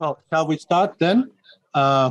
[0.00, 1.30] Well, shall we start then?
[1.72, 2.10] Uh,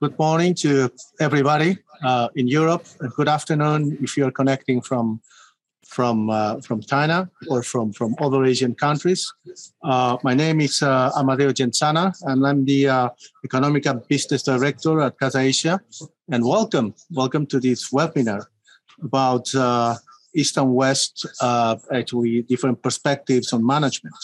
[0.00, 5.20] good morning to everybody uh, in Europe, and good afternoon if you're connecting from
[5.86, 9.30] from uh, from China or from from other Asian countries.
[9.84, 13.08] Uh, my name is uh, Amadeo Jensana, and I'm the uh,
[13.44, 15.82] Economic and Business Director at Casa Asia.
[16.30, 18.46] And welcome, welcome to this webinar
[19.02, 19.52] about
[20.34, 24.14] East and West, actually different perspectives on management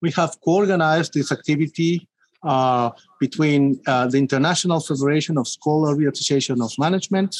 [0.00, 2.08] we have co-organized this activity
[2.42, 7.36] uh, between uh, the International Federation of Scholarly Association of Management,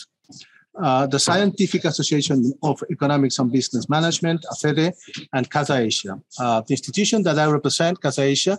[0.80, 4.92] uh, the Scientific Association of Economics and Business Management, ACEDE,
[5.32, 6.20] and Casa Asia.
[6.38, 8.58] Uh, the institution that I represent, Casa Asia,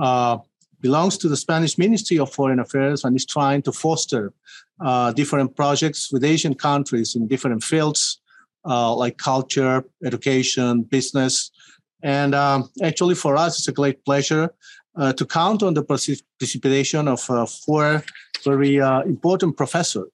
[0.00, 0.38] uh,
[0.80, 4.32] belongs to the Spanish Ministry of Foreign Affairs and is trying to foster
[4.80, 8.20] uh, different projects with Asian countries in different fields
[8.64, 11.50] like culture, education, business,
[12.04, 14.54] and um, actually, for us, it's a great pleasure
[14.94, 18.04] uh, to count on the participation of uh, four
[18.44, 20.10] very uh, important professors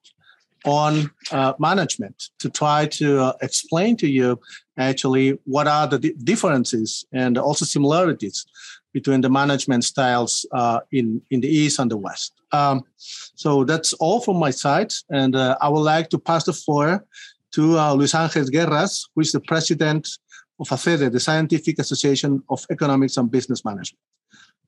[0.65, 4.39] on uh, management to try to uh, explain to you
[4.79, 8.47] actually what are the differences and also similarities
[8.93, 12.35] between the management styles uh, in, in the East and the West.
[12.53, 14.93] Um, so that's all from my side.
[15.11, 17.05] And I would like to pass the floor
[17.53, 17.63] to
[17.95, 20.09] Luis Angel Guerras, who is the president
[20.61, 24.01] of ACEDE, the Scientific Association of Economics and Business Management.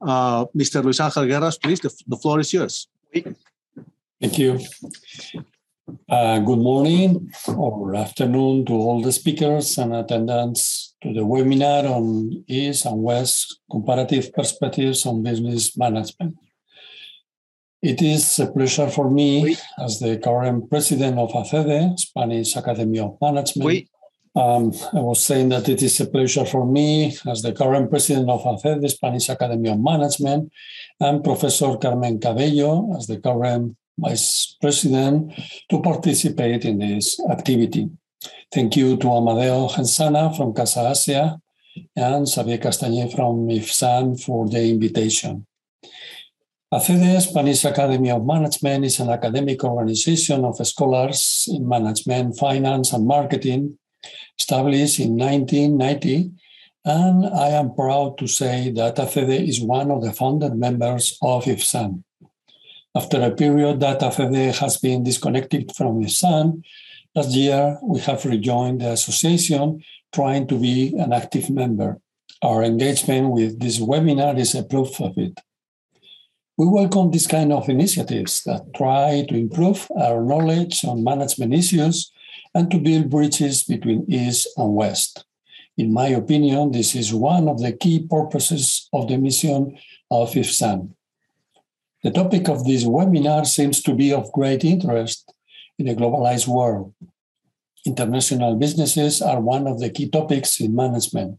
[0.00, 0.82] Uh, Mr.
[0.82, 2.88] Luis Angel Guerras, please, the, the floor is yours.
[4.20, 4.58] Thank you.
[6.08, 12.44] Uh, good morning or afternoon to all the speakers and attendants to the webinar on
[12.46, 16.36] East and West comparative perspectives on business management.
[17.82, 23.18] It is a pleasure for me as the current president of ACEDE, Spanish Academy of
[23.20, 23.88] Management,
[24.34, 28.30] um, I was saying that it is a pleasure for me, as the current president
[28.30, 30.50] of the Spanish Academy of Management,
[31.00, 35.34] and Professor Carmen Cabello, as the current vice president,
[35.68, 37.90] to participate in this activity.
[38.50, 41.38] Thank you to Amadeo Jensana from Casa Asia
[41.96, 45.46] and Xavier Castañer from IFSAM for the invitation.
[46.72, 53.06] ACEDE, Spanish Academy of Management, is an academic organization of scholars in management, finance, and
[53.06, 53.78] marketing
[54.42, 56.32] established in 1990,
[56.84, 61.44] and I am proud to say that ACEDE is one of the founder members of
[61.44, 62.02] IFSAM.
[62.94, 66.62] After a period that ACEDE has been disconnected from IFSAM,
[67.14, 72.00] last year we have rejoined the association trying to be an active member.
[72.42, 75.38] Our engagement with this webinar is a proof of it.
[76.58, 82.10] We welcome this kind of initiatives that try to improve our knowledge on management issues
[82.54, 85.24] and to build bridges between East and West.
[85.76, 89.78] In my opinion, this is one of the key purposes of the mission
[90.10, 90.90] of IFSAM.
[92.02, 95.32] The topic of this webinar seems to be of great interest
[95.78, 96.92] in a globalized world.
[97.86, 101.38] International businesses are one of the key topics in management,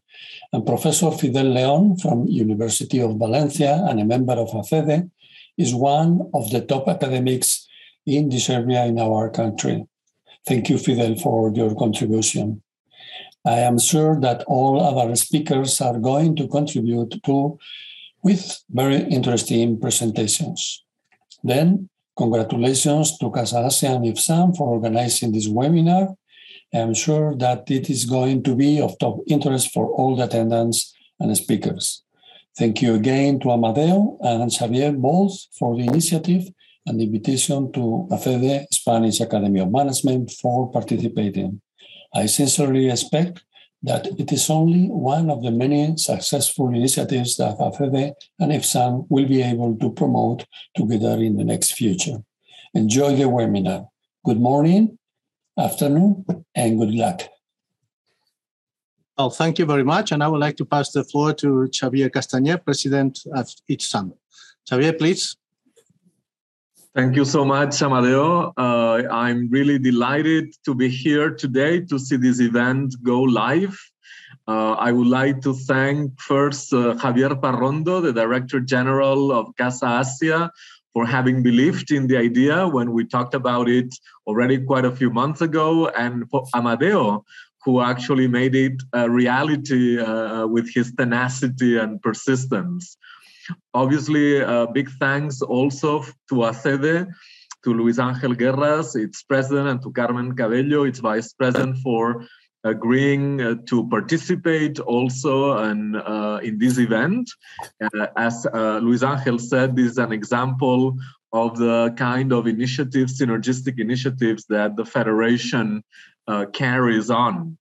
[0.51, 5.09] and Professor Fidel Leon from University of Valencia and a member of ACEDE
[5.57, 7.68] is one of the top academics
[8.06, 9.85] in this area in our country.
[10.46, 12.62] Thank you, Fidel, for your contribution.
[13.46, 17.58] I am sure that all other speakers are going to contribute to
[18.22, 20.84] with very interesting presentations.
[21.44, 26.16] Then, congratulations to Casa Asia and IFSAM for organizing this webinar.
[26.74, 30.24] I am sure that it is going to be of top interest for all the
[30.24, 32.04] attendants and speakers.
[32.58, 36.46] Thank you again to Amadeo and Xavier both for the initiative
[36.86, 41.62] and invitation to ACEDE Spanish Academy of Management for participating.
[42.14, 43.44] I sincerely expect
[43.82, 49.28] that it is only one of the many successful initiatives that ACEDE and IFSAM will
[49.28, 50.46] be able to promote
[50.76, 52.18] together in the next future.
[52.74, 53.88] Enjoy the webinar.
[54.26, 54.98] Good morning,
[55.58, 57.24] afternoon, and good luck.
[59.18, 60.12] Well, thank you very much.
[60.12, 64.13] And I would like to pass the floor to Xavier Castañer, President of IFSAM.
[64.68, 65.36] Xavier, please.
[66.95, 68.54] Thank you so much, Amadeo.
[68.56, 73.75] Uh, I'm really delighted to be here today to see this event go live.
[74.48, 80.06] Uh, I would like to thank first uh, Javier Parrondo, the Director General of Casa
[80.06, 80.51] Asia,
[80.94, 83.92] for having believed in the idea when we talked about it
[84.28, 87.25] already quite a few months ago, and for Amadeo,
[87.66, 92.98] who actually made it a reality uh, with his tenacity and persistence.
[93.74, 97.07] Obviously, uh, big thanks also to ACEDE,
[97.63, 102.25] to Luis Angel Guerras, its president, and to Carmen Cabello, its vice president, for
[102.63, 107.30] agreeing uh, to participate also in, uh, in this event.
[107.81, 110.98] Uh, as uh, Luis Angel said, this is an example
[111.34, 115.84] of the kind of initiatives, synergistic initiatives that the Federation
[116.28, 117.57] uh, carries on.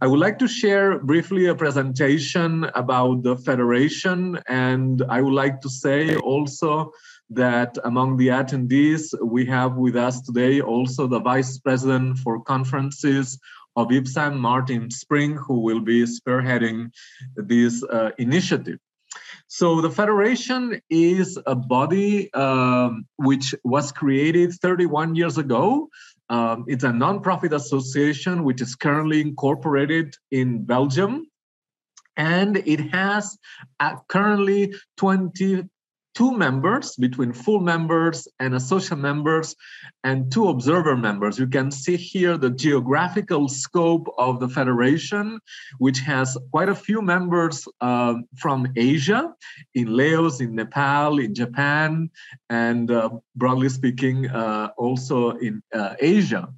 [0.00, 5.60] I would like to share briefly a presentation about the Federation, and I would like
[5.62, 6.92] to say also
[7.30, 13.38] that among the attendees, we have with us today also the Vice President for Conferences
[13.76, 16.90] of IFSAM, Martin Spring, who will be spearheading
[17.36, 18.78] this uh, initiative.
[19.46, 25.88] So the Federation is a body um, which was created 31 years ago.
[26.30, 31.26] Um, it's a nonprofit association which is currently incorporated in Belgium.
[32.16, 33.36] And it has
[33.80, 35.64] uh, currently 20
[36.14, 39.56] two members between full members and associate members
[40.04, 41.38] and two observer members.
[41.38, 45.40] You can see here the geographical scope of the federation,
[45.78, 49.32] which has quite a few members uh, from Asia,
[49.74, 52.10] in Laos, in Nepal, in Japan,
[52.48, 56.48] and uh, broadly speaking, uh, also in uh, Asia.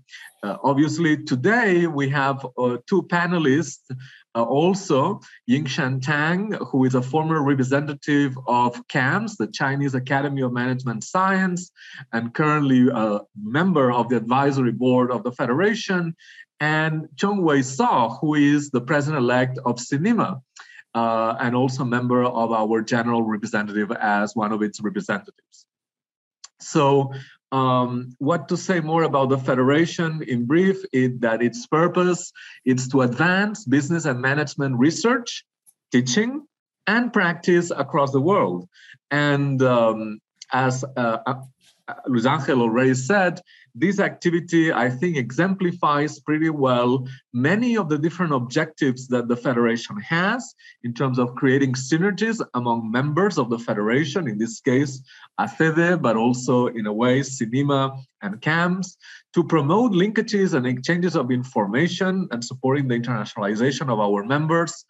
[0.42, 3.90] Uh, obviously, today we have uh, two panelists
[4.36, 10.52] uh, also, Yinshan Tang, who is a former representative of CAMS, the Chinese Academy of
[10.52, 11.72] Management Science,
[12.12, 16.14] and currently a member of the advisory board of the Federation,
[16.60, 20.42] and Chung Wei Saw, who is the president-elect of Cinema.
[20.96, 25.66] uh, and also a member of our general representative as one of its representatives.
[26.58, 27.12] So
[27.52, 30.22] um, what to say more about the federation?
[30.22, 32.32] In brief is that its purpose
[32.64, 35.44] is to advance business and management research
[35.92, 36.46] teaching
[36.86, 38.68] and practice across the world.
[39.10, 40.18] And um,
[40.52, 41.18] as uh,
[42.06, 43.40] luis angel already said
[43.78, 50.00] this activity, I think, exemplifies pretty well many of the different objectives that the Federation
[50.00, 55.02] has in terms of creating synergies among members of the Federation, in this case,
[55.38, 58.96] ACEDE, but also, in a way, CINIMA and CAMS,
[59.34, 64.86] to promote linkages and exchanges of information and supporting the internationalization of our members.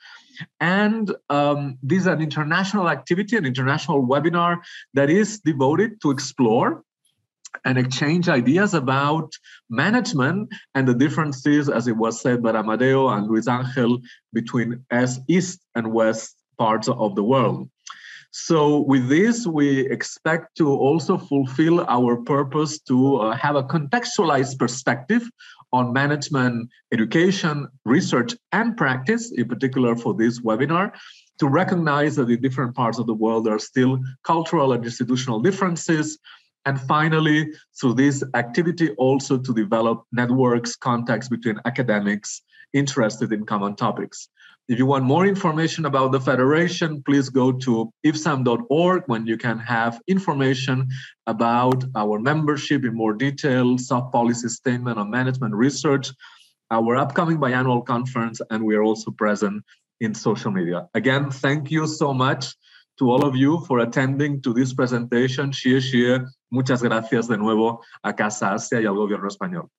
[0.60, 4.58] And um, this is an international activity, an international webinar
[4.94, 6.84] that is devoted to explore
[7.64, 9.32] and exchange ideas about
[9.70, 13.98] management and the differences, as it was said by Amadeo and Luis Angel,
[14.32, 17.68] between as east and west parts of the world.
[18.30, 24.58] So with this, we expect to also fulfill our purpose to uh, have a contextualized
[24.58, 25.28] perspective
[25.72, 30.92] on management, education, research, and practice, in particular for this webinar,
[31.38, 35.40] to recognize that in different parts of the world there are still cultural and institutional
[35.40, 36.18] differences,
[36.66, 42.42] and finally, through this activity, also to develop networks, contacts between academics
[42.72, 44.28] interested in common topics.
[44.68, 49.60] If you want more information about the Federation, please go to ifsam.org when you can
[49.60, 50.88] have information
[51.28, 56.10] about our membership in more detail, soft policy statement on management research,
[56.72, 59.62] our upcoming biannual conference, and we are also present
[60.00, 60.88] in social media.
[60.94, 62.56] Again, thank you so much
[62.98, 65.52] to all of you for attending to this presentation.
[65.52, 69.70] Xie xie, muchas gracias de nuevo a Casa Asia y al gobierno español.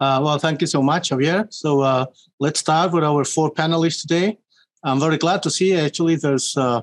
[0.00, 1.46] Uh, well, thank you so much, Javier.
[1.52, 2.06] So uh,
[2.38, 4.38] let's start with our four panelists today.
[4.82, 6.80] I'm very glad to see actually there's uh,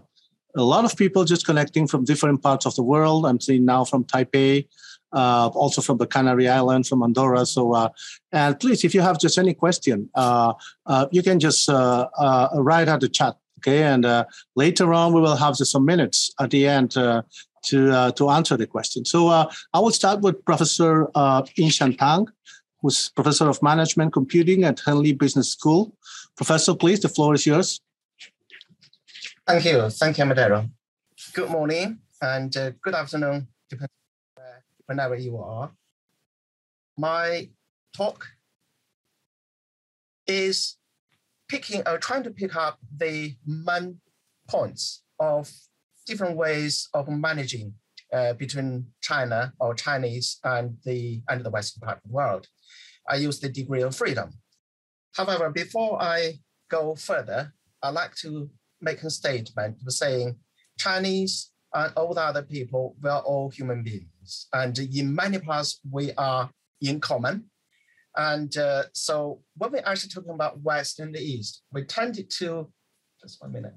[0.56, 3.26] a lot of people just connecting from different parts of the world.
[3.26, 4.68] I'm seeing now from Taipei,
[5.14, 7.48] uh, also from the Canary Islands, from Andorra.
[7.48, 7.90] So, uh,
[8.32, 10.54] and please, if you have just any question, uh,
[11.12, 15.56] you can just write at the chat Okay, and uh, later on we will have
[15.58, 17.24] some minutes at the end uh,
[17.66, 19.04] to uh, to answer the question.
[19.06, 22.28] So uh, I will start with Professor uh, Yinshan Tang,
[22.82, 25.96] who's Professor of Management Computing at Henley Business School.
[26.36, 27.82] Professor, please, the floor is yours.
[29.48, 30.70] Thank you, thank you, Madero.
[31.34, 33.48] Good morning and uh, good afternoon,
[34.86, 35.72] whenever you are.
[36.98, 37.50] My
[37.96, 38.28] talk
[40.26, 40.77] is
[41.50, 44.00] picking or uh, trying to pick up the main
[44.48, 45.52] points of
[46.06, 47.74] different ways of managing
[48.14, 52.48] uh, between China or Chinese and the and the Western part of the world.
[53.10, 54.32] I use the degree of freedom.
[55.16, 56.40] However, before I
[56.70, 58.50] go further, I'd like to
[58.82, 60.36] make a statement saying
[60.78, 64.48] Chinese and all the other people, we're all human beings.
[64.54, 66.50] And in many parts, we are
[66.82, 67.46] in common
[68.18, 72.68] and uh, so when we're actually talking about West and the East, we tended to,
[73.22, 73.76] just one minute,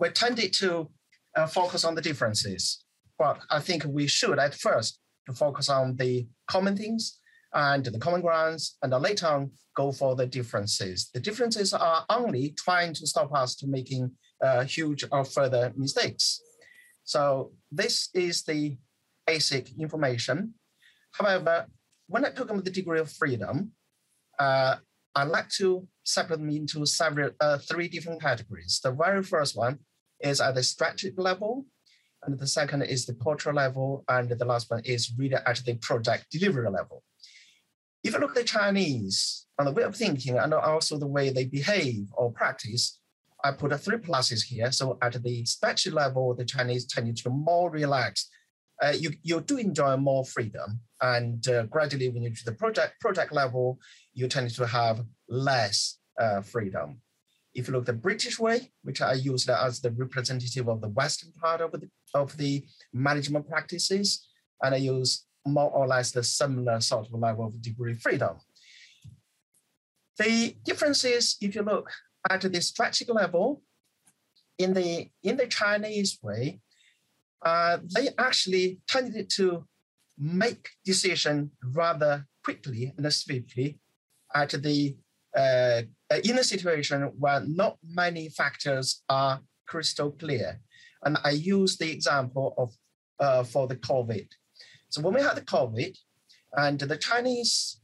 [0.00, 0.90] we tended to
[1.36, 2.84] uh, focus on the differences.
[3.18, 7.20] But I think we should at first to focus on the common things
[7.54, 11.10] and the common grounds, and later on go for the differences.
[11.14, 14.10] The differences are only trying to stop us to making
[14.42, 16.42] uh, huge or further mistakes.
[17.04, 18.76] So this is the
[19.26, 20.54] basic information.
[21.12, 21.66] However,
[22.08, 23.72] when I talk about the degree of freedom,
[24.38, 24.76] uh,
[25.14, 28.80] I like to separate them into several uh, three different categories.
[28.82, 29.78] The very first one
[30.20, 31.66] is at the strategic level,
[32.22, 35.74] and the second is the cultural level, and the last one is really at the
[35.76, 37.02] project delivery level.
[38.04, 41.30] If you look at the Chinese on the way of thinking and also the way
[41.30, 43.00] they behave or practice,
[43.42, 44.70] I put three pluses here.
[44.70, 48.30] So at the strategic level, the Chinese tend to be more relaxed.
[48.82, 50.80] Uh, you, you do enjoy more freedom.
[51.02, 53.78] And uh, gradually, when you to the project project level,
[54.14, 57.00] you tend to have less uh, freedom.
[57.54, 60.88] If you look at the British way, which I use as the representative of the
[60.88, 64.26] Western part of the, of the management practices,
[64.62, 68.36] and I use more or less the similar sort of level of degree freedom.
[70.18, 71.90] The difference is if you look
[72.28, 73.62] at the strategic level,
[74.58, 76.60] in the in the Chinese way,
[77.44, 79.66] uh, they actually tended to
[80.18, 83.78] make decision rather quickly and swiftly
[84.34, 84.96] at the
[85.36, 85.82] uh,
[86.24, 90.60] in a situation where not many factors are crystal clear.
[91.04, 92.72] And I use the example of
[93.20, 94.28] uh, for the COVID.
[94.88, 95.96] So when we had the COVID,
[96.56, 97.80] and the Chinese,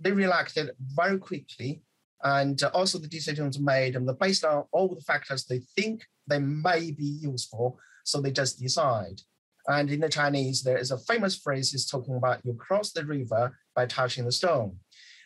[0.00, 1.82] they reacted very quickly,
[2.22, 6.90] and also the decisions made and based on all the factors they think they may
[6.90, 7.78] be useful.
[8.04, 9.20] So they just decide.
[9.68, 13.04] And in the Chinese, there is a famous phrase is talking about you cross the
[13.04, 14.76] river by touching the stone.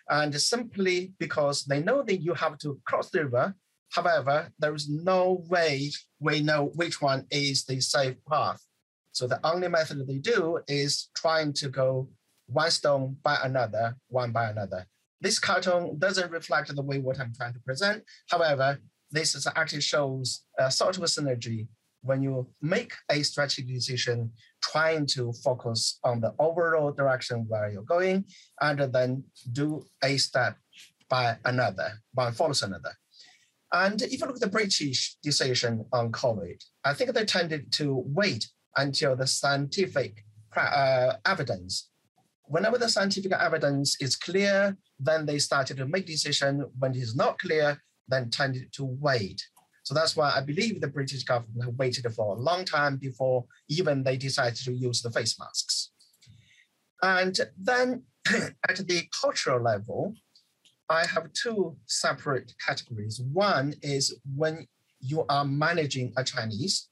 [0.08, 3.54] And simply because they know that you have to cross the river,
[3.90, 8.60] however, there is no way we know which one is the safe path.
[9.12, 12.08] So the only method they do is trying to go
[12.46, 14.86] one stone by another, one by another.
[15.20, 18.02] This cartoon doesn't reflect the way what I'm trying to present.
[18.28, 18.78] However,
[19.10, 21.66] this is actually shows a sort of a synergy
[22.02, 27.82] when you make a strategic decision, trying to focus on the overall direction where you're
[27.82, 28.24] going,
[28.60, 30.56] and then do a step
[31.08, 32.92] by another, one follows another.
[33.72, 38.02] And if you look at the British decision on COVID, I think they tended to
[38.06, 40.24] wait until the scientific
[40.56, 41.90] uh, evidence.
[42.46, 46.66] Whenever the scientific evidence is clear, then they started to make decision.
[46.78, 49.40] When it is not clear, then tended to wait.
[49.90, 54.04] So that's why I believe the British government waited for a long time before even
[54.04, 55.90] they decided to use the face masks.
[57.02, 58.04] And then
[58.68, 60.14] at the cultural level,
[60.88, 63.20] I have two separate categories.
[63.32, 64.68] One is when
[65.00, 66.88] you are managing a Chinese,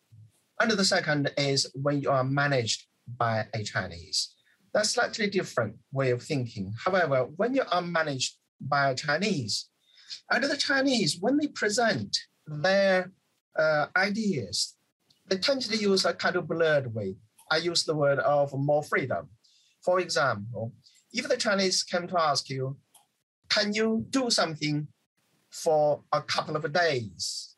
[0.59, 4.35] and the second is when you are managed by a Chinese.
[4.75, 6.75] That's slightly different way of thinking.
[6.85, 9.69] However, when you are managed by a Chinese,
[10.33, 13.13] and the Chinese, when they present their
[13.57, 14.77] uh, ideas,
[15.27, 17.17] they tend to use a kind of blurred way.
[17.51, 19.29] I use the word of more freedom.
[19.85, 20.73] For example,
[21.13, 22.77] if the Chinese came to ask you,
[23.49, 24.89] can you do something
[25.51, 27.57] for a couple of days?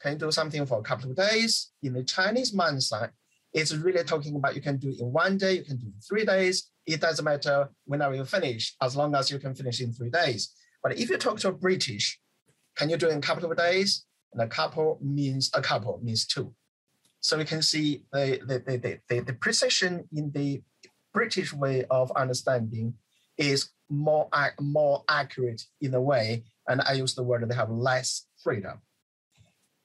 [0.00, 1.70] Can you do something for a couple of days?
[1.82, 3.10] In the Chinese mindset,
[3.52, 5.94] it's really talking about you can do it in one day, you can do it
[5.94, 6.70] in three days.
[6.86, 10.52] It doesn't matter whenever you finish, as long as you can finish in three days.
[10.82, 12.18] But if you talk to a British,
[12.76, 14.04] can you do it in a couple of days?
[14.32, 16.54] And a couple means a couple means two.
[17.20, 20.62] So you can see the, the, the, the, the precision in the
[21.12, 22.94] British way of understanding
[23.36, 24.28] is more,
[24.60, 26.44] more accurate in a way.
[26.68, 28.80] And I use the word they have less freedom.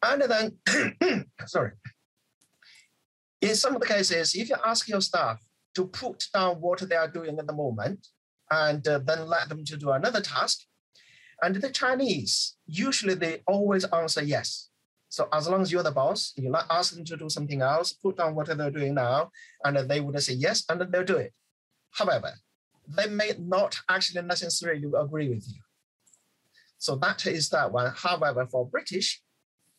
[0.03, 1.71] And then, sorry,
[3.41, 5.39] in some of the cases, if you ask your staff
[5.75, 8.07] to put down what they are doing at the moment
[8.51, 10.59] and uh, then let them to do another task,
[11.43, 14.69] and the Chinese, usually they always answer yes.
[15.09, 17.93] So as long as you're the boss, you not ask them to do something else,
[17.93, 19.29] put down what they're doing now,
[19.63, 21.33] and they would say yes, and they'll do it.
[21.91, 22.31] However,
[22.88, 25.62] they may not actually necessarily agree with you.
[26.79, 27.93] So that is that one.
[27.95, 29.21] However, for British,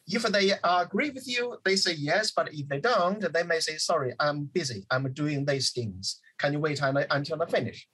[0.07, 2.31] if they agree with you, they say yes.
[2.31, 4.87] But if they don't, they may say, sorry, I'm busy.
[4.91, 6.21] I'm doing these things.
[6.39, 7.89] Can you wait until I finish?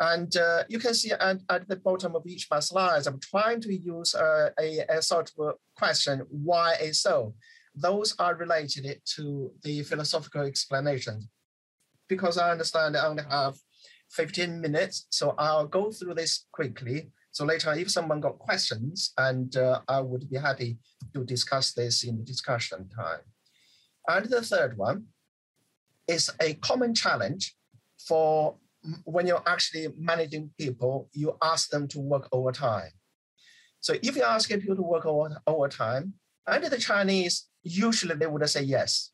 [0.00, 3.20] And uh, you can see at, at, the bottom of each of my slides, I'm
[3.20, 7.34] trying to use uh, a, a, sort of question, why is so?
[7.74, 11.28] Those are related to the philosophical explanation.
[12.08, 13.54] Because I understand I only have
[14.10, 17.10] 15 minutes, so I'll go through this quickly.
[17.30, 20.78] So later, if someone got questions, and uh, I would be happy
[21.14, 23.20] to discuss this in the discussion time.
[24.08, 25.06] And the third one
[26.08, 27.54] is a common challenge
[28.06, 28.56] for
[29.04, 32.90] when you're actually managing people, you ask them to work overtime.
[33.80, 36.14] So if you ask people to work over, overtime,
[36.46, 39.10] under the Chinese, usually they would say yes.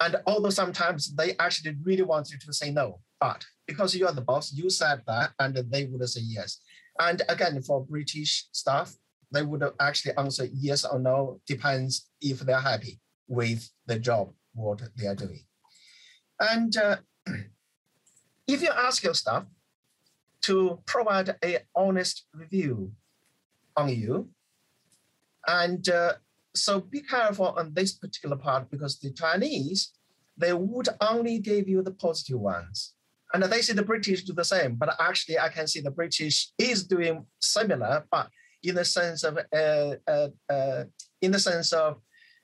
[0.00, 4.12] And although sometimes they actually really want you to say no, but because you are
[4.12, 6.60] the boss, you said that, and they would say yes.
[7.00, 8.94] And again, for British staff,
[9.32, 14.80] they would actually answer yes or no, depends if they're happy with the job, what
[14.96, 15.44] they are doing.
[16.40, 16.96] And uh,
[18.48, 19.44] if you ask your staff
[20.42, 22.92] to provide a honest review
[23.76, 24.28] on you,
[25.46, 26.14] and uh,
[26.54, 29.92] so be careful on this particular part because the Chinese,
[30.36, 32.94] they would only give you the positive ones.
[33.32, 36.50] And they see the British do the same, but actually I can see the British
[36.58, 38.30] is doing similar, but
[38.62, 40.84] in the sense of uh, uh, uh,
[41.20, 42.00] in the sense of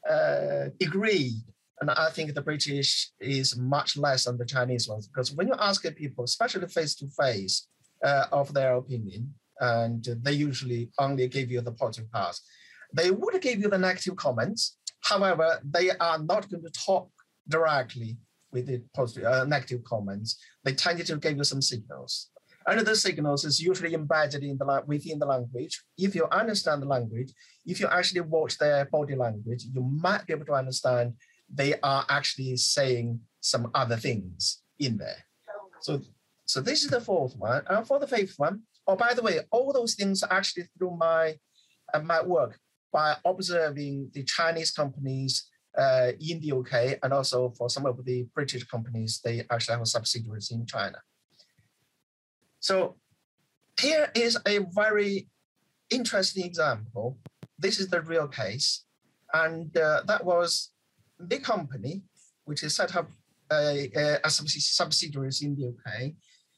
[0.09, 1.37] uh, degree.
[1.81, 5.55] And I think the British is much less than the Chinese ones because when you
[5.59, 7.67] ask people, especially face to face,
[8.33, 12.43] of their opinion, and they usually only give you the positive parts.
[12.93, 14.77] They would give you the negative comments.
[15.03, 17.11] However, they are not going to talk
[17.49, 18.17] directly
[18.53, 20.39] with the positive, uh, negative comments.
[20.65, 22.31] They tend to give you some signals.
[22.67, 25.83] And the signals is usually embedded in the within the language.
[25.99, 27.33] If you understand the language,
[27.67, 31.15] if you actually watch their body language, you might be able to understand
[31.53, 35.25] they are actually saying some other things in there.
[35.81, 36.01] So,
[36.47, 37.63] so this is the fourth one.
[37.69, 40.97] And for the fifth one, oh, by the way, all those things are actually through
[40.97, 41.37] my
[41.93, 42.59] uh, my work
[42.93, 48.27] by observing the Chinese companies uh, in the UK and also for some of the
[48.35, 50.99] British companies, they actually have subsidiaries in China.
[52.61, 52.97] So
[53.81, 55.29] here is a very
[55.91, 57.19] interesting example.
[57.59, 58.85] This is the real case.
[59.33, 60.71] And uh, that was
[61.19, 62.03] the company,
[62.45, 63.11] which is set up
[63.51, 66.13] uh, a, a subsidiaries in the UK.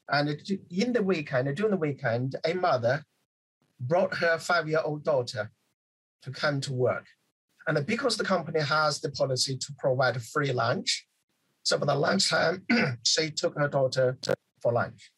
[0.09, 0.29] And
[0.71, 3.03] in the weekend, uh, during the weekend, a mother
[3.79, 5.51] brought her five-year-old daughter
[6.23, 7.05] to come to work.
[7.67, 11.05] And because the company has the policy to provide free lunch,
[11.63, 12.63] so for the lunchtime,
[13.03, 14.17] she took her daughter
[14.61, 15.11] for lunch.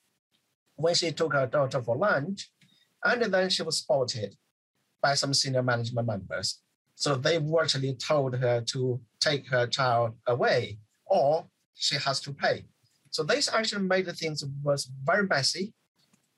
[0.76, 2.50] When she took her daughter for lunch,
[3.06, 4.36] and then she was spotted
[5.02, 6.60] by some senior management members.
[6.96, 12.66] So they virtually told her to take her child away or she has to pay.
[13.12, 15.74] So this actually made the things was very messy.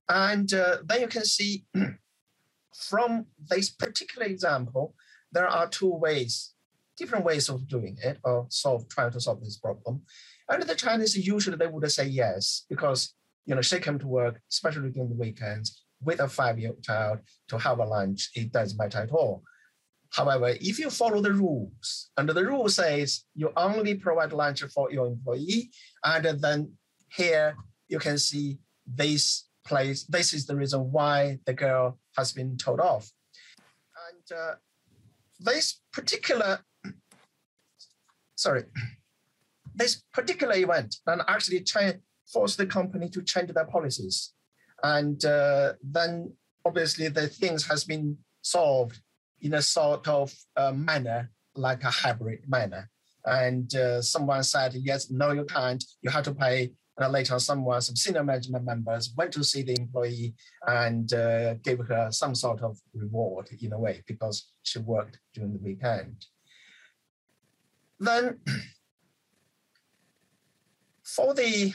[0.08, 1.66] And uh, then you can see
[2.76, 4.96] from this particular example,
[5.32, 6.54] there are two ways,
[6.98, 10.02] different ways of doing it or solve trying to solve this problem.
[10.50, 13.14] And the Chinese usually they would say yes because
[13.46, 17.58] you know she came to work, especially during the weekends, with a five-year-old child to
[17.58, 18.30] have a lunch.
[18.36, 19.44] It doesn't matter at all.
[20.12, 24.92] However, if you follow the rules, and the rule says you only provide lunch for
[24.92, 25.72] your employee,
[26.04, 26.74] and then
[27.10, 27.56] here
[27.88, 30.04] you can see this place.
[30.04, 33.10] This is the reason why the girl has been told off.
[34.10, 34.56] And uh,
[35.40, 36.60] this particular,
[38.36, 38.64] sorry,
[39.74, 41.66] this particular event and actually
[42.32, 44.34] forced the company to change their policies.
[44.84, 46.34] And uh, then
[46.66, 49.00] obviously the things has been solved
[49.42, 52.90] in a sort of uh, manner, like a hybrid manner.
[53.26, 55.84] And uh, someone said, yes, no, you can't.
[56.02, 56.72] You have to pay.
[56.98, 60.36] And later, someone, some senior management members went to see the employee
[60.68, 65.54] and uh, gave her some sort of reward in a way because she worked during
[65.54, 66.26] the weekend.
[68.00, 68.40] Then,
[71.04, 71.74] for the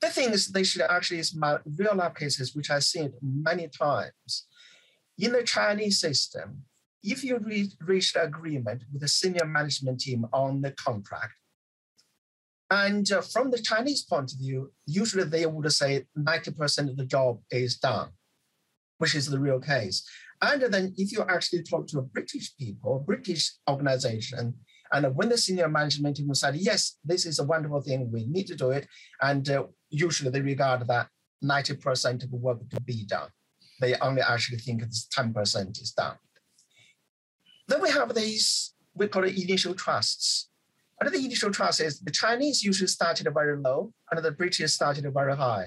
[0.00, 4.46] the things they should actually is my real life cases, which I've seen many times.
[5.18, 6.64] In the Chinese system,
[7.02, 11.34] if you re- reach an agreement with the senior management team on the contract,
[12.70, 17.04] and uh, from the Chinese point of view, usually they would say 90% of the
[17.04, 18.08] job is done,
[18.98, 20.04] which is the real case.
[20.42, 24.54] And then if you actually talk to a British people, British organization,
[24.92, 28.46] and when the senior management team said, yes, this is a wonderful thing, we need
[28.48, 28.88] to do it,
[29.20, 31.08] and uh, usually they regard that
[31.44, 33.28] 90% of the work to be done
[33.80, 36.16] they only actually think it's 10% is done.
[37.68, 40.48] Then we have these, we call it initial trusts.
[41.00, 45.12] And the initial trust is the Chinese usually started very low and the British started
[45.12, 45.66] very high.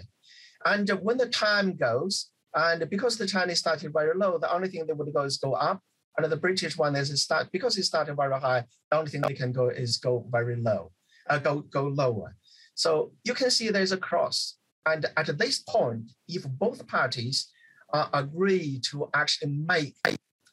[0.66, 4.86] And when the time goes, and because the Chinese started very low, the only thing
[4.86, 5.82] they would go is go up.
[6.18, 8.64] And the British one is start because it started very high.
[8.90, 10.92] The only thing they can go is go very low,
[11.30, 12.36] uh, go go lower.
[12.74, 14.58] So you can see there's a cross.
[14.88, 17.52] And at this point, if both parties
[17.94, 19.96] uh, agree to actually make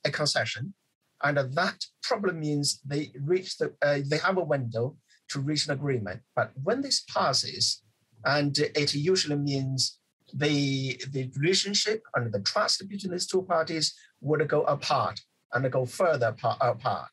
[0.05, 0.75] a concession,
[1.23, 4.97] and that probably means they reach the uh, they have a window
[5.31, 6.21] to reach an agreement.
[6.37, 7.83] But when this passes,
[8.25, 9.99] And it usually means
[10.33, 15.21] the, the relationship and the trust between these two parties would go apart
[15.53, 17.11] and go further apart.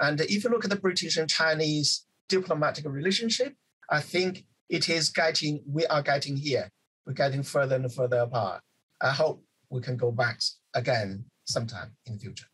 [0.00, 3.54] And if you look at the British and Chinese diplomatic relationship,
[3.90, 6.70] I think it is getting, we are getting here.
[7.06, 8.62] We're getting further and further apart.
[9.00, 9.44] I hope
[9.76, 10.40] we can go back
[10.74, 12.46] again sometime in the future.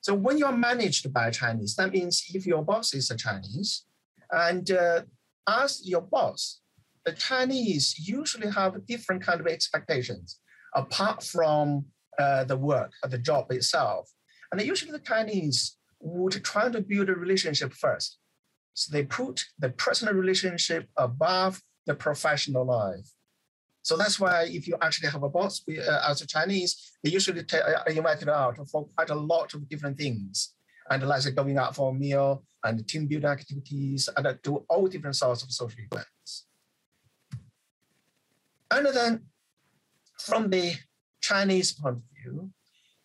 [0.00, 3.84] So when you are managed by Chinese, that means if your boss is a Chinese,
[4.30, 5.02] and uh,
[5.46, 6.60] as your boss,
[7.04, 10.40] the Chinese usually have a different kind of expectations
[10.74, 11.84] apart from
[12.18, 14.10] uh, the work, the job itself.
[14.50, 18.18] And usually the Chinese would try to build a relationship first.
[18.74, 23.08] So they put the personal relationship above the professional life.
[23.82, 27.42] So that's why if you actually have a boss uh, as a Chinese, they usually
[27.42, 30.54] t- uh, invite you out for quite a lot of different things.
[30.88, 35.16] And like going out for a meal and team building activities and do all different
[35.16, 36.46] sorts of social events.
[38.70, 39.22] And then
[40.18, 40.74] from the
[41.20, 42.50] Chinese point of view,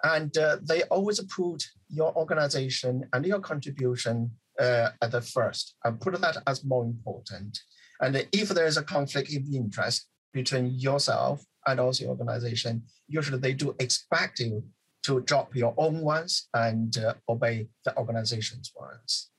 [0.03, 5.99] and uh, they always put your organization and your contribution uh, at the first and
[5.99, 7.59] put that as more important.
[7.99, 10.07] And if there is a conflict of interest
[10.41, 14.63] between yourself and also your organization, usually they do expect you
[15.07, 19.31] to drop your own ones and uh, obey the organization's ones.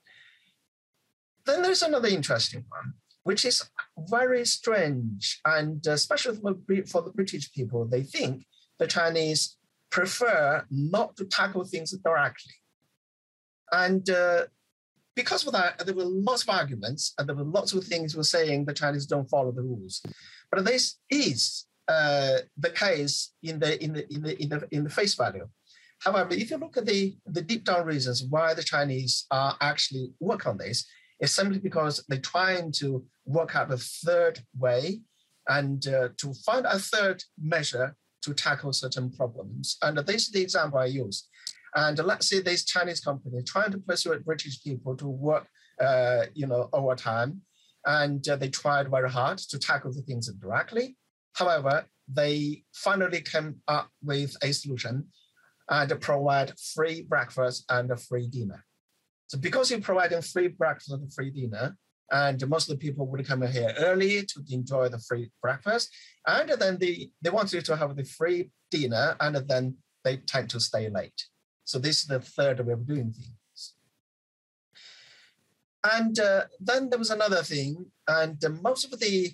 [1.45, 3.57] Then there's another interesting one, which is
[4.17, 6.35] very strange, and uh, especially
[6.91, 8.45] for the British people, they think
[8.77, 9.57] the Chinese
[9.89, 12.57] prefer not to tackle things directly.
[13.71, 14.41] And uh,
[15.15, 18.23] because of that, there were lots of arguments and there were lots of things were
[18.37, 20.01] saying the Chinese don't follow the rules.
[20.51, 24.83] But this is uh, the case in the, in, the, in, the, in, the, in
[24.83, 25.47] the face value.
[25.99, 30.13] However, if you look at the, the deep down reasons why the Chinese are actually
[30.19, 30.85] work on this,
[31.19, 35.01] it's simply because they're trying to work out a third way
[35.47, 39.77] and uh, to find a third measure to tackle certain problems.
[39.81, 41.27] And this is the example I use.
[41.75, 45.47] And let's say this Chinese company trying to persuade British people to work,
[45.79, 47.41] uh, you know, overtime,
[47.89, 50.95] and uh, they tried very hard to tackle the things directly.
[51.33, 55.07] However, they finally came up with a solution
[55.69, 58.63] and provide free breakfast and a free dinner.
[59.27, 61.77] So because you're providing free breakfast and free dinner,
[62.11, 65.89] and most of the people would come here early to enjoy the free breakfast,
[66.27, 70.49] and then they, they want you to have the free dinner, and then they tend
[70.51, 71.19] to stay late.
[71.63, 73.38] So this is the third way of doing things.
[75.83, 79.31] And uh, then there was another thing, and uh, most of the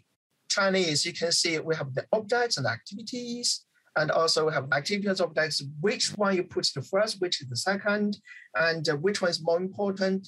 [0.47, 5.21] Chinese, you can see we have the objects and activities, and also we have activities
[5.21, 8.17] objects, which one you put the first, which is the second,
[8.55, 10.27] and uh, which one is more important.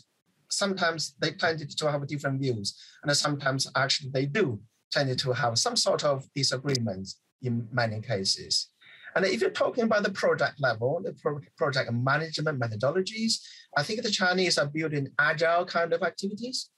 [0.49, 4.60] Sometimes they tend to have different views, and sometimes actually they do
[4.91, 8.69] tend to have some sort of disagreements in many cases.
[9.17, 13.41] And if you're talking about the project level, the pro- project management methodologies,
[13.75, 16.69] I think the Chinese are building agile kind of activities,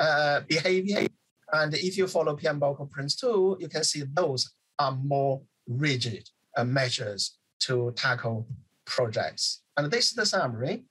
[0.00, 1.06] uh, behavior.
[1.52, 6.64] And if you follow PMBOK Prince 2, you can see those are more rigid uh,
[6.64, 8.48] measures to tackle
[8.86, 9.62] projects.
[9.76, 10.86] And this is the summary.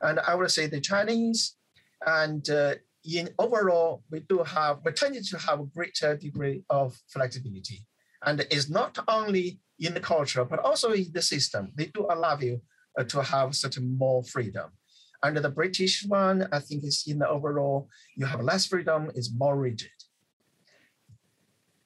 [0.00, 1.56] And I would say the Chinese
[2.06, 6.96] and uh, in overall, we do have, we tend to have a greater degree of
[7.08, 7.84] flexibility.
[8.24, 11.72] And it's not only in the culture, but also in the system.
[11.74, 12.60] They do allow you
[12.98, 14.70] uh, to have certain more freedom.
[15.22, 19.32] Under the British one, I think it's in the overall, you have less freedom, it's
[19.34, 19.90] more rigid.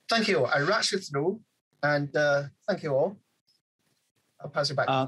[0.09, 0.45] Thank you.
[0.45, 1.41] I rushed through
[1.83, 3.17] and uh, thank you all.
[4.41, 4.87] I'll pass it back.
[4.89, 5.07] Uh,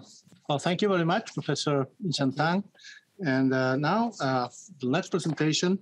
[0.49, 2.65] well, thank you very much, Professor Chen Tang.
[3.25, 4.49] And uh, now uh,
[4.81, 5.79] the next presentation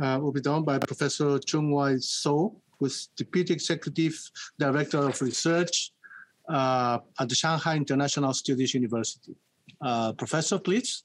[0.00, 4.14] uh, will be done by Professor Chung Wai So, who's Deputy Executive
[4.58, 5.92] Director of Research
[6.48, 9.34] uh, at the Shanghai International Studies University.
[9.80, 11.04] Uh, professor, please.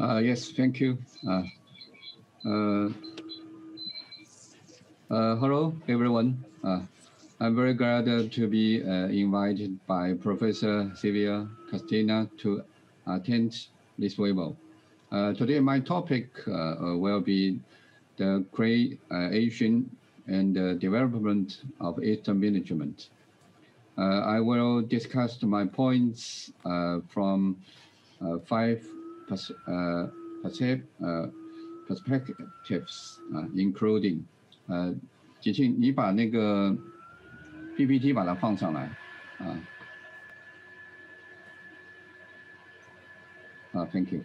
[0.00, 0.98] Uh, yes, thank you.
[1.26, 1.42] Uh,
[2.44, 2.88] uh,
[5.10, 6.44] uh, hello, everyone.
[7.38, 12.62] I'm very glad to be invited by Professor Sylvia Castagna to
[13.06, 14.56] attend this webinar.
[15.36, 17.60] today, my topic will be
[18.16, 19.90] the creation
[20.26, 23.08] and development of Eastern management.
[23.97, 27.57] Uh, I will discuss my points uh, from
[28.21, 28.81] uh, five
[29.27, 29.51] pers
[31.87, 33.19] perspectives,
[33.55, 34.23] including
[34.67, 34.95] 呃，
[35.41, 36.75] 吉庆，你把那个
[37.75, 38.83] PPT 把它放上来
[39.39, 39.59] 啊。
[43.73, 44.23] Uh, thank you.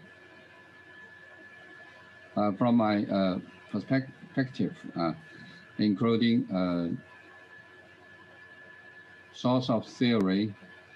[2.36, 3.38] Uh, from my uh,
[3.72, 5.14] perspective, uh,
[5.78, 6.88] including uh,
[9.32, 10.52] source of theory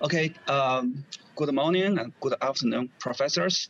[0.00, 1.04] Okay, um,
[1.36, 3.68] good morning and good afternoon, professors.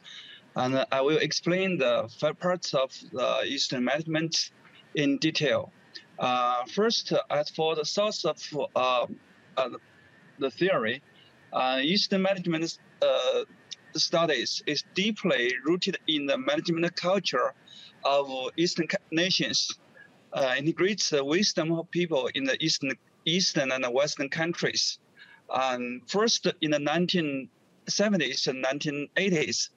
[0.54, 4.50] And I will explain the five parts of the Eastern management
[4.94, 5.70] in detail.
[6.18, 8.38] Uh, first, as for the source of
[8.74, 9.06] uh,
[9.58, 9.68] uh,
[10.38, 11.09] the theory, uh,
[11.83, 13.43] Eastern management uh,
[13.95, 14.63] studies.
[14.65, 17.53] Is deeply rooted in the management culture
[18.05, 19.79] of Eastern nations,
[20.33, 22.93] uh, integrates the wisdom of people in the Eastern,
[23.25, 24.99] Eastern and Western countries.
[25.49, 29.69] Um, first in the 1970s and 1980s,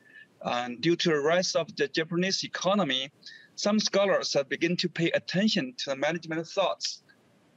[0.43, 3.11] and due to the rise of the Japanese economy,
[3.57, 7.03] some scholars have begun to pay attention to the management thoughts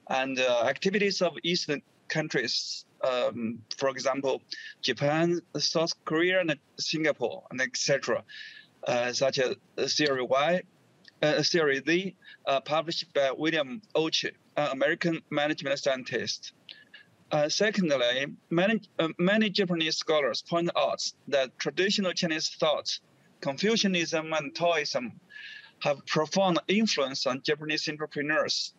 [0.09, 2.85] and uh, activities of Eastern countries.
[3.03, 4.41] Um, for example,
[4.81, 8.23] Japan, South Korea, and Singapore, and etc.,
[8.87, 10.61] uh, such as Theory Y,
[11.21, 16.53] uh, Theory Z, uh, published by William Ouchi, an American management scientist.
[17.29, 22.99] Uh, secondly, many, uh, many Japanese scholars point out that traditional Chinese thought,
[23.41, 25.19] Confucianism and Taoism,
[25.79, 28.73] have profound influence on Japanese entrepreneurs,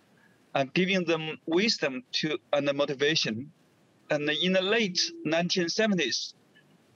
[0.54, 3.52] uh, giving them wisdom to and motivation.
[4.10, 6.34] And in the late 1970s,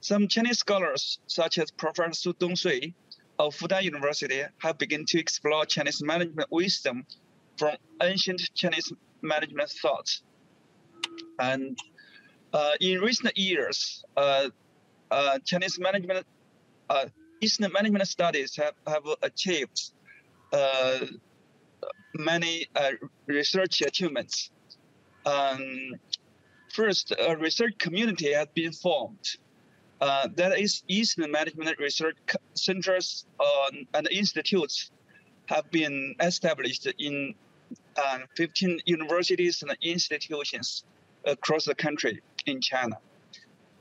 [0.01, 2.93] some Chinese scholars, such as Professor Su Dongshui
[3.39, 7.05] of Fudan University, have begun to explore Chinese management wisdom
[7.57, 10.23] from ancient Chinese management thoughts.
[11.39, 11.77] And
[12.51, 14.49] uh, in recent years, uh,
[15.11, 16.25] uh, Chinese management,
[17.41, 19.91] Eastern management studies have, have achieved
[22.15, 22.67] many
[23.27, 24.51] research achievements.
[25.25, 25.93] Um,
[26.73, 29.37] first, a research community has been formed.
[30.01, 32.17] Uh, that is, Eastern management research
[32.55, 34.91] centers uh, and institutes
[35.45, 37.33] have been established in
[37.97, 40.83] uh, 15 universities and institutions
[41.25, 42.97] across the country in China.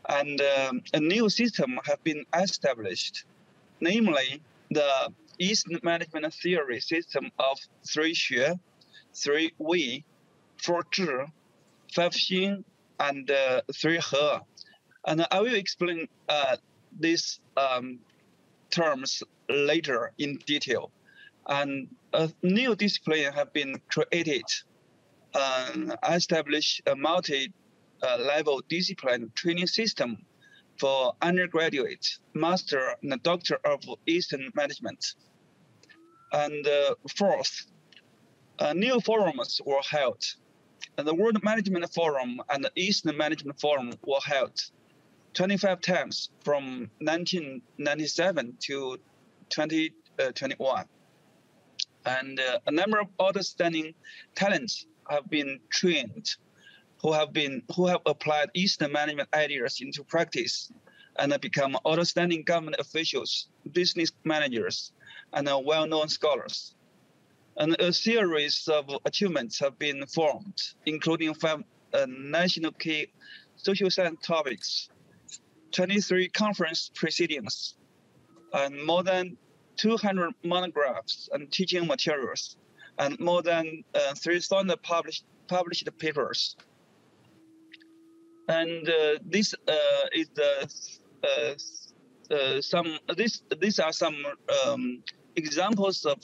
[0.08, 3.24] And um, a new system has been established,
[3.80, 8.58] namely the East Management Theory system of three Xue,
[9.14, 10.04] three Wei,
[10.62, 11.26] four Zhi,
[11.94, 12.64] five Xin,
[13.08, 14.38] and uh, three He.
[15.06, 16.56] And I will explain uh,
[17.00, 17.98] these um,
[18.70, 20.90] terms later in detail.
[21.46, 24.44] And a new discipline have been created
[25.34, 30.18] um, establish a multi-level uh, discipline training system
[30.78, 35.14] for undergraduate, master, and doctor of Eastern management.
[36.32, 37.66] And uh, fourth,
[38.58, 40.22] uh, new forums were held.
[40.98, 44.60] And the World Management Forum and the Eastern Management Forum were held
[45.34, 48.98] 25 times from 1997 to
[49.48, 50.84] 2021.
[52.04, 53.94] And uh, a number of outstanding
[54.34, 56.28] talents have been trained,
[57.00, 60.70] who have been who have applied Eastern management ideas into practice,
[61.18, 64.92] and become outstanding government officials, business managers,
[65.32, 66.74] and well-known scholars.
[67.56, 71.62] And a series of achievements have been formed, including five
[71.92, 73.12] uh, national key
[73.56, 74.88] social science topics,
[75.72, 77.74] 23 conference proceedings,
[78.54, 79.36] and more than
[79.76, 82.56] 200 monographs and teaching materials,
[82.98, 86.56] and more than uh, 3,000 published published papers.
[88.48, 89.74] And uh, this uh,
[90.14, 90.68] is the
[91.22, 94.16] uh, uh, some this these are some
[94.66, 95.02] um,
[95.36, 96.18] examples of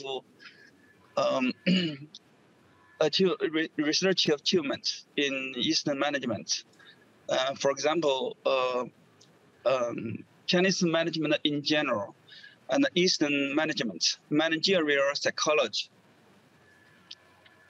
[1.19, 1.53] um,
[3.77, 6.65] research achievements in Eastern management.
[7.29, 8.37] Uh, for example,
[9.67, 12.15] um, Chinese management in general,
[12.71, 15.91] and Eastern management, managerial psychology,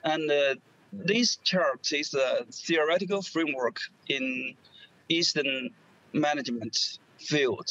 [0.03, 0.55] and uh,
[0.91, 4.55] this chart is a theoretical framework in
[5.09, 5.69] Eastern
[6.13, 7.67] management field.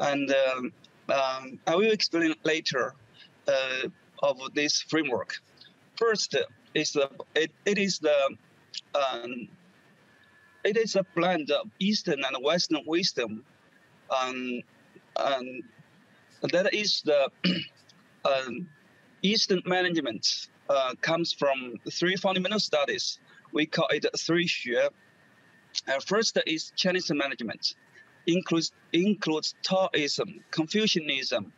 [0.00, 0.72] And um,
[1.08, 2.94] um, I will explain later
[3.46, 3.88] uh,
[4.22, 5.36] of this framework.
[5.96, 6.36] First,
[6.74, 6.96] is
[7.34, 8.36] it, it is the
[8.94, 9.48] um,
[10.64, 13.44] it is a blend of Eastern and Western wisdom.
[14.10, 14.62] Um,
[15.16, 15.62] and
[16.50, 17.30] that is the
[18.24, 18.68] um,
[19.22, 23.18] Eastern management uh, comes from three fundamental studies.
[23.52, 24.88] We call it three xue.
[25.88, 27.74] Uh, first is Chinese management,
[28.26, 31.52] includes includes Taoism, Confucianism,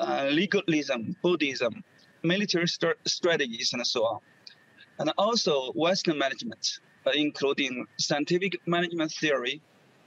[0.00, 1.82] uh, legalism, Buddhism,
[2.22, 4.20] military st- strategies, and so on.
[4.98, 9.60] And also Western management, uh, including scientific management theory,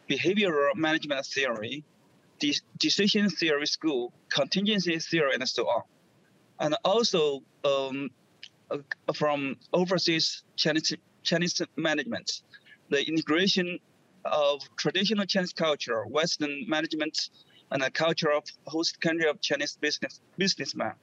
[0.09, 1.83] behavioral management theory,
[2.39, 5.83] de- decision theory school, contingency theory, and so on.
[6.59, 8.09] And also um,
[8.71, 8.77] uh,
[9.13, 10.93] from overseas Chinese,
[11.23, 12.41] Chinese management,
[12.89, 13.79] the integration
[14.25, 17.29] of traditional Chinese culture, Western management,
[17.71, 20.93] and a culture of host country of Chinese business businessman.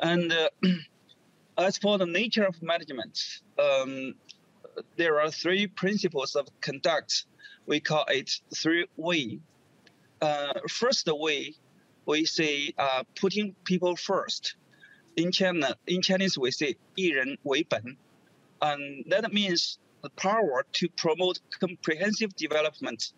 [0.00, 0.48] and uh,
[1.58, 3.18] as for the nature of management,
[3.58, 4.14] um,
[4.96, 7.26] there are three principles of conduct.
[7.66, 9.40] We call it three way.
[10.20, 11.54] Uh, first way,
[12.06, 14.56] we say uh, putting people first.
[15.16, 17.96] In China, in Chinese, we say 以人为本,
[18.60, 23.12] and that means the power to promote comprehensive development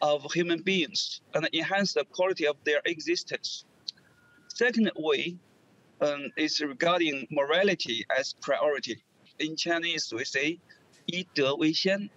[0.00, 3.64] of human beings and enhance the quality of their existence.
[4.48, 5.36] Second way
[6.00, 9.02] um, is regarding morality as priority.
[9.38, 10.58] In Chinese, we say
[11.06, 12.08] 以德为先,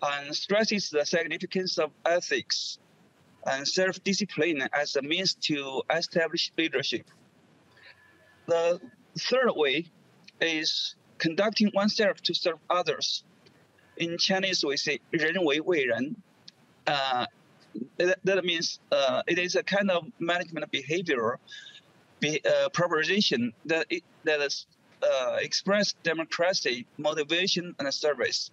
[0.00, 2.78] and stresses the significance of ethics
[3.46, 7.06] and self-discipline as a means to establish leadership.
[8.46, 8.80] The
[9.18, 9.86] third way
[10.40, 13.24] is conducting oneself to serve others.
[13.96, 16.16] In Chinese, we say 人为为人.
[16.89, 17.25] uh,
[17.97, 21.39] that, that means uh, it is a kind of management behavior
[22.19, 24.65] be, uh, proposition that it, that is
[25.03, 28.49] uh, express democracy, motivation, and service.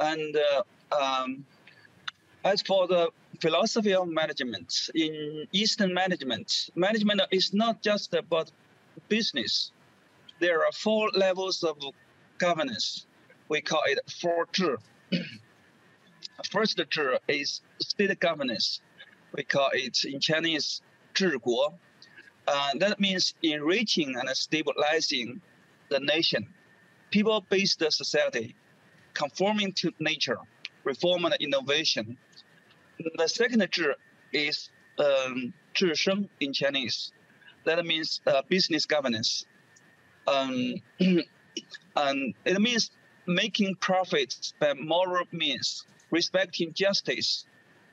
[0.00, 0.62] And uh,
[1.00, 1.44] um,
[2.44, 8.50] as for the philosophy of management, in Eastern management, management is not just about
[9.08, 9.70] business.
[10.40, 11.76] There are four levels of
[12.38, 13.06] governance.
[13.48, 14.76] We call it four 治.
[16.49, 18.81] First 治 is state governance.
[19.35, 20.81] We call it in Chinese
[21.13, 21.73] 治国.
[22.47, 25.41] Uh, that means enriching and stabilizing
[25.89, 26.47] the nation,
[27.11, 28.55] people-based society,
[29.13, 30.37] conforming to nature,
[30.83, 32.17] reform and innovation.
[33.17, 33.95] The second 治
[34.31, 37.11] is um, 治生 in Chinese.
[37.65, 39.45] That means uh, business governance.
[40.27, 40.75] Um,
[41.95, 42.91] and it means
[43.27, 47.44] making profits by moral means, respecting justice,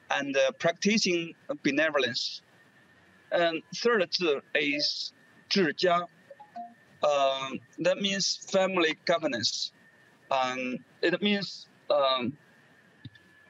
[0.10, 2.42] and uh, practicing benevolence.
[3.32, 4.10] And third
[4.56, 5.14] is
[5.50, 6.08] 治家,
[7.04, 9.72] uh, um, that means family governance.
[10.32, 12.38] Um, it means um,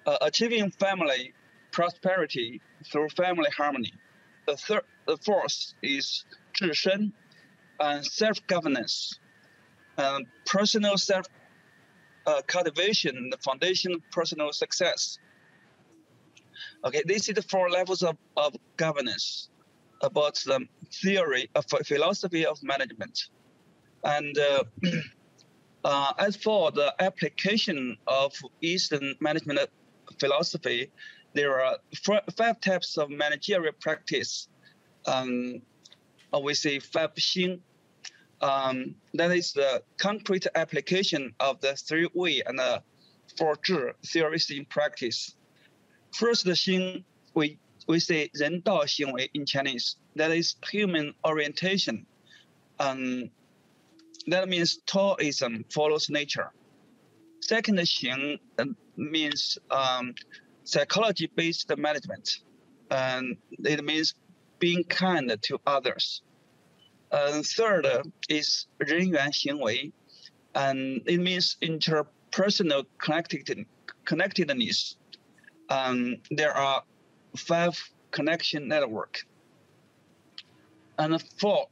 [0.06, 1.34] uh, achieving family
[1.72, 3.94] prosperity through family harmony.
[4.48, 7.14] The, third, the fourth is 治身,
[7.80, 9.20] and self governance,
[9.98, 11.28] um, personal self
[12.28, 15.18] uh, cultivation, the foundation personal success.
[16.86, 19.50] Okay, this is the four levels of, of governance
[20.02, 20.68] about the
[21.02, 23.30] theory of philosophy of management.
[24.04, 24.64] And uh,
[25.86, 29.60] uh, as for the application of Eastern management
[30.20, 30.92] philosophy,
[31.34, 31.78] there are
[32.36, 34.48] five types of managerial practice.
[35.06, 35.62] Um,
[36.44, 37.12] we say five.
[38.42, 42.84] Um, that is the concrete application of the three-way and the
[43.38, 45.36] four-zhi theories in practice.
[46.14, 49.96] First, the Xing, we, we say Ren Dao Xing Wei in Chinese.
[50.16, 52.06] That is human orientation.
[52.80, 53.30] Um,
[54.28, 56.52] that means Taoism follows nature.
[57.42, 60.14] Second, Xing um, means um,
[60.64, 62.40] psychology-based management.
[62.92, 64.14] And it means
[64.60, 66.22] being kind to others
[67.13, 67.87] And third
[68.29, 69.93] is 人缘行为,
[70.55, 73.67] and it means interpersonal connected,
[74.07, 74.97] connectedness.
[75.69, 76.83] Um, there are
[77.37, 77.79] five
[78.11, 79.27] connection network.
[80.99, 81.69] And four,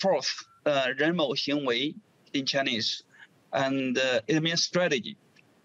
[0.00, 1.94] fourth, uh, 人谋行为
[2.32, 3.02] in Chinese,
[3.52, 5.16] and uh, it means strategy,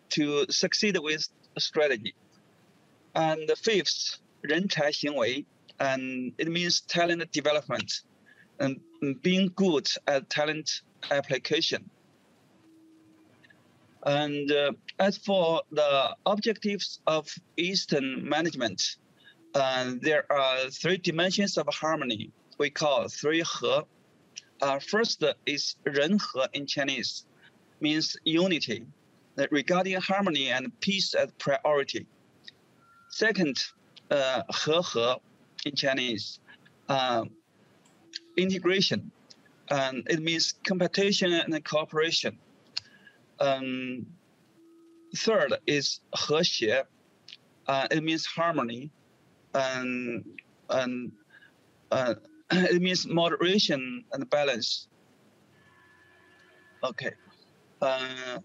[0.09, 2.13] to succeed with strategy.
[3.15, 5.45] And the fifth, 人才行为,
[5.79, 8.03] and it means talent development
[8.60, 8.80] and
[9.22, 11.88] being good at talent application.
[14.04, 18.96] And uh, as for the objectives of Eastern management,
[19.54, 23.82] uh, there are three dimensions of harmony we call three he.
[24.60, 27.26] Uh, first is ren he in Chinese,
[27.80, 28.84] means unity,
[29.50, 32.06] regarding harmony and peace as priority.
[33.08, 33.56] Second,
[34.10, 35.14] uh, he he
[35.64, 36.40] in Chinese,
[36.88, 37.24] uh,
[38.38, 39.10] integration,
[39.70, 42.38] and it means competition and cooperation.
[43.40, 44.06] Um,
[45.16, 46.84] third is 和谐,
[47.66, 48.90] uh, it means harmony,
[49.54, 50.24] and
[50.70, 51.12] and
[51.90, 52.14] uh,
[52.50, 54.88] it means moderation and balance.
[56.82, 57.12] Okay.
[57.80, 58.38] Uh,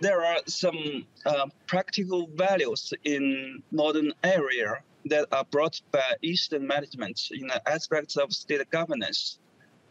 [0.00, 7.20] there are some uh, practical values in modern area that are brought by Eastern management
[7.30, 9.38] in the aspects of state governance.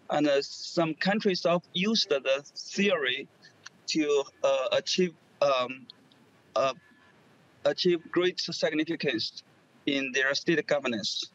[0.09, 3.27] And uh, some countries have used the theory
[3.87, 5.85] to uh, achieve um,
[6.55, 6.73] uh,
[7.65, 9.43] achieve great significance
[9.85, 11.29] in their state governance.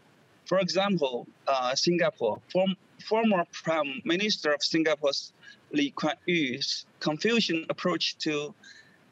[0.47, 2.75] For example, uh, Singapore, form,
[3.09, 5.33] former Prime Minister of Singapore's
[5.73, 8.55] Lee Kuan Yew's Confucian approach to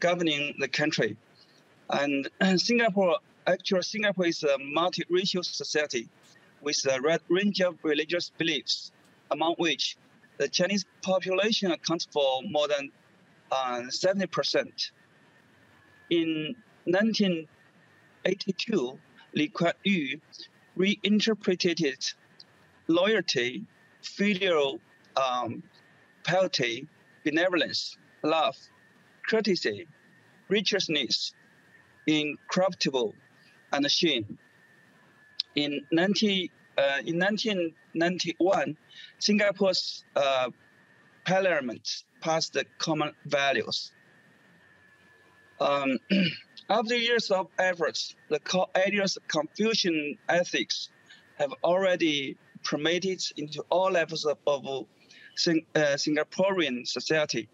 [0.01, 1.17] governing the country.
[1.89, 6.09] And Singapore, actually, Singapore is a multiracial society
[6.63, 8.93] with a wide range of religious beliefs,
[9.31, 9.97] among which
[10.39, 12.91] the Chinese population accounts for more than
[13.53, 14.91] uh, 70%.
[16.11, 18.99] In 1982,
[19.35, 20.21] Lee Kuan Yew
[20.77, 22.05] reinterpreted
[22.89, 23.65] loyalty,
[24.03, 24.81] filial
[25.17, 25.63] um,
[26.25, 26.89] piety,
[27.25, 28.57] benevolence, love,
[29.29, 29.87] courtesy,
[30.49, 31.33] righteousness,
[32.07, 33.15] incorruptible,
[33.73, 34.39] and shame.
[35.55, 38.77] In, 90, uh, in 1991,
[39.19, 40.51] Singapore's uh,
[41.25, 43.93] parliament passed the common values.
[45.61, 45.99] Um,
[46.71, 48.41] after years of efforts, the
[48.77, 50.89] ideas of Confucian ethics
[51.39, 54.87] have already permeated into all levels of, of
[55.37, 57.49] Sing, uh, Singaporean society,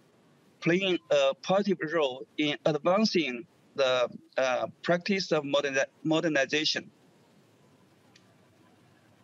[0.60, 3.46] playing a positive role in advancing
[3.76, 6.90] the uh, practice of modern, modernization.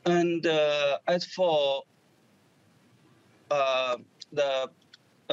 [0.04, 1.82] And uh, as for
[3.50, 3.96] uh,
[4.32, 4.70] the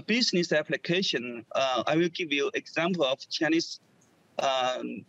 [0.05, 3.79] business application, uh, I will give you example of Chinese
[4.37, 5.05] um,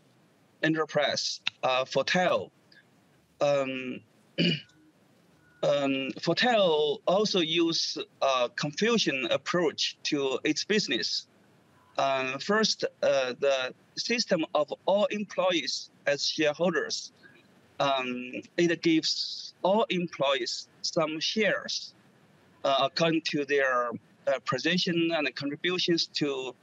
[0.62, 2.50] enterprise, uh, Fotile.
[3.40, 4.00] Um,
[4.38, 11.26] um, Fotile also use a Confucian approach to its business.
[12.00, 17.12] Uh, first, uh, the system of all employees as shareholders.
[17.78, 21.92] Um, it gives all employees some shares
[22.64, 23.90] uh, according to their
[24.26, 26.54] uh, position and contributions to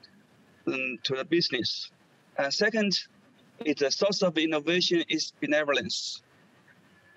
[0.66, 1.92] um, to the business.
[2.40, 2.98] And second,
[3.64, 6.24] is the source of innovation is benevolence.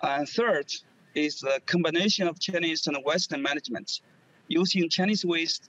[0.03, 0.67] And third,
[1.15, 4.01] is the combination of Chinese and Western management,
[4.47, 5.59] using Chinese ways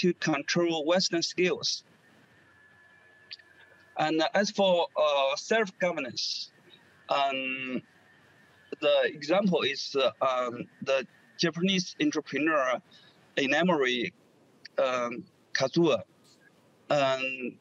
[0.00, 1.84] to control Western skills.
[3.98, 6.50] And as for uh, self-governance,
[7.08, 7.82] um,
[8.80, 11.06] the example is uh, um, the
[11.38, 12.80] Japanese entrepreneur
[13.36, 14.12] Inamori
[14.78, 16.02] um, Kazuo.
[16.90, 17.58] Um,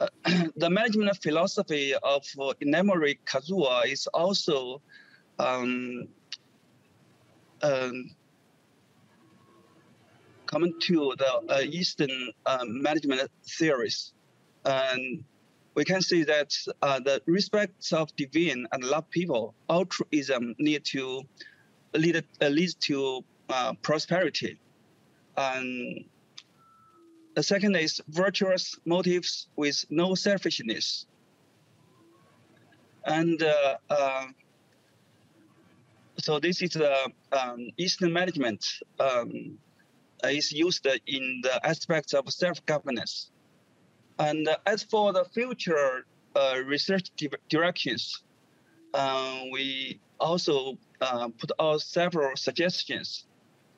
[0.00, 0.08] uh,
[0.56, 2.22] the management philosophy of
[2.62, 4.80] Inamori Kazuo is also
[5.38, 6.08] um,
[7.62, 8.10] um,
[10.46, 14.12] common to the uh, Eastern uh, management theories.
[14.70, 15.24] And
[15.74, 21.22] we can see that uh, the respect of divine and love people, altruism need to
[21.94, 24.60] lead, uh, leads to uh, prosperity.
[25.36, 26.04] And
[27.34, 31.06] the second is virtuous motives with no selfishness.
[33.04, 34.26] And uh, uh,
[36.18, 38.64] so this is the um, Eastern management
[39.00, 39.58] um,
[40.24, 43.30] is used in the aspects of self-governance.
[44.20, 46.04] And as for the future
[46.36, 48.22] uh, research di directions,
[48.92, 53.24] uh, we also uh, put out several suggestions.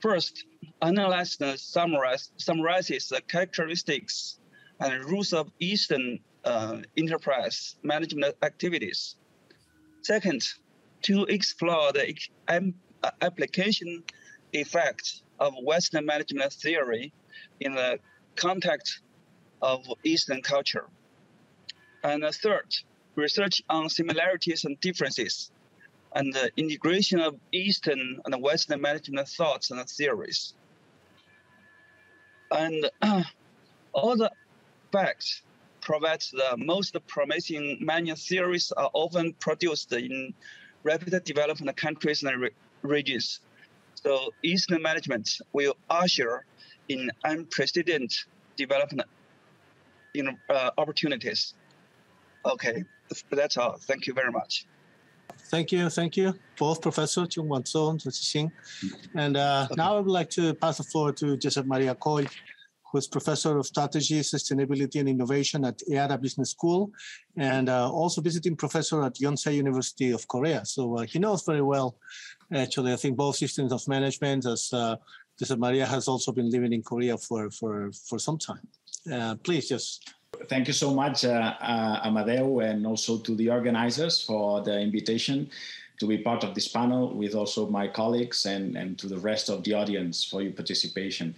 [0.01, 0.45] First,
[0.82, 4.40] analyze and summarize, summarizes the characteristics
[4.80, 9.14] and rules of Eastern uh, enterprise management activities.
[10.01, 10.43] Second,
[11.03, 12.16] to explore the
[13.20, 14.03] application
[14.53, 17.12] effect of Western management theory
[17.61, 18.01] in the
[18.34, 19.03] context
[19.63, 20.87] of Eastern culture.
[22.05, 22.75] And third,
[23.15, 25.51] research on similarities and differences
[26.15, 30.55] and the integration of Eastern and Western management thoughts and theories.
[32.51, 32.91] And
[33.93, 34.31] all the
[34.91, 35.43] facts
[35.81, 40.35] provide the most promising manual theories are often produced in
[40.83, 42.51] rapid development countries and re
[42.83, 43.41] regions.
[43.95, 46.45] So Eastern management will usher
[46.89, 48.13] in unprecedented
[48.57, 49.09] development
[50.15, 51.55] in uh, opportunities.
[52.45, 52.85] Okay,
[53.31, 53.77] that's all.
[53.79, 54.67] Thank you very much.
[55.51, 58.01] Thank you, thank you, both Professor Chung Wan Song.
[59.15, 59.75] And uh, okay.
[59.77, 62.25] now I would like to pass the floor to Josep Maria Coll,
[62.91, 66.91] who is Professor of Strategy, Sustainability, and Innovation at EADA Business School,
[67.37, 70.65] and uh, also visiting professor at Yonsei University of Korea.
[70.65, 71.97] So uh, he knows very well,
[72.55, 74.97] actually, I think both systems of management, as uh,
[75.41, 78.69] Josep Maria has also been living in Korea for, for, for some time.
[79.11, 80.14] Uh, please just
[80.49, 85.51] thank you so much, uh, uh, Amadeo, and also to the organizers for the invitation
[85.99, 89.49] to be part of this panel with also my colleagues and, and to the rest
[89.49, 91.34] of the audience for your participation.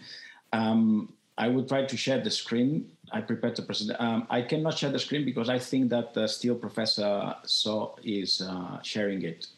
[0.52, 2.88] Um, I will try to share the screen.
[3.12, 3.98] I prepared to present.
[4.00, 8.40] Um, I cannot share the screen because I think that the still Professor So is
[8.40, 9.48] uh, sharing it.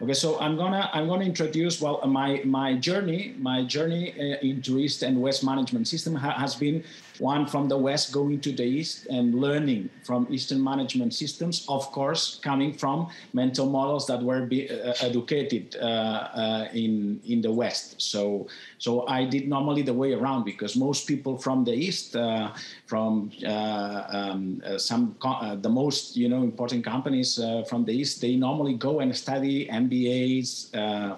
[0.00, 4.12] Okay, so I'm gonna I'm gonna introduce well my my journey my journey
[4.42, 6.84] into East and West management system ha- has been
[7.20, 11.90] one from the West going to the East and learning from Eastern management systems, of
[11.92, 17.50] course, coming from mental models that were be, uh, educated uh, uh, in, in the
[17.50, 18.00] West.
[18.00, 18.46] So,
[18.78, 22.52] so I did normally the way around because most people from the East, uh,
[22.86, 25.16] from uh, um, uh, some
[25.60, 30.70] the most you know important companies from the East, they normally go and study MBAs,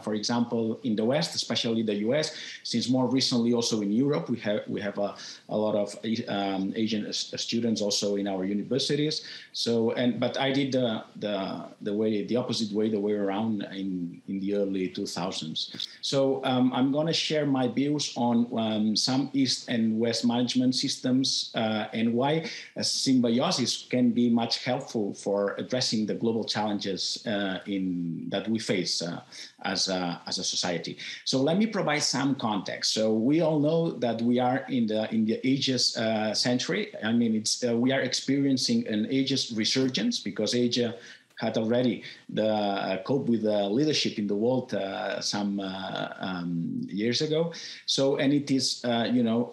[0.03, 2.37] for example, in the West, especially the US.
[2.63, 5.15] Since more recently, also in Europe, we have we have a,
[5.49, 9.25] a lot of of um, Asian students also in our universities.
[9.53, 13.63] So, and but I did the the the way the opposite way, the way around
[13.73, 15.87] in in the early 2000s.
[16.01, 20.75] So um, I'm going to share my views on um, some East and West management
[20.75, 22.49] systems uh, and why
[22.81, 29.03] symbiosis can be much helpful for addressing the global challenges uh, in that we face
[29.03, 29.21] uh,
[29.63, 30.97] as a, as a society.
[31.25, 32.93] So let me provide some context.
[32.93, 35.41] So we all know that we are in the in the
[35.79, 36.93] ages uh, century.
[37.05, 40.95] I mean, it's uh, we are experiencing an ages resurgence because Asia
[41.41, 42.03] had already
[42.35, 47.53] the uh, cope with the leadership in the world uh, some uh, um, years ago.
[47.87, 49.51] So, and it is, uh, you know,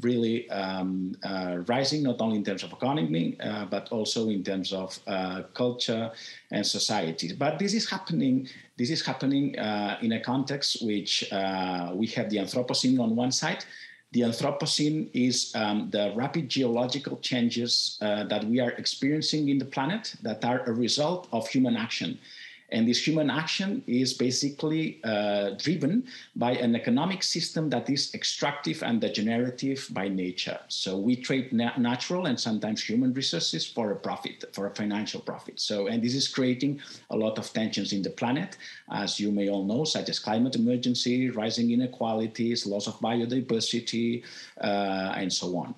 [0.00, 1.14] really um,
[1.68, 3.36] rising not only in terms of economy,
[3.70, 4.98] but also in terms of
[5.52, 6.10] culture
[6.50, 7.34] and society.
[7.36, 8.48] But this is happening.
[8.78, 9.56] This is happening
[10.00, 11.28] in a context which
[12.00, 13.62] we have the Anthropocene on one side,
[14.12, 19.64] the Anthropocene is um, the rapid geological changes uh, that we are experiencing in the
[19.64, 22.18] planet that are a result of human action.
[22.72, 26.04] And this human action is basically uh, driven
[26.36, 30.58] by an economic system that is extractive and degenerative by nature.
[30.68, 35.20] So we trade na- natural and sometimes human resources for a profit, for a financial
[35.20, 35.58] profit.
[35.60, 38.56] So, and this is creating a lot of tensions in the planet,
[38.90, 44.22] as you may all know, such as climate emergency, rising inequalities, loss of biodiversity,
[44.60, 45.74] uh, and so on.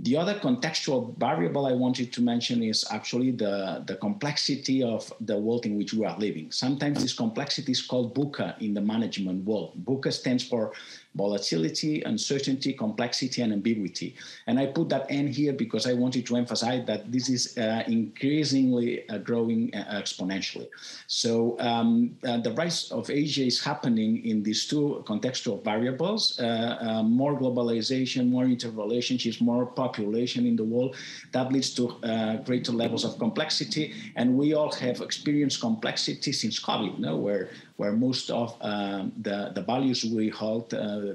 [0.00, 5.38] The other contextual variable I wanted to mention is actually the, the complexity of the
[5.38, 6.50] world in which we are living.
[6.50, 9.72] Sometimes this complexity is called VUCA in the management world.
[9.84, 10.72] VUCA stands for
[11.14, 14.14] volatility, uncertainty, complexity, and ambiguity.
[14.46, 17.84] And I put that N here because I wanted to emphasize that this is uh,
[17.86, 20.68] increasingly uh, growing uh, exponentially.
[21.06, 26.78] So um, uh, the rise of Asia is happening in these two contextual variables, uh,
[26.80, 30.96] uh, more globalization, more interrelationships, more population in the world.
[31.32, 31.84] That leads to
[32.44, 33.94] greater levels of complexity.
[34.16, 37.16] And we all have experienced complexity since COVID, no?
[37.16, 41.14] where where most of um, the, the values we hold uh,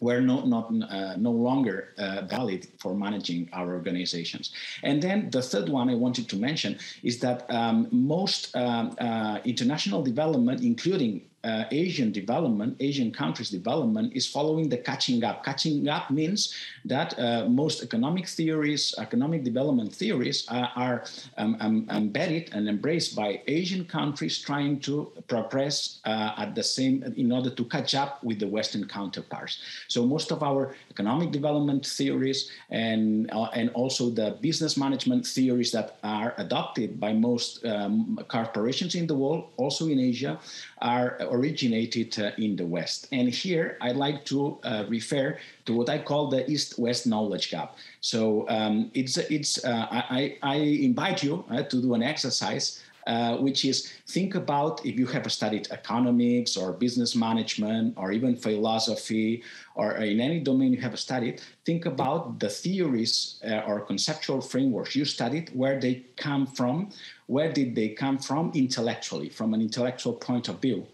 [0.00, 4.52] were no, not, uh, no longer uh, valid for managing our organizations.
[4.82, 9.38] And then the third one I wanted to mention is that um, most um, uh,
[9.44, 15.44] international development, including uh, Asian development, Asian countries' development is following the catching up.
[15.44, 21.04] Catching up means that uh, most economic theories, economic development theories, uh, are
[21.38, 27.02] um, um, embedded and embraced by Asian countries trying to progress uh, at the same
[27.16, 29.58] in order to catch up with the Western counterparts.
[29.88, 35.72] So most of our economic development theories and uh, and also the business management theories
[35.72, 40.38] that are adopted by most um, corporations in the world, also in Asia,
[40.82, 43.08] are originated uh, in the West.
[43.12, 47.76] And here I'd like to uh, refer to what I call the East-West knowledge gap.
[48.00, 53.64] So um, it's it's uh, I, I invite you to do an exercise uh, which
[53.64, 59.42] is think about if you have studied economics or business management or even philosophy
[59.74, 64.94] or in any domain you have studied, think about the theories uh, or conceptual frameworks
[64.94, 66.90] you studied, where they come from,
[67.26, 70.86] where did they come from intellectually, from an intellectual point of view.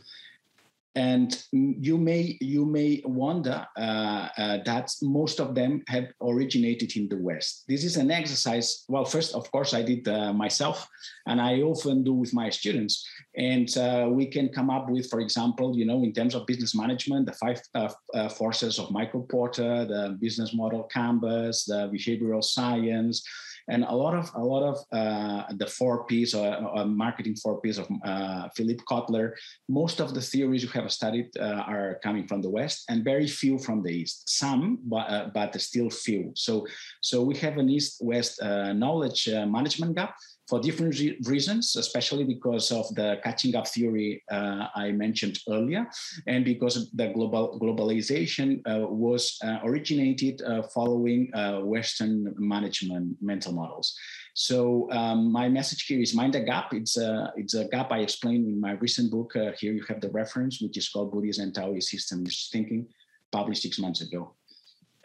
[0.98, 7.08] And you may you may wonder uh, uh, that most of them have originated in
[7.08, 7.64] the West.
[7.68, 8.84] This is an exercise.
[8.88, 10.88] Well, first, of course, I did uh, myself,
[11.28, 13.06] and I often do with my students.
[13.36, 16.74] And uh, we can come up with, for example, you know, in terms of business
[16.74, 22.42] management, the five uh, uh, forces of Michael Porter, the business model canvas, the behavioral
[22.42, 23.22] science
[23.68, 27.60] and a lot of a lot of uh, the four P's or, or, marketing four
[27.60, 29.32] P's of uh, Philip Kotler.
[29.68, 33.26] Most of the theories you have studied uh, are coming from the West, and very
[33.26, 34.28] few from the East.
[34.28, 36.32] Some, but uh, but still few.
[36.34, 36.66] So
[37.02, 40.14] so we have an East-West uh, knowledge uh, management gap
[40.48, 45.86] for different re- reasons, especially because of the catching up theory uh, I mentioned earlier,
[46.26, 53.52] and because the global globalization uh, was uh, originated uh, following uh, Western management mental
[53.52, 53.94] models.
[54.34, 56.72] So um, my message here is mind the gap.
[56.72, 59.36] It's a it's a gap I explained in my recent book.
[59.36, 62.88] Uh, here you have the reference, which is called Buddhist and Taoist Systems Thinking,
[63.30, 64.34] published six months ago.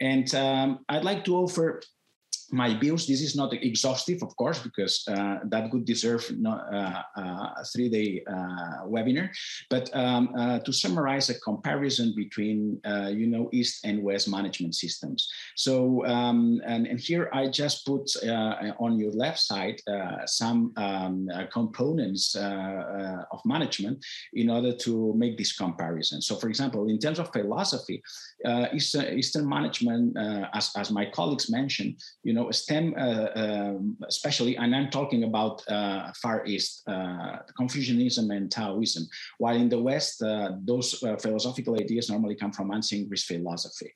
[0.00, 1.80] And um, I'd like to offer
[2.52, 3.06] my views.
[3.06, 7.64] This is not exhaustive, of course, because uh, that would deserve not, uh, uh, a
[7.64, 9.30] three-day uh, webinar.
[9.70, 14.74] But um, uh, to summarize a comparison between, uh, you know, East and West management
[14.74, 15.28] systems.
[15.56, 18.10] So, um, and, and, here I just put
[18.78, 19.80] on your left side
[20.26, 26.22] some um, components of management in order to make this comparison.
[26.22, 28.02] So, for example, in terms of philosophy,
[28.72, 30.16] Eastern, Eastern management,
[30.54, 35.62] as, as my colleagues mentioned, you know, STEM, uh, um, especially, and I'm talking about
[35.68, 39.08] uh, Far East, uh, Confucianism and Taoism,
[39.38, 40.22] while in the West,
[40.64, 43.92] those philosophical ideas normally come from ancient Greek philosophy.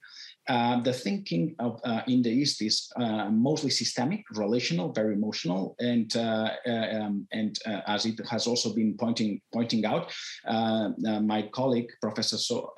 [0.49, 5.77] Uh, the thinking of, uh, in the East is uh, mostly systemic, relational, very emotional,
[5.79, 10.11] and uh, uh, um, and as it has also been pointing pointing out,
[10.47, 12.73] my colleague Professor so,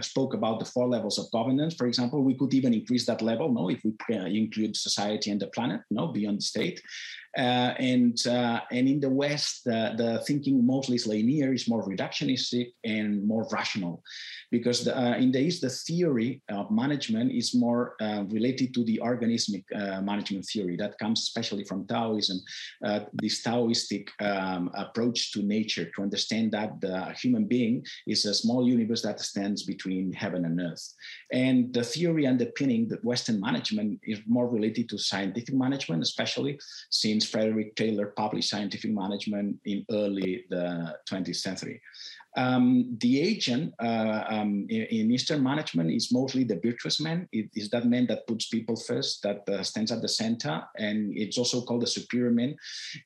[0.00, 1.74] spoke about the four levels of governance.
[1.74, 5.46] For example, we could even increase that level, no, if we include society and the
[5.48, 6.82] planet, no, beyond the state.
[7.38, 11.86] Uh, and uh, and in the West, uh, the thinking mostly is linear, is more
[11.86, 14.02] reductionistic and more rational,
[14.50, 18.82] because the, uh, in the East, the theory of management is more uh, related to
[18.82, 22.40] the organismic uh, management theory that comes especially from Taoism,
[23.12, 28.66] this Taoistic um, approach to nature to understand that the human being is a small
[28.66, 30.94] universe that stands between heaven and earth,
[31.32, 36.58] and the theory underpinning the Western management is more related to scientific management, especially
[36.90, 41.80] since since Frederick Taylor published Scientific Management in early the 20th century.
[42.36, 47.28] Um, the agent uh, um, in, in, Eastern management is mostly the virtuous man.
[47.32, 51.12] It is that man that puts people first, that uh, stands at the center, and
[51.16, 52.54] it's also called the superior man.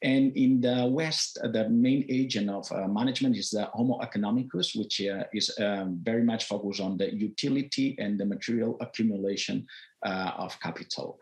[0.02, 4.78] And in the West, uh, the main agent of uh, management is the Homo economicus,
[4.78, 9.66] which uh, is um, very much focused on the utility and the material accumulation
[10.04, 11.18] of capital.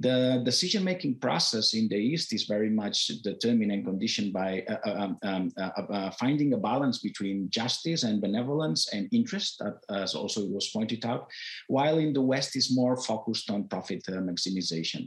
[0.00, 4.78] The decision making process in the East is very much determined and conditioned by uh,
[4.86, 9.60] uh um, um, uh, uh, finding a balance between justice and benevolence and interest,
[9.90, 11.28] as also was pointed out,
[11.68, 15.06] while in the West is more focused on profit maximization.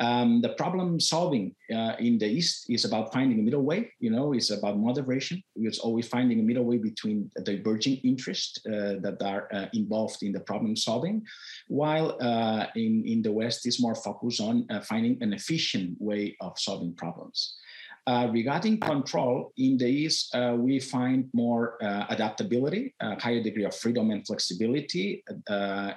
[0.00, 3.90] Um, the problem solving uh, in the East is about finding a middle way.
[3.98, 5.42] You know, it's about moderation.
[5.56, 10.32] It's always finding a middle way between diverging interests uh, that are uh, involved in
[10.32, 11.26] the problem solving,
[11.66, 16.36] while uh, in in the West is more focused on uh, finding an efficient way
[16.40, 17.56] of solving problems.
[18.08, 23.66] Uh, regarding control, in the East, uh, we find more uh, adaptability, a higher degree
[23.66, 25.22] of freedom and flexibility.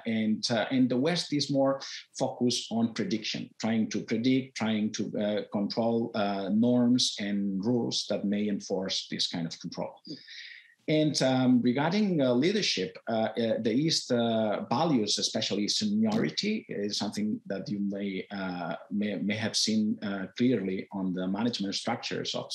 [0.04, 1.80] And in the West is more
[2.18, 6.12] focused on prediction, trying to predict, trying to control
[6.52, 9.94] norms and rules that may enforce this kind of control.
[10.88, 17.40] And um, regarding uh, leadership, uh, uh, the East uh, values, especially seniority, is something
[17.46, 22.50] that you may uh, may, may, have seen uh, clearly on the management structures of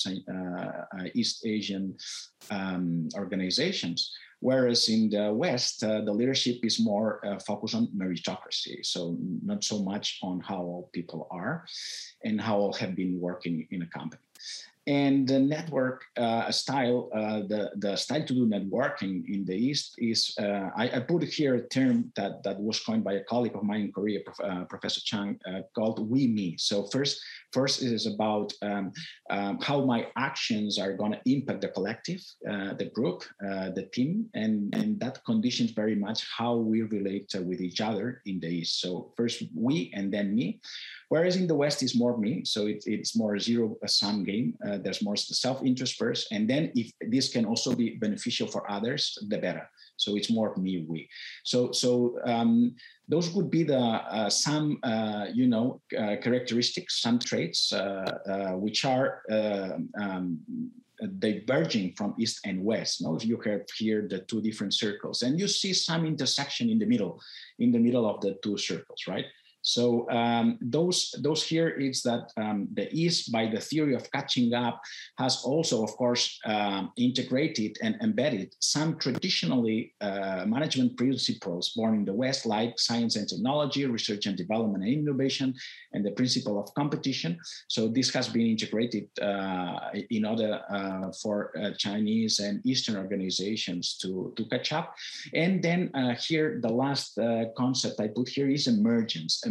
[1.14, 1.96] East Asian
[2.52, 4.14] um, organizations.
[4.40, 10.20] Whereas in the West, the leadership is more focused on meritocracy, so not so much
[10.22, 11.66] on how old people are
[12.24, 14.27] and how all have been working in a company
[14.88, 19.96] and the network uh, style, uh, the, the style to do networking in the East
[19.98, 23.56] is, uh, I, I, put here a term that, that was coined by a colleague
[23.56, 26.56] of mine in Korea, uh, Professor Chang, uh, called we me.
[26.58, 27.20] So first,
[27.52, 28.94] first is about um,
[29.30, 34.28] um, how my actions are going to impact the collective, uh, the group, the team,
[34.36, 38.80] and, and that conditions very much how we relate with each other in the East.
[38.80, 40.62] So first we and then me
[41.10, 42.44] Whereas in the West, it's more me.
[42.44, 44.56] So it, it's more a zero sum game.
[44.66, 46.28] Uh, there's more self interest first.
[46.32, 49.70] And then if this can also be beneficial for others, the better.
[49.96, 51.10] So it's more me, we.
[51.44, 52.76] So, so um,
[53.08, 58.52] those would be the uh, some, uh, you know, uh, characteristics, some traits uh, uh,
[58.58, 59.22] which are
[60.00, 60.40] um,
[61.20, 63.02] diverging from east and west.
[63.02, 66.80] Now, if you have here the two different circles, and you see some intersection in
[66.80, 67.20] the middle,
[67.60, 69.26] in the middle of the two circles, right?
[69.68, 74.54] So um, those those here is that um, the East, by the theory of catching
[74.54, 74.80] up,
[75.18, 82.06] has also, of course, um, integrated and embedded some traditionally uh, management principles born in
[82.06, 85.54] the West, like science and technology, research and development and innovation,
[85.92, 87.38] and the principle of competition.
[87.68, 93.98] So this has been integrated uh, in order uh, for uh, Chinese and Eastern organizations
[94.02, 94.96] to to catch up.
[95.34, 99.46] And then uh, here, the last uh, concept I put here is emergence emergence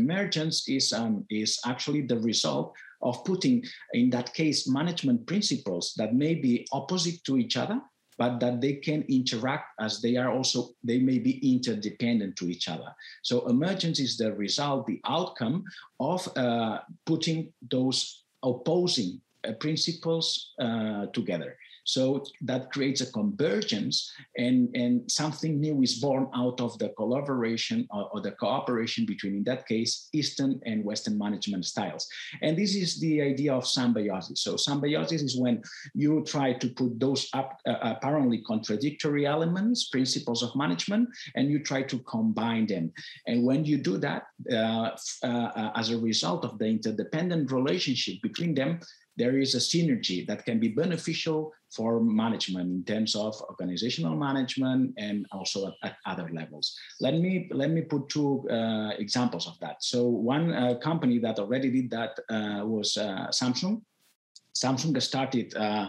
[0.69, 6.35] is, um, is actually the result of putting, in that case, management principles that may
[6.35, 7.81] be opposite to each other,
[8.19, 12.69] but that they can interact as they are also, they may be interdependent to each
[12.69, 12.95] other.
[13.23, 15.65] So emergence is the result, the outcome
[16.01, 21.57] of uh, putting those opposing uh, principles uh, together.
[21.87, 27.87] So that creates a convergence and, and something new is born out of the collaboration
[27.91, 32.09] or, or, the cooperation between, in that case, Eastern and Western management styles.
[32.43, 34.41] And this is the idea of symbiosis.
[34.41, 35.63] So symbiosis is when
[35.95, 41.63] you try to put those up, uh, apparently contradictory elements, principles of management, and you
[41.63, 42.93] try to combine them.
[43.29, 44.91] And when you do that, uh,
[45.23, 48.81] uh, as a result of the interdependent relationship between them,
[49.17, 54.95] there is a synergy that can be beneficial for management in terms of organizational management
[54.99, 56.77] and also at, at other levels.
[57.01, 59.83] Let me let me put two uh, examples of that.
[59.83, 63.83] So one uh, company that already did that uh, was uh, Samsung.
[64.63, 65.89] Samsung started uh,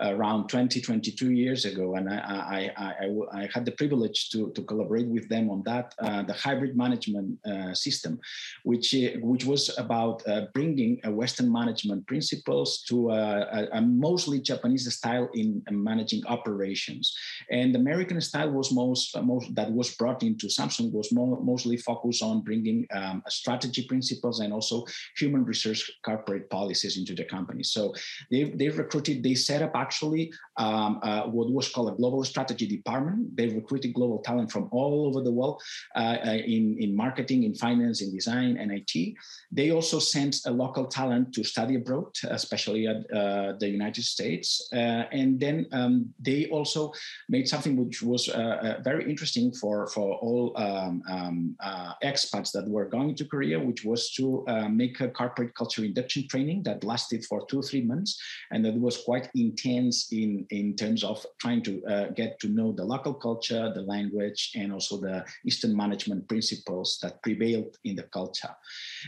[0.00, 4.62] around 20, 22 years ago, and I, I, I, I, had the privilege to, to
[4.62, 8.18] collaborate with them on that, uh, the hybrid management uh, system,
[8.64, 14.92] which, uh, which was about uh, bringing Western management principles to a, a, mostly Japanese
[14.92, 17.16] style in managing operations.
[17.50, 22.42] And American style was most, most that was brought into Samsung was mostly focused on
[22.42, 24.84] bringing um, strategy principles and also
[25.16, 27.62] human resource corporate policies into the company.
[27.62, 27.94] So
[28.30, 32.66] they, they recruited, they set up actually um, uh, what was called a global strategy
[32.66, 33.36] department.
[33.36, 35.62] They recruited global talent from all over the world
[35.94, 39.14] uh, uh, in, in marketing, in finance, in design, and IT.
[39.52, 44.68] They also sent a local talent to study abroad, especially at uh, the United States.
[44.72, 46.92] Uh, and then um, they also
[47.28, 51.56] made something which was uh, very interesting for, for all um, um,
[52.02, 56.62] expats that were going to Korea, which was to make a corporate culture induction training
[56.64, 57.97] that lasted for two, three months
[58.50, 62.72] and that was quite intense in, in terms of trying to uh, get to know
[62.72, 68.04] the local culture, the language, and also the Eastern management principles that prevailed in the
[68.04, 68.54] culture.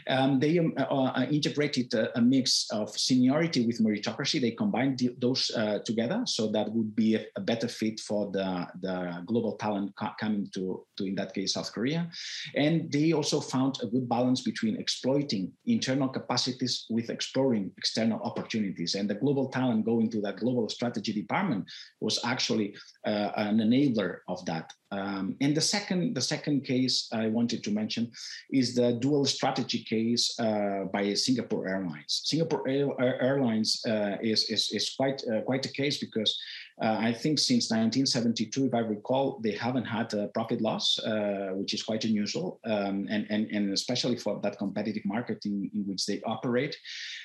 [0.09, 4.41] Um, they um, uh, uh integrated a, a, mix of seniority with meritocracy.
[4.41, 8.67] They combined those uh, together, so that would be a, a, better fit for the,
[8.81, 12.09] the global talent coming to, to, in that case, South Korea.
[12.55, 18.80] And they also found a good balance between exploiting internal capacities with exploring external opportunities
[18.95, 21.65] and the global talent going to that global strategy department
[22.01, 22.75] was actually
[23.07, 24.73] uh, an enabler of that.
[24.93, 28.11] Um, and the second, the second case I wanted to mention
[28.51, 32.23] is the dual strategy case uh, by Singapore Airlines.
[32.25, 36.37] Singapore Airlines uh, is, is, is quite uh, quite a case because
[36.83, 41.51] uh, I think since 1972, if I recall, they haven't had a profit loss, uh,
[41.53, 45.83] which is quite unusual, um, and, and, and especially for that competitive market in, in
[45.87, 46.75] which they operate.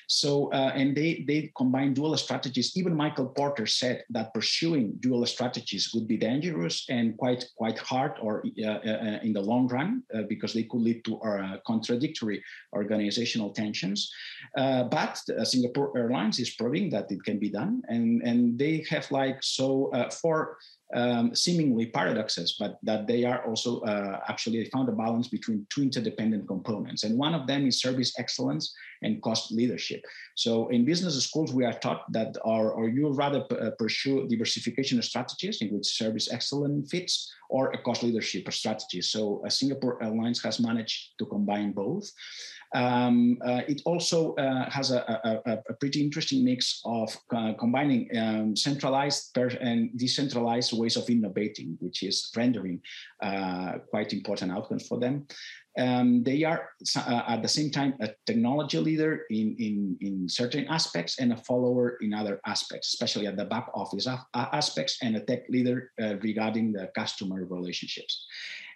[0.09, 2.75] So, uh, and they, they combine dual strategies.
[2.75, 8.13] Even Michael Porter said that pursuing dual strategies would be dangerous and quite, quite hard
[8.21, 11.17] or uh, uh, in the long run, uh, because they could lead to
[11.65, 12.43] contradictory
[12.73, 14.11] organizational tensions.
[14.55, 17.81] but Singapore Airlines is proving that it can be done.
[17.87, 20.57] And, and they have like so uh, four
[20.93, 25.65] um, seemingly paradoxes, but that they are also uh, actually they found a balance between
[25.69, 27.03] two interdependent components.
[27.03, 30.03] And one of them is service excellence and cost leadership.
[30.35, 34.27] So in business schools, we are taught that, or, or you rather p- uh, pursue
[34.27, 39.01] diversification strategies in which service excellence fits, or a cost leadership strategy.
[39.01, 42.11] So uh, Singapore Airlines has managed to combine both.
[42.73, 44.99] Um, uh, it also uh, has a,
[45.45, 51.77] a, a, pretty interesting mix of uh, combining um, centralized and decentralized ways of innovating,
[51.79, 52.81] which is rendering
[53.21, 55.27] uh, quite important outcomes for them.
[55.77, 60.65] Um, they are uh, at the same time a technology leader in, in, in certain
[60.69, 65.19] aspects and a follower in other aspects, especially at the back office aspects, and a
[65.19, 68.25] tech leader uh, regarding the customer relationships.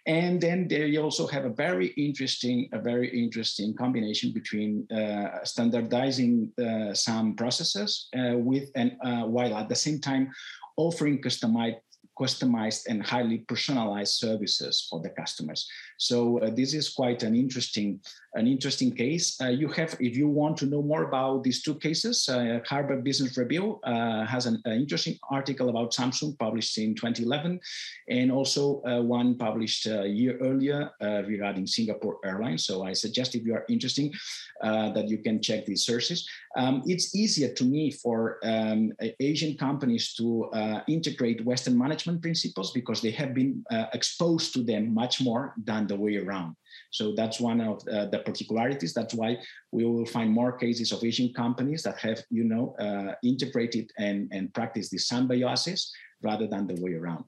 [0.06, 6.52] And then they also have a very interesting, a very interesting combination between uh, standardizing
[6.58, 10.32] uh, some processes uh, with and uh, while at the same time
[10.78, 11.82] offering customized
[12.20, 15.70] customized and highly personalized services for the customers.
[15.98, 18.02] So uh, this is quite an interesting
[18.36, 19.42] an interesting case.
[19.42, 23.04] Uh, you have, if you want to know more about these two cases, uh, Harvard
[23.04, 27.60] Business Review uh, has an, an, interesting article about Samsung published in 2011,
[28.08, 32.66] and also uh, one published a year earlier uh, regarding Singapore Airlines.
[32.66, 34.14] So I suggest if you are interested
[34.62, 36.28] that you can check these sources.
[36.56, 40.50] Um, it's easier to me for um, Asian companies to
[40.88, 45.96] integrate Western management principles because they have been exposed to them much more than the
[45.96, 46.56] way around.
[46.92, 48.94] So that's one of uh, the particularities.
[48.94, 49.38] That's why
[49.72, 54.28] we will find more cases of Asian companies that have, you know, uh, integrated and,
[54.32, 55.92] and practiced the symbiosis
[56.24, 57.26] rather than the way around.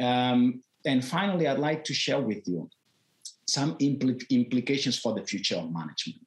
[0.00, 2.68] Um, and finally, I'd like to share with you
[3.46, 6.20] some impl- implications for the future of management.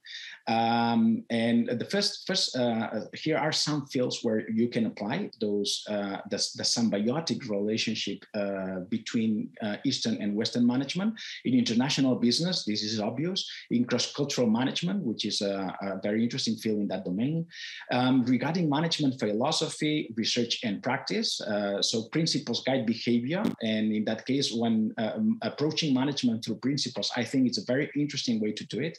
[0.48, 5.86] Um, and the first, first uh, here are some fields where you can apply those
[5.90, 11.14] uh, the, the, symbiotic relationship uh, between uh, Eastern and Western management.
[11.46, 13.50] In international business, this is obvious.
[13.72, 17.46] In cross-cultural management, which is a, a, very interesting field in that domain.
[17.92, 23.44] Um, regarding management philosophy, research, and practice, uh, so principles guide behavior.
[23.62, 27.90] And in that case, when um, approaching management through principles, I think it's a very
[27.96, 28.98] interesting way to do it.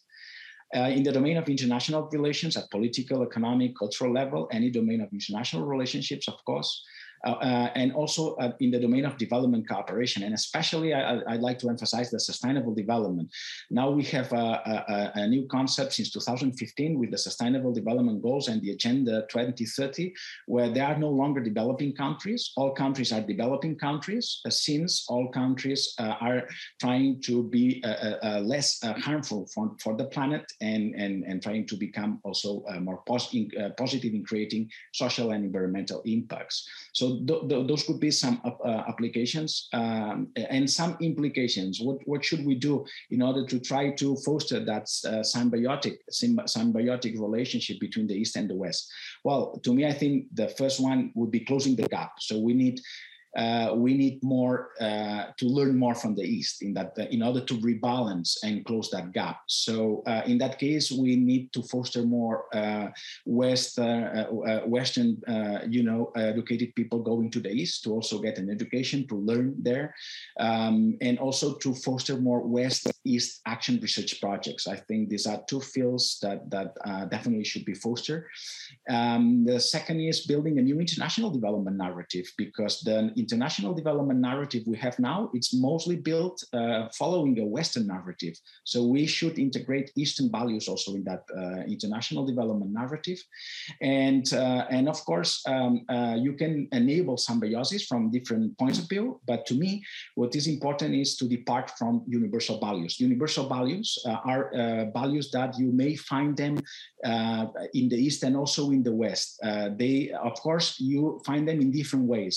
[0.75, 5.13] Uh, in the domain of international relations at political, economic, cultural level, any domain of
[5.13, 6.83] international relationships, of course,
[7.25, 10.25] Uh, uh, and also uh, in the domain of development cooperation.
[10.25, 13.31] And especially, I, would like to emphasize the sustainable development.
[13.71, 18.49] Now we have a, a, a, new concept since 2015 with the Sustainable Development Goals
[18.49, 20.13] and the Agenda 2030,
[20.47, 22.53] where there are no longer developing countries.
[22.57, 26.47] All countries are developing countries, since all countries are
[26.79, 27.83] trying to be
[28.43, 33.33] less harmful for, for the planet and, and, and trying to become also more pos-
[33.33, 36.69] in, positive in creating social and environmental impacts.
[36.93, 41.81] So th- th- those could be some uh, applications um, and some implications.
[41.81, 47.21] What, what should we do in order to try to foster that uh, symbiotic symbiotic
[47.21, 48.91] relationship between the East and the West?
[49.25, 52.13] Well, to me, I think the first one would be closing the gap.
[52.21, 52.81] So we need
[53.37, 57.23] uh, we need more uh, to learn more from the east in that uh, in
[57.23, 59.41] order to rebalance and close that gap.
[59.47, 62.89] So uh, in that case we need to foster more uh,
[63.27, 64.27] west uh,
[64.67, 65.21] western
[65.69, 69.55] you know educated people going to the east to also get an education to learn
[69.59, 69.95] there
[70.39, 74.69] um, and also to foster more west east action research projects.
[74.69, 76.75] I think these are two fields that that
[77.11, 78.27] definitely should be fostered.
[78.89, 84.63] Um, the second is building a new international development narrative because the international development narrative
[84.67, 88.35] we have now, it's mostly built uh, following a Western narrative.
[88.65, 93.21] So we should integrate Eastern values also in that uh, international development narrative.
[93.81, 98.87] And, uh, and of course, um, uh, you can enable symbiosis from different points of
[98.89, 99.07] view.
[99.27, 99.71] But to me,
[100.15, 103.01] what is important is to depart from universal values.
[103.01, 106.55] Universal values uh, are uh, values that you may find them
[107.81, 109.29] in the East and also in the West.
[109.81, 109.97] they,
[110.31, 112.37] of course, you find them in different ways,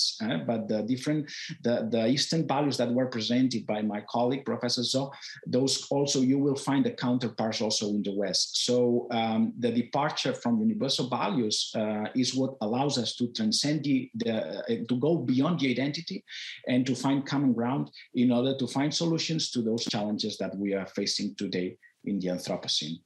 [0.50, 1.30] but the different
[1.62, 5.10] the, the Eastern values that were presented by my colleague Professor Zhou,
[5.46, 8.64] those also you will find the counterparts also in the West.
[8.64, 14.10] So um, the departure from universal values uh, is what allows us to transcend the,
[14.14, 16.24] the uh, to go beyond the identity
[16.66, 20.74] and to find common ground in order to find solutions to those challenges that we
[20.74, 22.98] are facing today in the Anthropocene.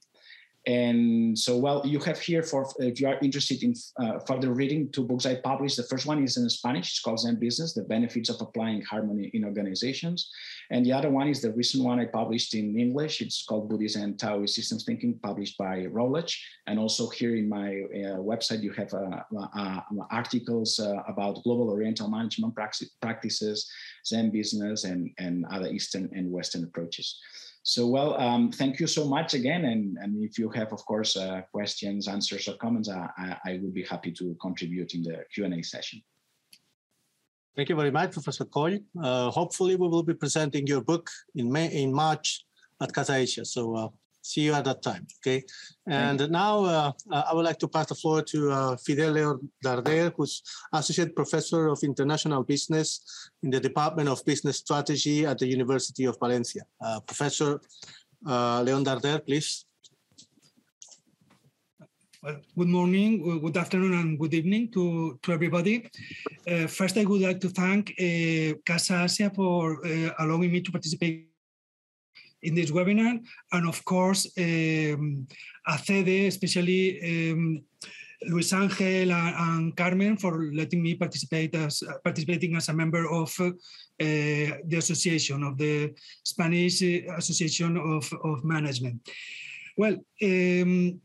[0.65, 4.89] And so, well, you have here for if you are interested in uh, further reading
[4.91, 5.75] two books I published.
[5.75, 6.91] The first one is in Spanish.
[6.91, 10.31] It's called Zen Business: The Benefits of Applying Harmony in Organizations.
[10.71, 13.19] And the other one is the recent one I published in English.
[13.19, 16.41] It's called Buddhist and Taoist Systems Thinking, published by Routledge.
[16.65, 21.69] And also here in my uh, website, you have uh, uh articles uh, about global
[21.69, 22.55] Oriental management
[23.01, 23.69] practices,
[24.05, 27.19] Zen business, and and other Eastern and Western approaches.
[27.65, 29.63] So, well, um, thank you so much again.
[29.65, 33.73] And, and if you have, of course, uh, questions, answers, or comments, I, I would
[33.73, 36.01] be happy to contribute in the Q&A session.
[37.55, 38.79] Thank you very much, Professor Coll.
[39.01, 42.45] Uh, hopefully, we will be presenting your book in May, in March
[42.81, 43.45] at Casa Asia.
[43.45, 43.89] So, uh,
[44.23, 45.05] see you at that time.
[45.19, 45.43] Okay.
[45.85, 49.49] And now uh, uh, I would like to pass the floor to uh, Fidel Leon
[49.63, 55.47] Darder, who's Associate Professor of International Business in the Department of Business Strategy at the
[55.47, 56.63] University of Valencia.
[56.81, 57.59] Uh, Professor
[58.25, 59.65] uh, Leon Darder, please.
[62.23, 65.89] Well, good morning, good afternoon, and good evening to, to everybody.
[66.47, 70.71] Uh, first, I would like to thank uh, Casa Asia for uh, allowing me to
[70.71, 71.32] participate
[72.43, 73.19] in this webinar,
[73.51, 75.27] and of course, um,
[75.67, 77.63] ACEDE, especially um,
[78.27, 83.33] Luis Angel and, and, Carmen for letting me participate as participating as a member of
[83.39, 83.51] uh,
[83.99, 89.01] the association of the Spanish Association of, of Management.
[89.77, 91.01] Well, um,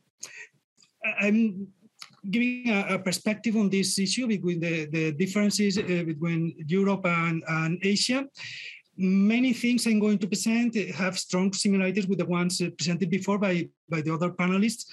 [1.21, 1.69] I'm
[2.31, 7.43] giving a, a, perspective on this issue between the, the differences uh, between Europe and,
[7.49, 8.27] and Asia.
[8.99, 13.69] Many things I'm going to present have strong similarities with the ones presented before by,
[13.89, 14.87] by the other panelists.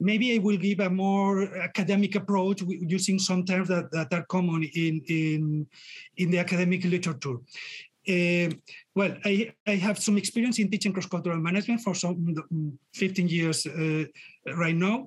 [0.00, 4.64] Maybe I will give a more academic approach using some terms that, that are common
[4.64, 5.66] in, in,
[6.16, 7.36] in the academic literature.
[8.08, 8.50] Uh,
[8.96, 12.36] well, I, I have some experience in teaching cross-cultural management for some
[12.94, 14.04] 15 years uh,
[14.56, 15.06] right now.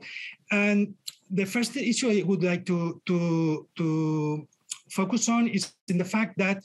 [0.50, 0.94] And
[1.30, 4.48] the first issue I would like to, to, to
[4.92, 6.64] focus on is in the fact that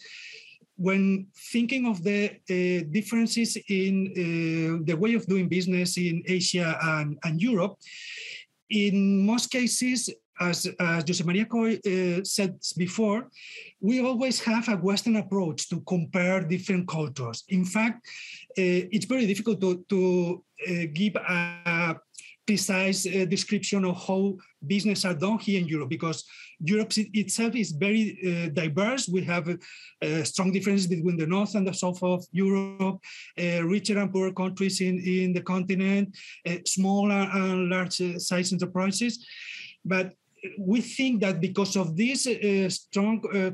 [0.81, 6.79] when thinking of the uh, differences in uh, the way of doing business in Asia
[6.83, 7.75] and, and Europe,
[8.71, 10.09] in most cases,
[10.41, 13.29] as, as Josep Maria Coll uh, said before,
[13.83, 17.45] we always have a Western approach to compare different cultures.
[17.51, 18.07] In fact,
[18.57, 21.95] uh, it's very difficult to, to uh, give a
[22.51, 24.23] precise uh, description of how
[24.75, 26.19] business are done here in Europe because
[26.73, 26.93] Europe
[27.23, 29.03] itself is very uh, diverse.
[29.09, 32.99] We have uh, strong differences between the north and the south of Europe,
[33.39, 36.07] uh, richer and poorer countries in, in the continent,
[36.49, 37.99] uh, small and large
[38.29, 39.15] size enterprises.
[39.85, 40.07] But
[40.59, 43.53] we think that because of this uh, strong uh,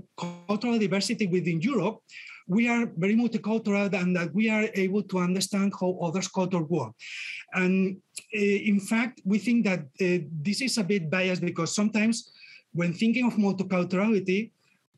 [0.48, 1.98] cultural diversity within Europe,
[2.46, 6.92] we are very multicultural and that we are able to understand how others' culture work.
[7.52, 7.98] And
[8.34, 12.30] uh, in fact, we think that uh, this is a bit biased because sometimes
[12.72, 14.52] when thinking of multiculturality,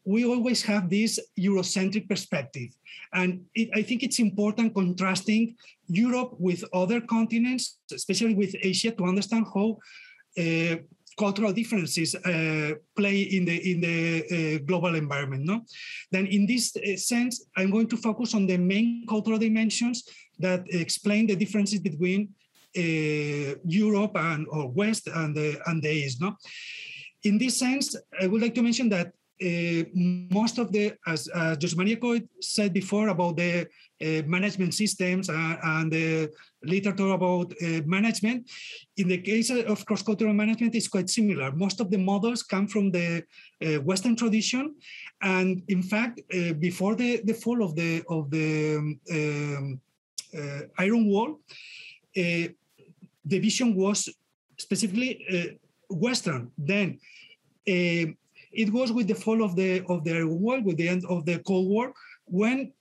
[0.05, 2.71] we always have this Eurocentric perspective.
[3.13, 9.05] And it, I think it's important contrasting Europe with other continents, especially with Asia, to
[9.05, 9.79] understand how
[10.39, 10.77] uh,
[11.19, 13.99] cultural differences uh, play in the in the
[14.31, 15.45] uh, global environment.
[15.45, 15.65] No,
[16.11, 20.05] then in this uh, sense, I'm going to focus on the main cultural dimensions
[20.39, 22.31] that explain the differences between
[22.77, 26.21] uh, Europe and or West and the and the East.
[26.21, 26.37] No,
[27.25, 31.77] in this sense, I would like to mention that most of the, as uh, Josep
[31.77, 33.69] Maria Coll said before about the
[34.01, 36.31] uh, management systems uh, and the
[36.63, 38.51] literature about uh, management,
[38.97, 41.53] in the case of cross-cultural management, is quite similar.
[41.53, 43.23] Most of the models come from the
[43.65, 44.75] uh, Western tradition,
[45.23, 46.21] and in fact,
[46.59, 49.81] before the, the fall of the of the um,
[50.79, 51.41] Iron Wall,
[52.15, 52.55] the
[53.25, 54.09] vision was
[54.59, 55.59] specifically
[55.89, 56.51] Western.
[56.57, 56.99] Then
[58.53, 61.39] it was with the fall of the of the world, with the end of the
[61.41, 61.93] Cold War,
[62.25, 62.73] when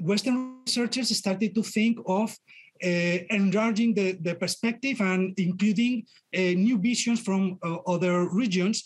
[0.00, 2.36] Western researchers started to think of
[2.82, 8.84] uh, enlarging the, the perspective and including uh, new visions from uh, other regions.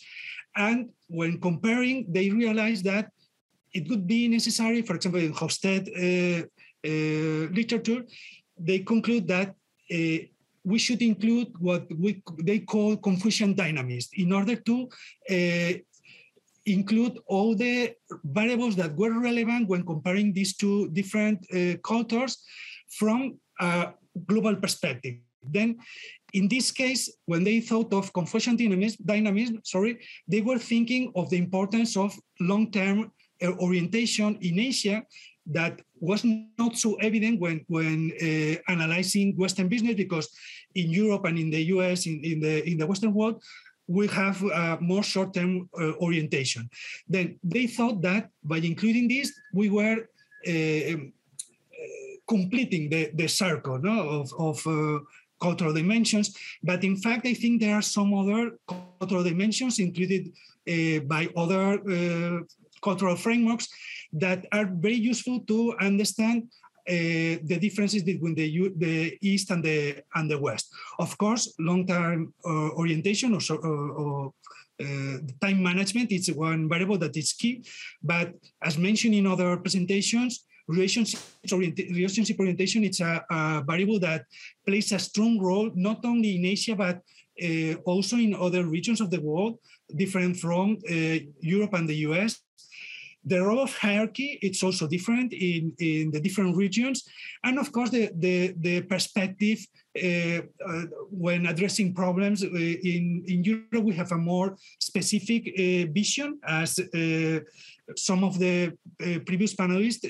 [0.57, 3.11] And when comparing, they realized that
[3.73, 6.49] it would be necessary, for example, in Hofstede
[6.83, 8.05] literature,
[8.59, 9.55] they conclude that
[9.91, 14.89] we should include what we, they call Confucian dynamism in order to
[16.67, 17.95] include all the
[18.25, 22.43] variables that were relevant when comparing these two different uh, cultures
[22.91, 23.93] from a
[24.27, 25.17] global perspective.
[25.43, 25.79] Then,
[26.33, 31.29] in this case, when they thought of Confucian dynamism, dynamism sorry, they were thinking of
[31.31, 33.13] the importance of long-term
[33.43, 35.05] uh, orientation in Asia
[35.47, 36.25] that was
[36.59, 40.29] not so evident when when uh, analyzing Western business because
[40.75, 43.43] in Europe and in the US in, in the in the Western world
[43.87, 46.69] we have a more short-term uh, orientation.
[47.09, 50.09] Then they thought that by including this, we were
[50.47, 51.13] uh, um,
[51.73, 55.01] uh, completing the, the circle no, of, of uh,
[55.41, 56.37] cultural dimensions.
[56.63, 60.33] But in fact, I think there are some other cultural dimensions included
[60.69, 62.41] uh, by other uh,
[62.83, 63.69] cultural frameworks
[64.13, 66.49] that are very useful to understand
[66.87, 70.73] uh, the differences between the, the East and the and the West.
[70.99, 74.33] Of course, long-term uh, orientation or, or
[74.81, 77.65] uh, time management is one variable that is key.
[78.03, 81.21] But as mentioned in other presentations, relationship,
[81.51, 84.25] relationship orientation it's a, a, variable that
[84.67, 87.03] plays a strong role not only in Asia but
[87.43, 89.59] uh, also in other regions of the world,
[89.97, 92.41] different from uh, Europe and the US.
[93.27, 97.05] The role of hierarchy it's also different in, in the different regions,
[97.43, 99.59] and of course the the, the perspective
[100.03, 105.55] uh, uh, when addressing problems uh, in in Europe, we have a more specific
[105.95, 106.81] vision, as
[107.97, 108.73] some of the
[109.25, 110.05] previous panelists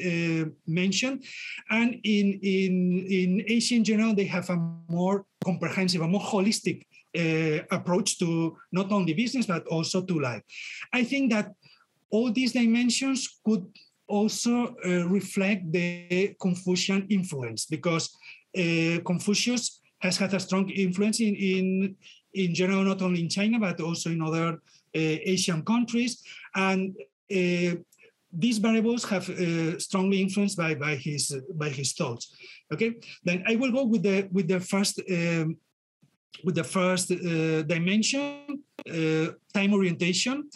[0.67, 1.25] mentioned,
[1.71, 4.57] and in in in Asia in general, they have a
[4.89, 10.43] more comprehensive, a more holistic uh, approach to not only business but also to life.
[10.93, 11.53] I think that
[12.15, 13.65] all these dimensions could
[14.07, 14.55] also
[14.87, 18.05] uh, reflect the Confucian influence because
[18.57, 21.97] uh, Confucius has had a strong influence in, in,
[22.33, 26.23] in general, not only in China, but also in other uh, Asian countries.
[26.55, 26.95] And
[27.33, 27.75] uh,
[28.33, 32.25] these variables have uh, strongly influenced by, by, his, by his thoughts.
[32.73, 32.95] Okay,
[33.25, 35.57] then I will go with the, with the first, um,
[36.45, 38.63] with the first uh, dimension,
[39.55, 40.49] time orientation.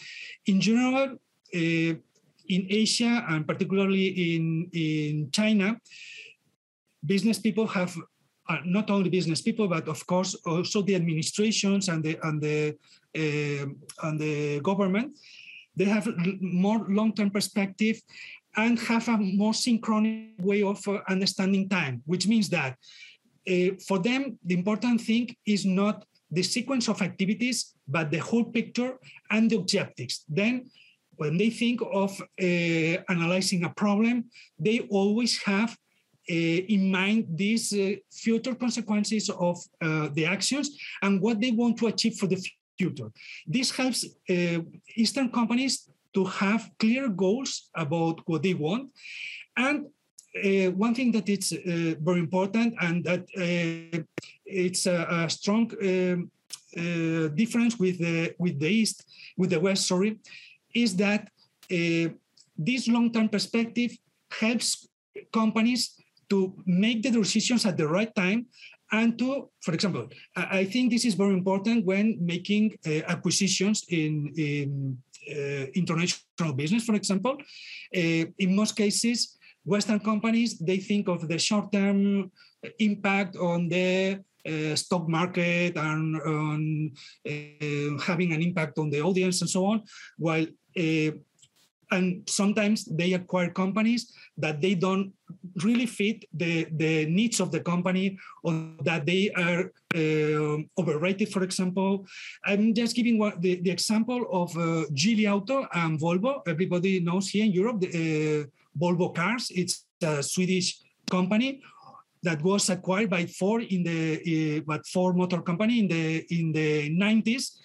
[0.47, 1.19] In general,
[1.53, 5.77] in Asia and particularly in, in China,
[7.05, 7.95] business people have
[8.49, 12.77] uh, not only business people, but of course also the administrations and the and the
[13.17, 13.67] uh,
[14.07, 15.19] and the government.
[15.77, 16.09] They have
[16.41, 18.01] more long-term perspective
[18.57, 22.77] and have a more synchronous way of uh, understanding time, which means that
[23.49, 28.45] uh, for them the important thing is not the sequence of activities, but the whole
[28.45, 28.99] picture
[29.31, 30.25] and the objectives.
[30.29, 30.71] Then
[31.19, 34.25] when they think of uh, analyzing a problem,
[34.59, 35.71] they always have
[36.31, 39.57] uh, in mind these uh, future consequences of
[40.15, 40.67] the actions
[41.03, 42.41] and what they want to achieve for the
[42.79, 43.11] future.
[43.47, 44.05] This helps
[44.97, 48.91] Eastern companies to have clear goals about what they want.
[49.57, 49.87] And
[50.45, 53.99] uh, one thing that is uh, very important and that uh,
[54.47, 56.31] it's a, a strong um,
[57.35, 59.05] difference with the with the east
[59.37, 60.21] with the west sorry
[60.75, 61.29] is that
[61.69, 63.93] this long-term perspective
[64.31, 64.89] helps
[65.33, 65.95] companies
[66.31, 68.47] to make the decisions at the right time
[68.91, 74.33] and to, for example, I think this is very important when making uh, acquisitions in,
[74.37, 74.97] in
[75.31, 77.37] uh, international business, for example.
[77.95, 82.31] Uh, in most cases, Western companies, they think of the short-term
[82.79, 86.17] impact on the uh, stock market and
[87.27, 89.83] uh, having an impact on the audience and so on,
[90.17, 90.47] while
[90.79, 91.11] uh,
[91.91, 95.13] and sometimes they acquire companies that they don't
[95.65, 101.43] really fit the, the needs of the company or that they are uh, overrated, for
[101.43, 102.07] example.
[102.45, 106.43] I'm just giving one, the, the example of uh, Geely Auto and Volvo.
[106.47, 108.45] Everybody knows here in Europe, the, uh,
[108.79, 109.51] Volvo Cars.
[109.51, 110.81] It's a Swedish
[111.11, 111.63] company
[112.23, 116.53] that was acquired by Ford in the uh, but Ford Motor Company in the in
[116.53, 117.59] the 90s,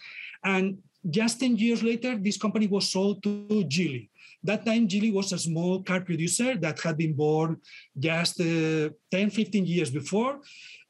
[0.43, 0.77] and
[1.09, 4.09] just 10 years later, this company was sold to Geely.
[4.43, 7.57] That time, Geely was a small car producer that had been born
[7.97, 10.39] just uh, 10, 15 years before.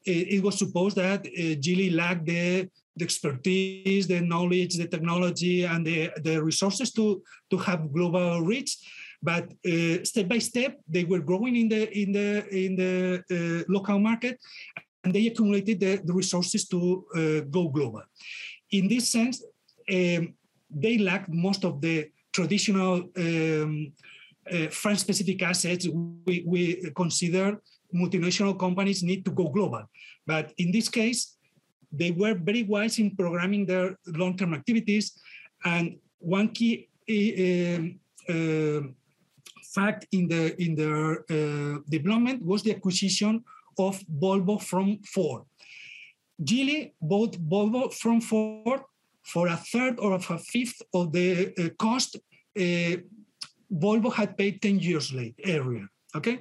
[0.04, 5.64] It, it was supposed that uh, Geely lacked the, the, expertise, the knowledge, the technology,
[5.64, 8.76] and the, the resources to, to have global reach.
[9.30, 12.28] But uh, step by step, they were growing in the in the
[12.64, 12.94] in the
[13.36, 14.36] uh, local market,
[15.02, 16.78] and they accumulated the, the resources to
[17.16, 18.04] uh, go global.
[18.70, 19.36] In this sense,
[19.96, 20.34] um,
[20.68, 21.96] they lacked most of the
[22.32, 23.92] traditional um,
[24.52, 25.88] uh, firm-specific assets,
[26.26, 27.60] we, we consider
[27.94, 29.84] multinational companies need to go global.
[30.26, 31.36] But in this case,
[31.92, 35.18] they were very wise in programming their long-term activities.
[35.64, 38.80] And one key uh, uh,
[39.74, 43.42] fact in the in their uh, development was the acquisition
[43.78, 45.42] of Volvo from Ford.
[46.42, 48.82] Geely bought Volvo from Ford
[49.22, 52.16] for a third or a fifth of the uh, cost
[52.56, 52.96] uh,
[53.72, 55.86] Volvo had paid 10 years late earlier.
[56.16, 56.38] Okay,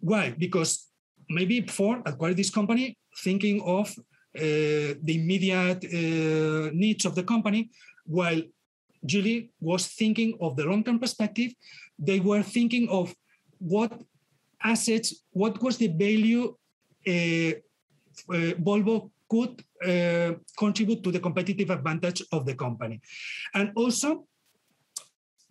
[0.00, 0.34] why?
[0.36, 0.88] Because
[1.28, 3.88] maybe Ford acquired this company thinking of
[4.36, 7.70] uh, the immediate uh, needs of the company,
[8.04, 8.42] while
[9.06, 11.52] Geely was thinking of the long-term perspective.
[11.98, 13.14] They were thinking of
[13.58, 13.92] what
[14.62, 16.56] assets, what was the value
[17.06, 17.52] uh,
[18.30, 23.00] uh, Volvo could uh, contribute to the competitive advantage of the company.
[23.54, 24.26] And also,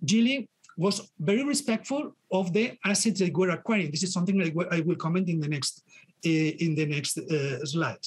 [0.06, 0.48] Geely
[0.78, 3.92] was very respectful of the assets they were acquiring.
[3.92, 4.42] This is something
[4.72, 5.84] I will comment in the next
[6.26, 8.00] uh, in the next uh, slide.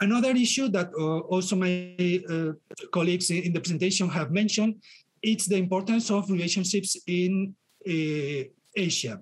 [0.00, 1.96] Another issue that uh, also my
[2.92, 4.76] colleagues in the presentation have mentioned,
[5.22, 7.54] it's the importance of relationships in
[7.86, 8.44] uh,
[8.74, 9.20] Asia.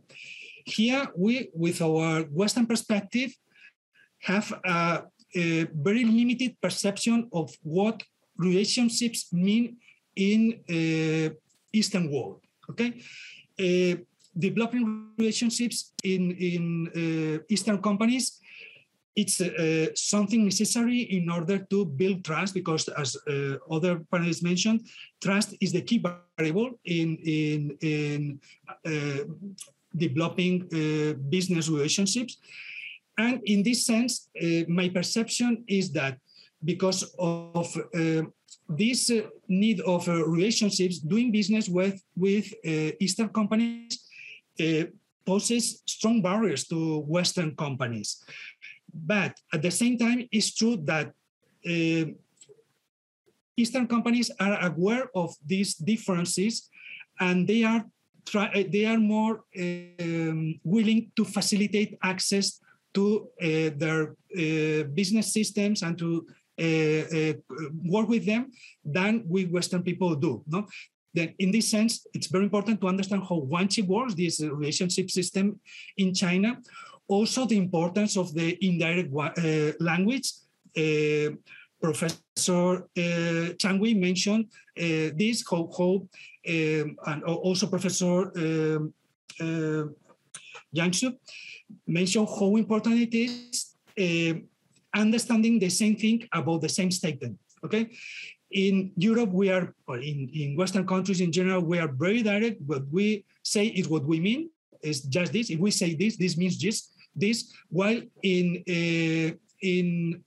[0.64, 3.34] here we, with our Western perspective,
[4.20, 5.02] have a,
[5.36, 8.02] a very limited perception of what
[8.36, 9.76] relationships mean
[10.16, 11.34] in uh,
[11.72, 12.40] Eastern world.
[12.70, 12.96] Okay,
[13.60, 13.96] uh,
[14.36, 16.64] developing relationships in in
[16.96, 18.40] uh, Eastern companies
[19.16, 24.86] it's uh, something necessary in order to build trust because as uh, other panelists mentioned
[25.22, 26.02] trust is the key
[26.36, 28.40] variable in in, in
[28.84, 29.24] uh,
[29.96, 32.38] developing uh, business relationships.
[33.16, 36.18] And in this sense uh, my perception is that
[36.64, 38.22] because of uh,
[38.68, 39.10] this
[39.46, 42.46] need of relationships doing business with with
[42.98, 44.00] eastern companies
[45.24, 48.24] poses strong barriers to western companies
[48.94, 51.12] but at the same time, it's true that
[51.66, 52.04] uh,
[53.56, 56.70] Eastern companies are aware of these differences,
[57.20, 57.84] and they are
[58.24, 62.60] try, uh, they are more um, willing to facilitate access
[62.94, 66.26] to uh, their uh, business systems and to
[67.84, 68.50] work with them
[68.84, 70.42] than we Western people do.
[70.46, 70.66] No,
[71.12, 75.60] then in this sense, it's very important to understand how Guanxi works, this relationship system
[75.96, 76.58] in China,
[77.09, 80.32] also the importance of the indirect uh, language.
[80.76, 81.31] Uh,
[81.81, 86.09] Professor uh, mentioned this, um,
[87.06, 88.94] and also Professor um,
[89.39, 89.85] uh,
[90.72, 91.12] Yang
[91.86, 93.74] mentioned how important it is
[94.94, 97.39] understanding the same thing about the same statement.
[97.62, 97.90] Okay,
[98.51, 102.62] in Europe, we are, or in, in Western countries in general, we are very direct.
[102.66, 104.48] What we say is what we mean.
[104.82, 105.51] Is just this.
[105.51, 110.22] If we say this, this means this this, while in uh, in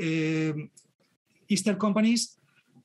[0.00, 0.70] um,
[1.48, 2.36] Eastern companies,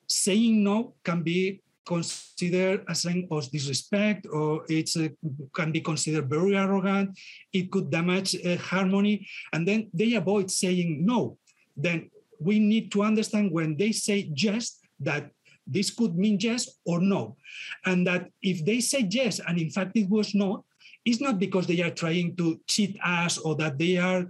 [0.07, 5.07] saying no can be considered as sign of disrespect or it uh,
[5.53, 7.17] can be considered very arrogant.
[7.53, 9.27] It could damage uh, harmony.
[9.53, 11.37] And then they avoid saying no.
[11.77, 12.09] Then
[12.39, 15.29] we need to understand when they say yes, that
[15.67, 17.37] this could mean yes or no.
[17.85, 20.65] And that if they say yes, and in fact it was no,
[21.05, 24.21] it's not because they are trying to cheat us or that they are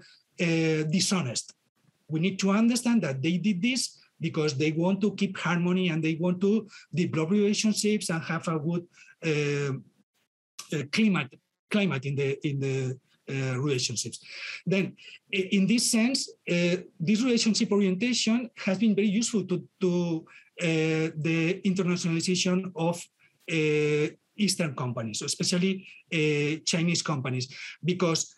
[0.41, 1.53] uh, dishonest.
[2.07, 6.03] We need to understand that they did this because they want to keep harmony and
[6.03, 8.85] they want to develop relationships and have a good
[9.25, 9.73] uh,
[10.77, 11.39] uh, climate
[11.69, 12.99] climate in the in the
[13.29, 14.19] uh, relationships.
[14.65, 14.95] Then,
[15.31, 20.25] in this sense, uh, this relationship orientation has been very useful to to
[20.61, 22.95] uh, the internationalization of
[23.51, 24.07] uh,
[24.37, 27.47] Eastern companies, especially uh, Chinese companies,
[27.83, 28.35] because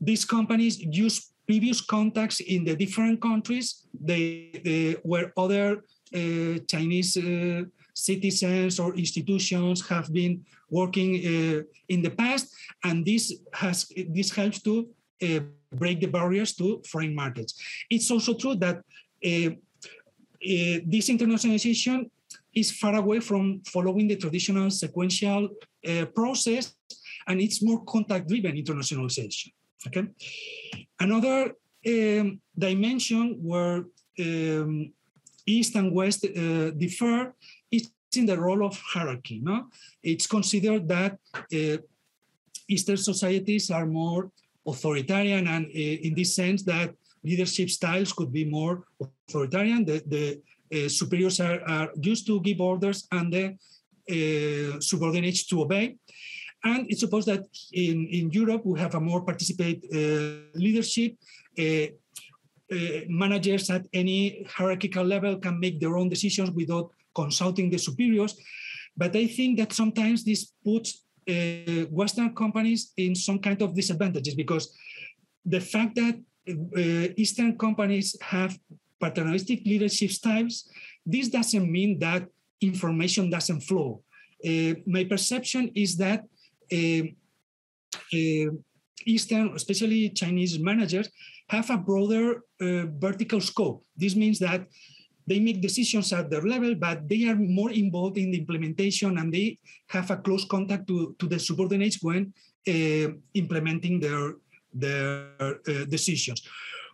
[0.00, 5.82] these companies use previous contacts in the different countries they, they where other
[6.14, 7.62] uh, Chinese uh,
[7.94, 14.62] citizens or institutions have been working uh, in the past, and this has this helps
[14.62, 14.88] to
[15.72, 17.54] break the barriers to foreign markets.
[17.90, 18.80] It's also true that
[20.40, 22.08] this internationalization
[22.58, 25.48] is far away from following the traditional sequential
[25.88, 26.74] uh, process
[27.28, 29.52] and it's more contact driven internationalization.
[29.86, 30.04] Okay.
[30.98, 31.52] Another
[31.86, 33.84] um, dimension where
[34.20, 34.92] um,
[35.46, 37.34] East and West uh, differ
[37.70, 39.40] is in the role of hierarchy.
[39.42, 39.66] No?
[40.02, 41.18] It's considered that
[41.52, 41.78] uh,
[42.68, 44.30] Eastern societies are more
[44.66, 46.94] authoritarian, and uh, in this sense, that
[47.24, 48.84] leadership styles could be more
[49.28, 49.84] authoritarian.
[49.84, 50.40] The, the
[50.74, 53.56] uh, superiors are, are, used to give orders and the
[54.10, 55.96] uh, subordinates to obey.
[56.64, 61.16] And it's supposed that in, in Europe, we have a more participate uh, leadership.
[61.58, 61.86] Uh,
[63.08, 68.36] managers at any hierarchical level can make their own decisions without consulting the superiors.
[68.94, 71.04] But I think that sometimes this puts
[71.90, 74.74] Western companies in some kind of disadvantages because
[75.44, 76.18] the fact that
[76.48, 78.58] uh, Eastern companies have
[79.00, 80.68] paternalistic leadership styles,
[81.04, 82.28] this doesn't mean that
[82.60, 84.02] information doesn't flow.
[84.44, 86.24] Uh, my perception is that
[86.72, 87.02] uh,
[88.12, 88.50] uh,
[89.06, 91.08] Eastern, especially Chinese managers,
[91.48, 93.84] have a broader uh, vertical scope.
[93.96, 94.66] This means that
[95.26, 99.32] they make decisions at their level, but they are more involved in the implementation and
[99.32, 99.58] they
[99.88, 102.32] have a close contact to, to the subordinates when
[102.66, 104.34] uh, implementing their,
[104.72, 106.42] their uh, decisions.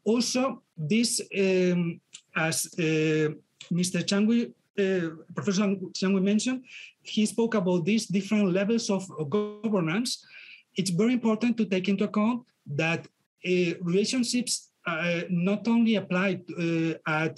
[0.05, 2.01] Also, this, um,
[2.36, 3.32] as uh,
[3.72, 4.05] Mr.
[4.05, 5.62] Changui, uh, Professor
[5.93, 6.64] Changui mentioned,
[7.02, 10.24] he spoke about these different levels of, governance.
[10.76, 13.06] It's very important to take into account that
[13.47, 14.70] uh, relationships
[15.31, 16.40] not only apply
[17.06, 17.36] at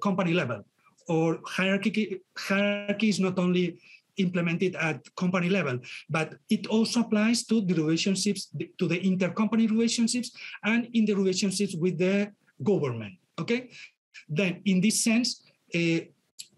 [0.00, 0.62] company level,
[1.08, 3.78] or hierarchy, hierarchy is not only
[4.16, 5.78] implemented at company level,
[6.10, 10.32] but it also applies to the relationships, to the intercompany relationships
[10.64, 12.30] and in the relationships with the
[12.62, 13.14] government.
[13.40, 13.70] Okay,
[14.28, 15.42] then in this sense,
[15.74, 16.00] uh,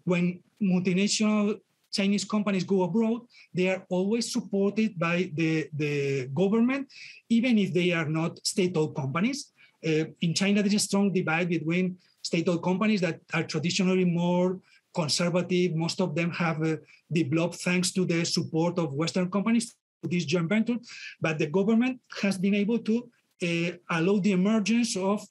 [0.03, 1.59] when multinational
[1.91, 3.21] Chinese companies go abroad,
[3.53, 6.91] they are always supported by the, the government,
[7.29, 9.53] even if they are not state-owned companies.
[9.85, 14.59] Uh, in China, there is a strong divide between state-owned companies that are traditionally more
[14.95, 15.75] conservative.
[15.75, 16.77] Most of them have uh,
[17.11, 19.75] developed thanks to the support of Western companies
[20.09, 20.77] this joint venture.
[21.21, 23.09] But the government has been able to
[23.43, 25.21] uh, allow the emergence of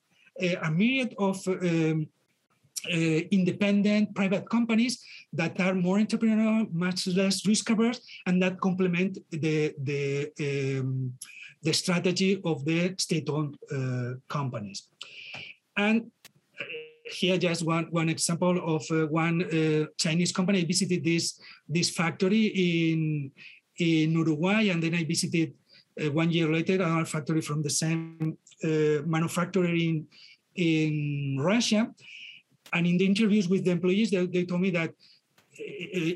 [0.42, 2.08] uh, a myriad of um,
[2.92, 9.18] uh, independent private companies that are more entrepreneurial, much less risk averse, and that complement
[9.30, 10.30] the the
[10.80, 11.14] um,
[11.62, 14.88] the strategy of the state-owned uh, companies.
[15.76, 16.10] And
[17.04, 20.60] here, just one one example of uh, one uh, Chinese company.
[20.60, 23.30] I visited this this factory in
[23.78, 25.52] in Uruguay, and then I visited
[26.00, 28.36] uh, one year later another factory from the same
[29.06, 30.06] manufacturer in
[30.56, 31.92] in Russia
[32.74, 36.10] and in the interviews with the employees, they, they told me that uh,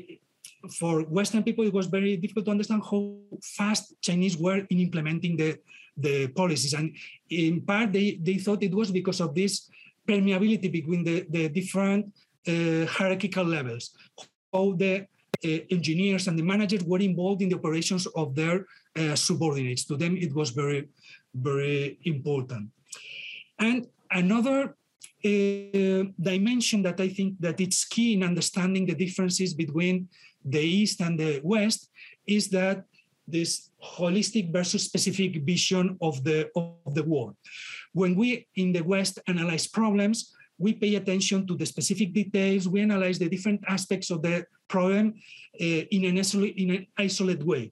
[0.77, 5.37] for Western people, it was very difficult to understand how fast Chinese were in implementing
[5.37, 5.57] the,
[5.95, 6.73] the policies.
[6.73, 6.95] And
[7.29, 9.69] in part, they, they thought it was because of this
[10.09, 12.03] permeability between the, the different
[12.47, 13.91] uh, hierarchical levels,
[14.53, 15.05] how the
[15.45, 18.65] uh, engineers and the managers were involved in the operations of their
[18.97, 19.85] uh, subordinates.
[19.85, 20.89] To them, it was very,
[21.33, 22.69] very important.
[23.59, 24.75] And another
[25.25, 30.07] uh, dimension that I think that it's key in understanding the differences between
[30.43, 31.89] the East and the West
[32.25, 32.85] is that
[33.27, 37.35] this holistic versus specific vision of the of the world.
[37.93, 42.67] When we in the West analyze problems, we pay attention to the specific details.
[42.67, 45.15] We analyze the different aspects of the problem
[45.59, 47.71] uh, in an in an isolated way.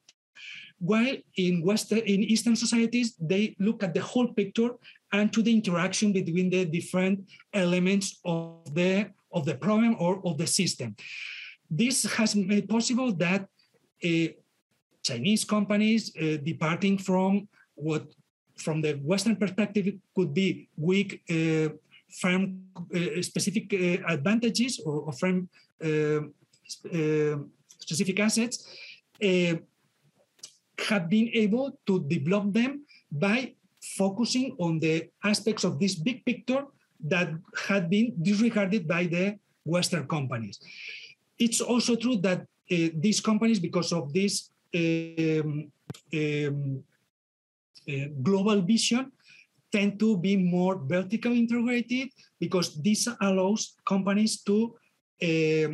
[0.80, 4.72] While in Western, in Eastern societies, they look at the whole picture
[5.12, 10.38] and to the interaction between the different elements of the of the problem or of
[10.38, 10.96] the system.
[11.70, 13.42] This has made possible that
[14.04, 14.28] uh,
[15.04, 18.04] Chinese companies uh, departing from what
[18.58, 21.70] from the Western perspective could be weak uh,
[22.22, 22.64] firm
[22.94, 25.50] uh, specific uh, advantages or, or firm
[25.84, 26.22] uh,
[27.80, 28.66] specific assets
[30.90, 36.66] have been able to develop them by focusing on the aspects of this big picture
[37.04, 37.30] that
[37.68, 40.60] had been disregarded by the Western companies.
[41.40, 45.72] It's also true that uh, these companies, because of this um,
[46.14, 46.84] um,
[47.90, 49.12] uh, global vision,
[49.72, 52.10] tend to be more vertically integrated
[52.40, 54.76] because this allows companies to
[55.22, 55.68] uh,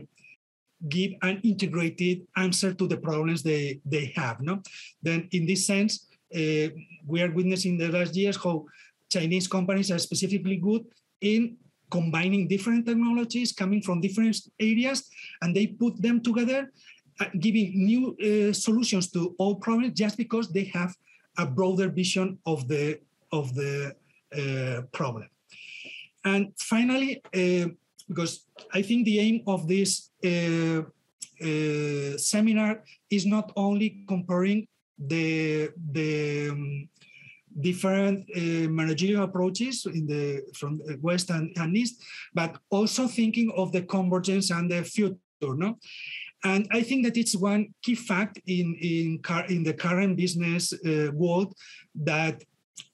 [0.89, 4.41] give an integrated answer to the problems they, they have.
[4.41, 4.61] No?
[5.01, 6.69] Then, in this sense, uh,
[7.05, 8.65] we are witnessing the last years how
[9.09, 10.85] Chinese companies are specifically good
[11.21, 11.57] in
[11.91, 15.09] combining different technologies coming from different areas
[15.41, 16.71] and they put them together
[17.19, 20.95] uh, giving new uh, solutions to all problems just because they have
[21.37, 22.99] a broader vision of the
[23.31, 23.95] of the
[24.37, 25.29] uh, problem
[26.25, 27.67] and finally uh,
[28.07, 30.81] because i think the aim of this uh,
[31.41, 36.89] uh, seminar is not only comparing the the um,
[37.59, 42.01] different uh, managerial approaches in the from west and, and, east,
[42.33, 45.17] but also thinking of the convergence and the future.
[45.41, 45.77] No,
[46.43, 50.73] and I think that it's one key fact in in car, in the current business
[50.73, 51.53] uh, world
[51.95, 52.43] that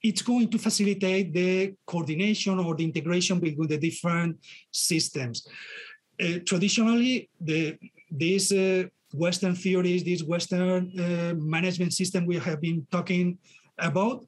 [0.04, 4.38] it's going to facilitate the coordination or the integration between the different
[4.72, 5.48] systems.
[6.22, 7.78] Uh, traditionally, the
[8.12, 13.38] these uh, Western theories, this Western uh, management system we have been talking
[13.78, 14.26] about,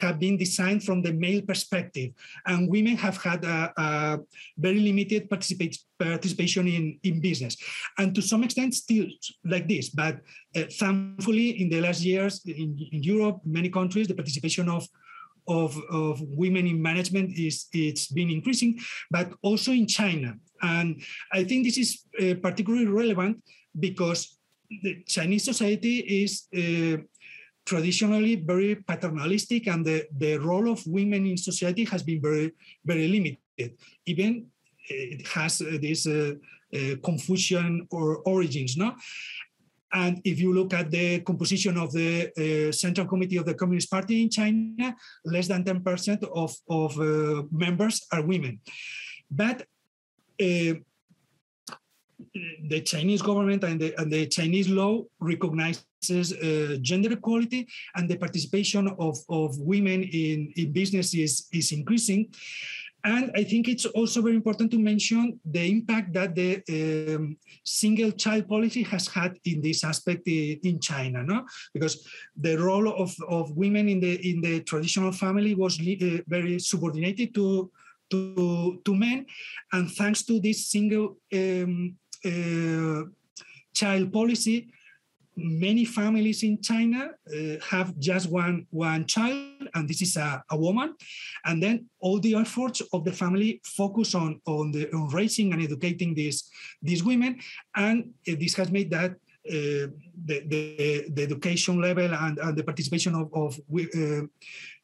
[0.00, 2.12] have been designed from the male perspective,
[2.46, 4.18] and women have had a, a
[4.58, 7.56] very limited participate, participation in, in business,
[7.98, 9.06] and to some extent still
[9.44, 9.88] like this.
[9.90, 10.20] But
[10.56, 14.86] uh, thankfully, in the last years in, in Europe, many countries, the participation of
[15.48, 18.78] of, of women in management is it's been increasing,
[19.10, 20.34] but also in China.
[20.62, 21.02] And
[21.32, 23.42] I think this is uh, particularly relevant
[23.78, 24.38] because
[24.82, 27.02] the Chinese society is uh,
[27.70, 32.50] traditionally very paternalistic and the, the role of women in society has been very,
[32.84, 33.70] very limited.
[34.06, 34.46] Even
[34.90, 36.34] uh, it has uh, this uh,
[36.74, 38.96] uh, Confucian or origins, no?
[39.92, 42.10] And if you look at the composition of the
[42.42, 46.90] uh, Central Committee of the Communist Party in China, less than 10% of, of
[47.52, 48.60] members are women.
[49.30, 49.66] But
[52.68, 57.66] the Chinese government and the, and the Chinese law recognizes uh, gender equality
[57.96, 62.32] and the participation of, of women in, in business is, is increasing.
[63.02, 68.10] And I think it's also very important to mention the impact that the um, single
[68.12, 71.46] child policy has had in this aspect in China, no?
[71.72, 72.06] Because
[72.36, 77.34] the role of, of women in the in the traditional family was uh, very subordinated
[77.36, 77.70] to
[78.10, 79.24] to, to men,
[79.72, 82.09] and thanks to this single um, uh,
[83.74, 84.68] child policy,
[85.40, 90.56] many families in China uh, have just one one child, and this is a, a,
[90.56, 90.94] woman.
[91.44, 95.62] And then all the efforts of the family focus on on the on raising and
[95.62, 96.50] educating these
[96.82, 97.38] these women,
[97.74, 99.12] and uh, this has made that.
[99.48, 99.88] Uh,
[100.26, 104.26] the, the, the, education level and, and the participation of, of uh,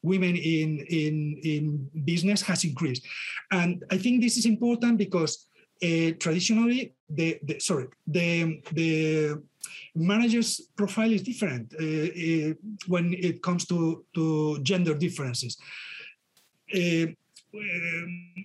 [0.01, 3.05] women in, in, in business has increased.
[3.51, 5.47] And I think this is important because
[5.83, 9.41] uh, traditionally the, the, sorry the the
[9.95, 12.53] manager's profile is different uh, uh,
[12.87, 15.57] when it comes to to gender differences.
[16.73, 17.07] Uh,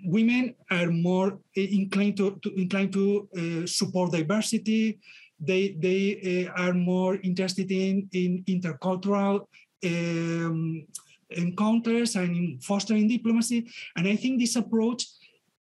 [0.05, 4.99] women are more inclined to, to inclined to uh, support diversity.
[5.41, 9.47] They they uh, are more interested in in intercultural.
[9.85, 10.87] Um,
[11.35, 13.67] encounters and in fostering diplomacy
[13.97, 15.07] and i think this approach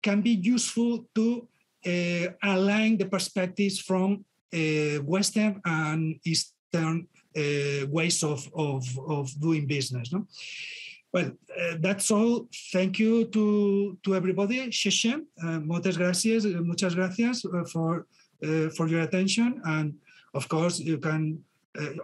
[0.02, 1.48] can be useful to
[1.84, 10.12] align the perspectives from uh, Western and Eastern uh, ways of, of, of doing business.
[10.12, 10.26] No?
[11.12, 12.48] Well, uh, that's all.
[12.72, 14.60] Thank you to, to everybody.
[14.60, 18.06] Uh, muchas gracias, muchas gracias for,
[18.76, 19.60] for your attention.
[19.64, 19.94] And
[20.34, 21.42] of course, you can,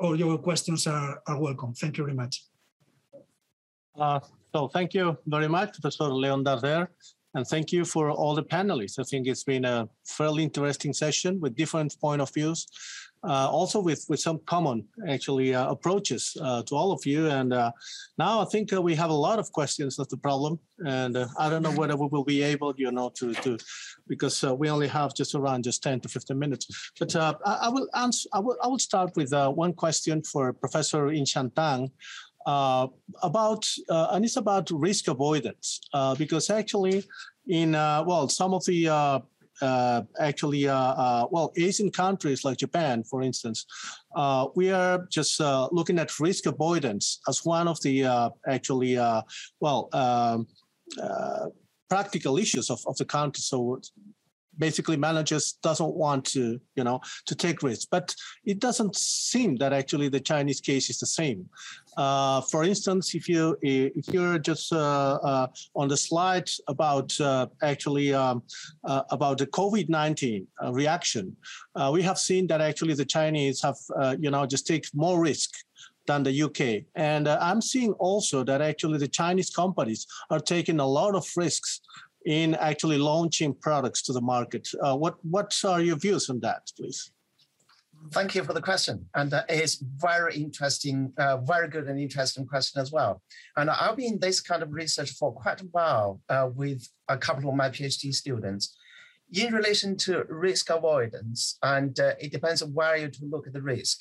[0.01, 1.75] all your questions are, are welcome.
[1.75, 2.45] Thank you very much.
[4.55, 6.89] so thank you very much, Professor Leon Darder.
[7.35, 8.99] And thank you for all the panelists.
[8.99, 12.67] I think it's been a fairly interesting session with different point of views,
[13.23, 17.29] uh, also with, with some common actually uh, approaches uh, to all of you.
[17.29, 17.71] And uh,
[18.17, 20.59] now I think uh, we have a lot of questions of the problem.
[20.87, 23.59] And uh, I don't know whether we will be able, you know, to, to
[24.07, 26.93] because we only have just around just 10 to 15 minutes.
[26.99, 31.09] But I, I, will answer, I will, I will start with one question for Professor
[31.09, 31.91] Yinshan Tang
[32.49, 32.87] uh,
[33.23, 37.05] about uh, and it's about risk avoidance uh, because actually
[37.47, 39.19] in uh, well some of the uh,
[39.61, 43.67] uh, actually well Asian countries like Japan for instance
[44.55, 45.41] we are just
[45.79, 47.95] looking at risk avoidance as one of the
[48.47, 48.97] actually
[49.61, 50.47] well um,
[51.91, 53.41] practical issues of, of the country.
[53.41, 53.81] So
[54.59, 58.15] basically managers doesn't want to you know to take risks but
[58.45, 61.49] it doesn't seem that actually the chinese case is the same
[61.97, 67.47] uh, for instance if you if you're just uh, uh, on the slide about uh,
[67.63, 68.43] actually um,
[68.85, 71.35] uh, about the covid-19 uh, reaction
[71.93, 73.79] we have seen that actually the chinese have
[74.19, 75.51] you know just take more risk
[76.09, 76.85] than the UK.
[76.97, 81.25] And uh, I'm seeing also that actually the Chinese companies are taking a lot of
[81.37, 81.81] risks
[82.29, 84.69] in actually launching products to the market.
[84.83, 87.11] Uh, what what are your views on that, please?
[88.13, 92.47] Thank you for the question, and uh, it's very interesting, uh, very good and interesting
[92.47, 93.23] question as well.
[93.57, 97.49] And I've been this kind of research for quite a while uh, with a couple
[97.49, 98.77] of my PhD students
[99.33, 103.55] in relation to risk avoidance, and uh, it depends on where you to look at
[103.55, 103.99] the risk.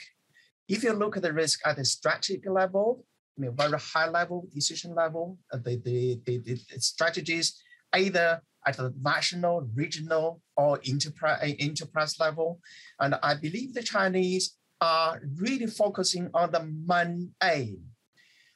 [0.68, 3.06] If you look at the risk at a strategic level,
[3.38, 8.78] I mean, very high level decision level, uh, the, the, the, the strategies either at
[8.78, 12.60] the national, regional, or enterprise, eh, enterprise level.
[13.00, 17.80] And I believe the Chinese are really focusing on the main aim.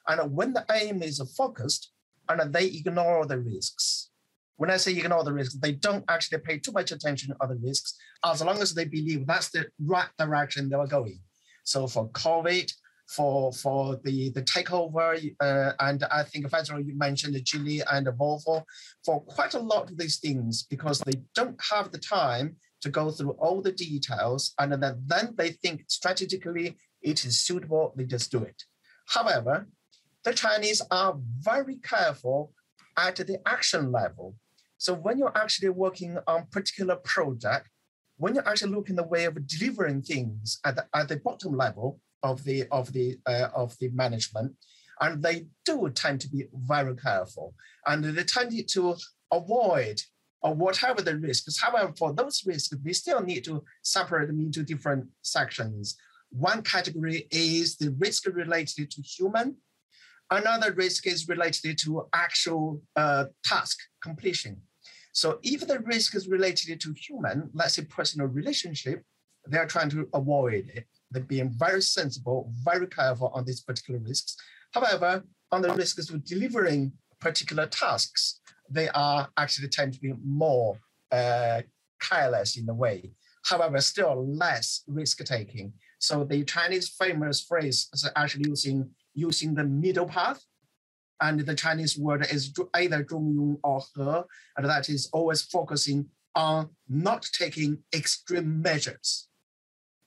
[0.06, 1.92] And when the aim is focused,
[2.28, 4.10] and they ignore the risks.
[4.56, 7.56] When I say ignore the risks, they don't actually pay too much attention on the
[7.56, 11.20] risks as long as they believe that's the right direction they are going.
[11.64, 12.72] So for COVID,
[13.14, 15.06] for for the the takeover.
[15.40, 18.64] Uh, and I think Federal you mentioned the Geely and the Volvo
[19.04, 23.10] for quite a lot of these things because they don't have the time to go
[23.10, 27.92] through all the details, and then then they think strategically it is suitable.
[27.96, 28.62] They just do it.
[29.06, 29.66] However,
[30.24, 32.52] the Chinese are very careful
[32.96, 34.36] at the action level.
[34.78, 37.68] So when you're actually working on particular project,
[38.16, 42.00] when you're actually looking the way of delivering things at the, at the bottom level,
[42.22, 44.52] of the of the uh, of the management,
[45.00, 47.54] and they do tend to be very careful,
[47.86, 48.96] and they tend to
[49.32, 50.00] avoid
[50.42, 51.60] or whatever the risks.
[51.60, 55.96] However, for those risks, we still need to separate them into different sections.
[56.30, 59.56] One category is the risk related to human.
[60.30, 64.62] Another risk is related to actual uh, task completion.
[65.12, 69.04] So if the risk is related to human, let's say personal relationship,
[69.46, 74.00] they are trying to avoid it they're being very sensible, very careful on these particular
[74.00, 74.36] risks.
[74.72, 80.78] However, on the risks of delivering particular tasks, they are actually tend to be more
[81.10, 81.62] uh,
[82.00, 83.12] careless in a way.
[83.44, 85.72] However, still less risk taking.
[85.98, 90.42] So the Chinese famous phrase is actually using using the middle path,
[91.20, 94.22] and the Chinese word is either zhongyong or he,
[94.56, 99.28] and that is always focusing on not taking extreme measures.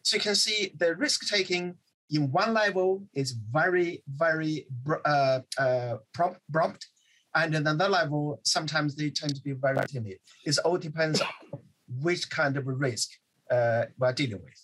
[0.05, 1.73] So you can see the risk taking
[2.11, 4.67] in one level is very, very
[5.03, 6.85] uh, uh, prompt,
[7.33, 10.17] and in another level, sometimes they tend to be very timid.
[10.45, 11.59] It all depends on
[12.01, 13.09] which kind of risk
[13.49, 14.61] uh, we're dealing with.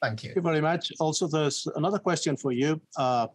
[0.00, 0.28] Thank you.
[0.30, 0.90] Thank you very much.
[1.00, 2.80] Also, there's another question for you.
[2.96, 3.26] Uh,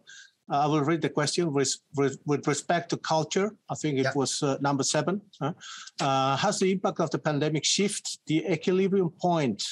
[0.50, 3.54] I will read the question with, with, with respect to culture.
[3.70, 4.12] I think it yeah.
[4.16, 5.22] was uh, number seven.
[5.40, 9.62] Uh, has the impact of the pandemic shift the equilibrium point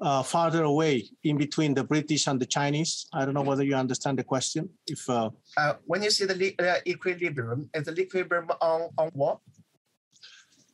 [0.00, 3.06] uh, farther away in between the British and the Chinese?
[3.12, 4.68] I don't know whether you understand the question.
[4.86, 9.38] If uh, uh, when you see the equilibrium, is the equilibrium on on what?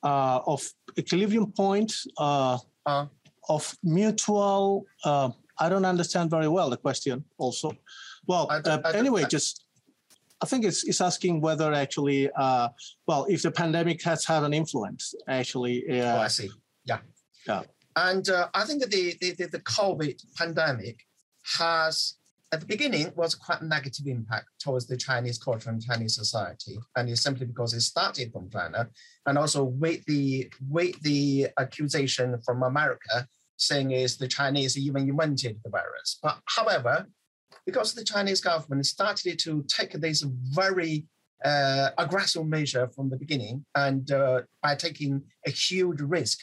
[0.04, 0.60] of
[0.98, 1.92] equilibrium point
[2.86, 4.86] of mutual.
[5.58, 7.24] I don't understand very well the question.
[7.38, 7.72] Also,
[8.26, 9.64] well, uh, anyway, just
[10.42, 12.68] I think it's, it's asking whether actually, uh,
[13.06, 15.88] well, if the pandemic has had an influence, actually.
[15.88, 16.50] Uh, oh, I see.
[16.84, 16.98] Yeah.
[17.46, 17.62] Yeah.
[17.96, 21.00] And uh, I think the, the, the, COVID pandemic
[21.58, 22.14] has,
[22.52, 26.78] at the beginning, was quite a negative impact towards the Chinese culture and Chinese society.
[26.96, 28.88] And it's simply because it started from China.
[29.26, 33.26] And also with the, with the accusation from America
[33.62, 36.18] saying is the Chinese even invented the virus.
[36.22, 37.06] But however,
[37.64, 41.06] because the Chinese government started to take this very
[41.44, 46.38] uh, aggressive measure from the beginning, and uh, by taking a huge risk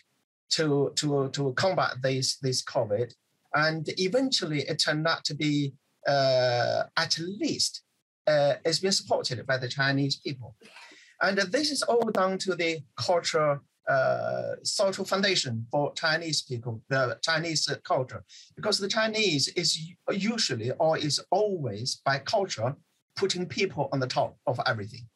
[0.51, 3.13] to to to combat this this COVID,
[3.53, 5.73] and eventually it turned out to be
[6.07, 7.83] uh, at least
[8.27, 10.55] uh, it's been supported by the Chinese people,
[11.21, 13.59] and this is all down to the cultural
[13.89, 18.23] uh, social foundation for Chinese people, the Chinese culture,
[18.55, 19.79] because the Chinese is
[20.11, 22.75] usually or is always by culture
[23.15, 25.07] putting people on the top of everything.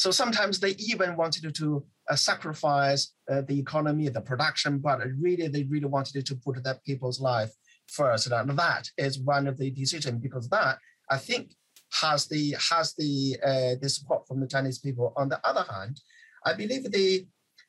[0.00, 5.46] So sometimes they even wanted to uh, sacrifice uh, the economy, the production, but really
[5.46, 7.52] they really wanted to put that people's life
[7.86, 8.26] first.
[8.26, 10.78] And that is one of the decisions because that
[11.10, 11.52] I think
[12.00, 15.12] has the has the uh, the support from the Chinese people.
[15.18, 16.00] On the other hand,
[16.46, 17.26] I believe the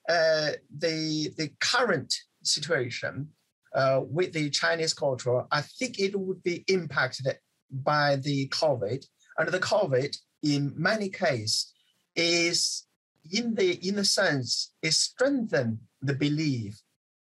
[0.07, 3.27] uh, the the current situation
[3.75, 7.27] uh, with the Chinese culture, I think it would be impacted
[7.69, 9.05] by the COVID.
[9.37, 11.73] And the COVID, in many cases,
[12.15, 12.85] is
[13.31, 16.81] in the in the sense it strengthened the belief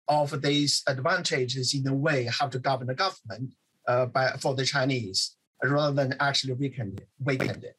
[0.08, 3.52] of these advantages in a way how to govern the government
[3.88, 7.76] uh, by for the Chinese rather than actually weakened it, weakened it.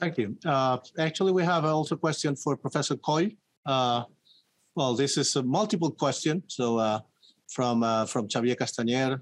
[0.00, 0.36] Thank you.
[0.44, 3.28] Uh, actually, we have also a question for Professor Coll.
[3.64, 4.02] Uh,
[4.74, 6.42] well, this is a multiple question.
[6.48, 7.00] So uh,
[7.48, 9.20] from uh, from Xavier Castañer.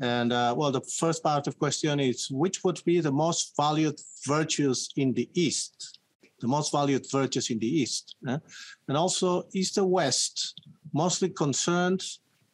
[0.00, 4.00] And uh, well, the first part of question is, which would be the most valued
[4.26, 6.00] virtues in the East?
[6.40, 8.16] The most valued virtues in the East.
[8.88, 10.60] And also, is the West
[10.92, 12.02] mostly concerned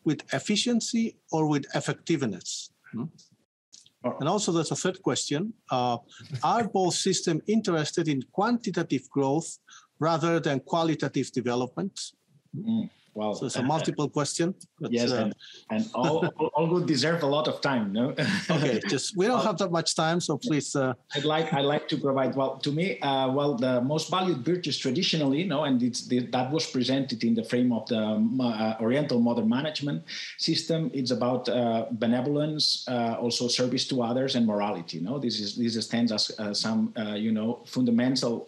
[0.04, 2.70] with efficiency or with effectiveness?
[2.92, 3.04] Hmm?
[4.02, 5.98] And also, there's a third question: uh,
[6.42, 9.58] Are both systems interested in quantitative growth
[9.98, 12.00] rather than qualitative development?
[12.56, 12.88] Mm.
[13.14, 14.54] Well, so it's a multiple question.
[14.78, 15.34] But, yes, uh, and,
[15.70, 17.92] and all, all would deserve a lot of time.
[17.92, 18.14] No.
[18.50, 20.76] okay, just we don't have that much time, so please.
[20.76, 22.34] Uh, I'd like I'd like to provide.
[22.36, 26.50] Well, to me, uh, well, the most valued virtues traditionally, no, and it's the, that
[26.50, 30.04] was presented in the frame of the uh, Oriental modern management
[30.38, 30.90] system.
[30.94, 35.00] It's about uh, benevolence, uh, also service to others, and morality.
[35.00, 38.46] No, this is this stands as some you know fundamental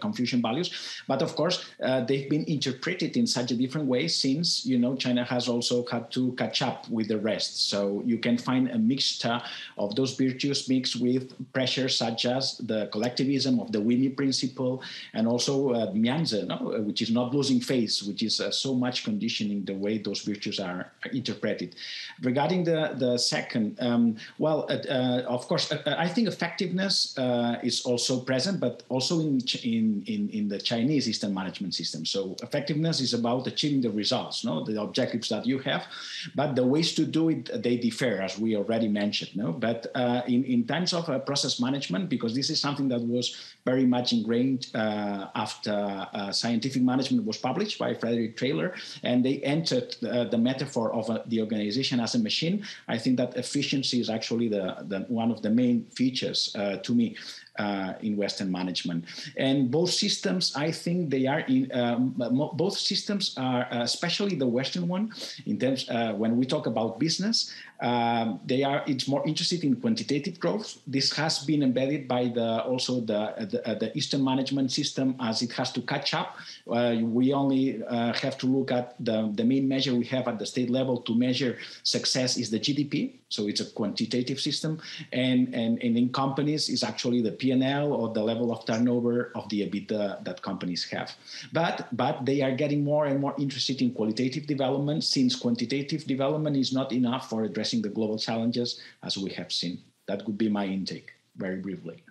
[0.00, 0.70] Confucian values,
[1.08, 1.64] but of course
[2.06, 6.10] they've been interpreted in such a different way since you know China has also had
[6.12, 7.68] to catch up with the rest.
[7.70, 9.40] So you can find a mixture
[9.78, 14.82] of those virtues mixed with pressures such as the collectivism of the Wuyi principle
[15.12, 16.56] and also uh, Mianzi, no?
[16.82, 20.60] which is not losing face, which is uh, so much conditioning the way those virtues
[20.60, 21.76] are interpreted.
[22.22, 27.14] Regarding the the second, um, well, uh, uh of course, uh, uh, I think effectiveness
[27.62, 32.04] is also present, but also in, in in in the Chinese Eastern management system.
[32.04, 35.86] So effectiveness is about achieving the results, no, the objectives that you have.
[36.34, 39.52] But the ways to do it they differ, as we already mentioned, no.
[39.52, 43.53] But uh, in in terms of uh, process management, because this is something that was
[43.64, 49.38] very much ingrained uh, after uh, scientific management was published by Frederick Taylor, and they
[49.38, 52.64] entered uh, the metaphor of the organization as a machine.
[52.88, 57.16] I think that efficiency is actually the, the one of the main features to me
[57.58, 59.04] uh, in Western management.
[59.36, 62.14] And both systems, I think they are in, um,
[62.54, 65.12] both systems are, uh, especially the Western one,
[65.46, 69.76] in terms, uh, when we talk about business, um, they are it's more interested in
[69.76, 70.78] quantitative growth.
[70.86, 75.42] This has been embedded by the also the the, uh, the Eastern management system as
[75.42, 76.36] it has to catch up.
[76.70, 80.38] Uh, we only uh, have to look at the the main measure we have at
[80.38, 81.52] the state level to measure
[81.82, 82.94] success is the GDP.
[83.28, 84.72] So it's a quantitative system,
[85.12, 89.48] and and, and in companies is actually the P&L or the level of turnover of
[89.50, 91.08] the EBITDA that companies have.
[91.52, 96.56] But but they are getting more and more interested in qualitative development since quantitative development
[96.56, 99.78] is not enough for addressing the global challenges as we have seen.
[100.06, 102.02] That would be my intake, very briefly.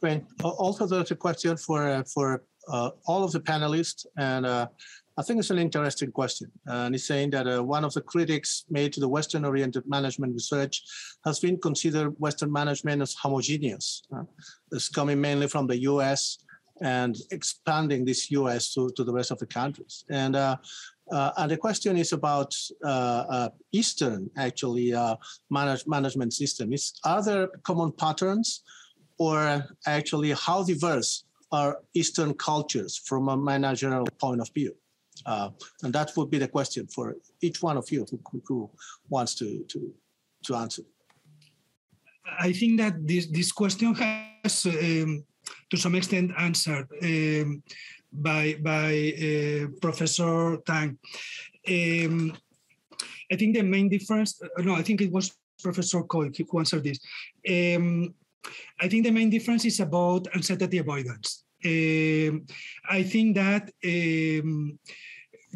[0.00, 0.22] Great.
[0.42, 4.66] Also, there's a question for for uh, all of the panelists, and uh,
[5.18, 6.50] I think it's an interesting question.
[6.66, 10.82] and he's saying that uh, one of the critics made to the Western-oriented management research
[11.24, 14.02] has been considered Western management as homogeneous.
[14.72, 16.38] It's coming mainly from the U.S.
[16.80, 18.72] and expanding this U.S.
[18.74, 20.04] to, to the rest of the countries.
[20.10, 20.56] And uh,
[21.36, 22.54] and the question is about
[22.84, 24.94] uh, uh, Eastern actually
[25.50, 26.72] manage, management system.
[26.72, 28.62] Is are there common patterns,
[29.20, 34.74] or actually how diverse are Eastern cultures from a managerial point of view?
[35.26, 35.50] Uh,
[35.82, 38.18] and that would be the question for each one of you who,
[38.48, 38.70] who
[39.08, 39.78] wants to, to
[40.46, 40.82] to answer.
[42.40, 45.24] I think that this this question has, um,
[45.70, 46.88] to some extent, answered.
[47.02, 47.62] Um,
[48.12, 50.98] by by uh, Professor Tang.
[51.68, 52.36] Um,
[53.30, 54.40] I think the main difference.
[54.42, 56.98] Uh, no, I think it was Professor Coll who answered this.
[57.48, 58.14] Um,
[58.80, 61.44] I think the main difference is about uncertainty avoidance.
[61.64, 62.46] Um,
[62.88, 64.78] I think that um,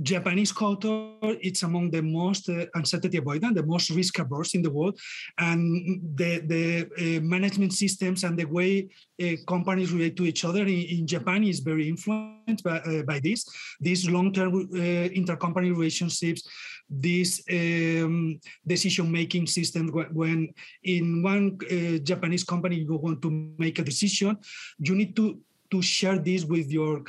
[0.03, 4.71] Japanese culture it's among the most uh, uncertainty avoidant, the most risk averse in the
[4.71, 4.99] world,
[5.39, 6.65] and the the
[6.99, 8.89] uh, management systems and the way
[9.23, 13.21] uh, companies relate to each other in, in Japan is very influenced by, uh, by
[13.21, 13.45] this.
[13.81, 16.43] These long-term uh, intercompany relationships,
[16.89, 19.89] this um, decision-making system.
[19.89, 20.53] When
[20.83, 24.39] in one uh, Japanese company you want to make a decision,
[24.79, 25.39] you need to
[25.71, 27.03] to share this with your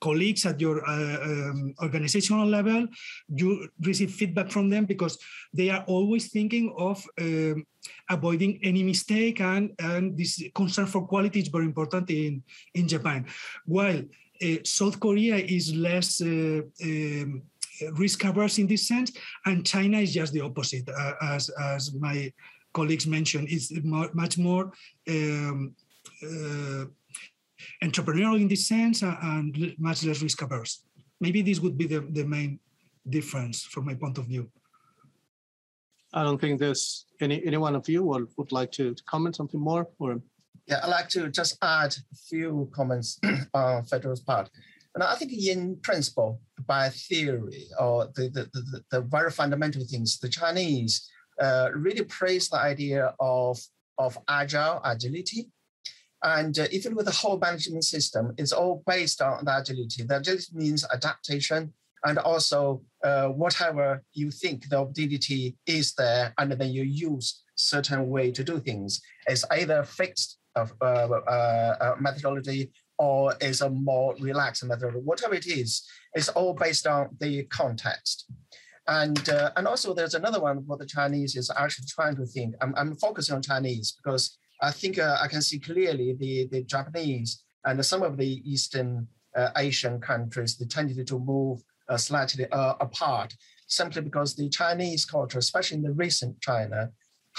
[0.00, 2.86] colleagues at your uh, um, organizational level,
[3.28, 5.18] you receive feedback from them because
[5.52, 7.64] they are always thinking of um,
[8.10, 12.42] avoiding any mistake and, and this concern for quality is very important in,
[12.74, 13.26] in Japan.
[13.64, 14.02] While uh,
[14.64, 17.42] South Korea is less uh, um,
[17.92, 19.12] risk averse in this sense,
[19.46, 22.32] and China is just the opposite, uh, as, as my
[22.72, 23.72] colleagues mentioned, it's
[24.14, 24.72] much more
[25.08, 25.74] um,
[26.22, 26.84] uh,
[27.82, 30.82] entrepreneurial in this sense and much less risk averse.
[31.20, 32.60] Maybe this would be the, the main
[33.08, 34.50] difference from my point of view.
[36.12, 39.36] I don't think there's any any one of you would, would like to, to comment
[39.36, 40.20] something more or
[40.68, 43.18] yeah, I'd like to just add a few comments
[43.54, 44.50] on Federal's part.
[44.94, 50.18] And I think in principle, by theory or the, the, the, the very fundamental things,
[50.18, 51.08] the Chinese
[51.40, 53.60] uh, really praise the idea of,
[53.98, 55.50] of agile agility
[56.22, 59.56] and uh, if you look at the whole management system, it's all based on the
[59.56, 60.02] agility.
[60.02, 61.72] The agility means adaptation
[62.04, 68.08] and also uh, whatever you think the ability is there, and then you use certain
[68.08, 69.00] way to do things.
[69.26, 70.38] It's either fixed
[70.80, 74.98] uh, uh, uh methodology or is a more relaxed methodology.
[75.04, 78.30] Whatever it is, it's all based on the context.
[78.88, 82.54] And, uh, and also there's another one what the Chinese is actually trying to think.
[82.60, 86.64] I'm, I'm focusing on Chinese because I think uh, I can see clearly the, the
[86.64, 89.06] Japanese and some of the Eastern
[89.36, 91.62] uh, Asian countries, they tended to move
[91.96, 93.34] slightly apart
[93.68, 96.90] simply because the Chinese culture, especially in the recent China,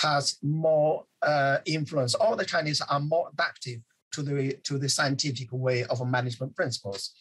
[0.02, 2.16] has more uh, influence.
[2.16, 3.82] All the Chinese are more adaptive
[4.14, 7.14] to the, to the scientific way of management principles.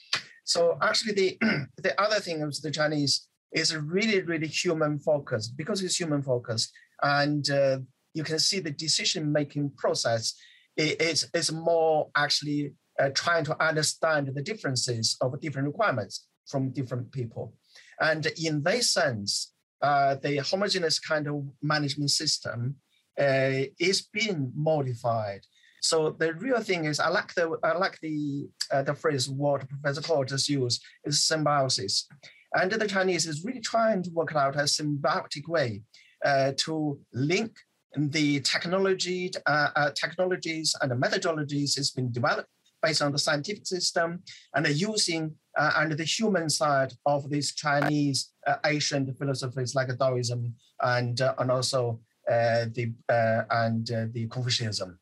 [0.45, 5.83] So actually the, the other thing is the Chinese is really, really human focused because
[5.83, 6.73] it's human focused.
[7.03, 7.79] And uh,
[8.15, 10.35] you can see the decision making process
[10.77, 17.11] is, is more actually uh, trying to understand the differences of different requirements from different
[17.13, 17.55] people.
[18.01, 19.53] And in this sense,
[19.83, 22.77] uh, the homogeneous kind of management system
[23.19, 25.41] uh, is being modified.
[25.81, 29.69] So the real thing is, I like the I like the uh, the phrase what
[29.69, 32.09] Professor Coll just used is symbiosis,
[32.55, 35.83] and the Chinese is really trying to work out a symbiotic way
[36.25, 37.53] uh, to link
[37.97, 42.49] the technology uh, technologies and the methodologies has been developed
[42.83, 44.23] based on the scientific system
[44.55, 50.55] and using uh, and the human side of these Chinese uh, ancient philosophies like Taoism
[50.81, 54.99] and uh, and also uh, the uh, and uh, the Confucianism.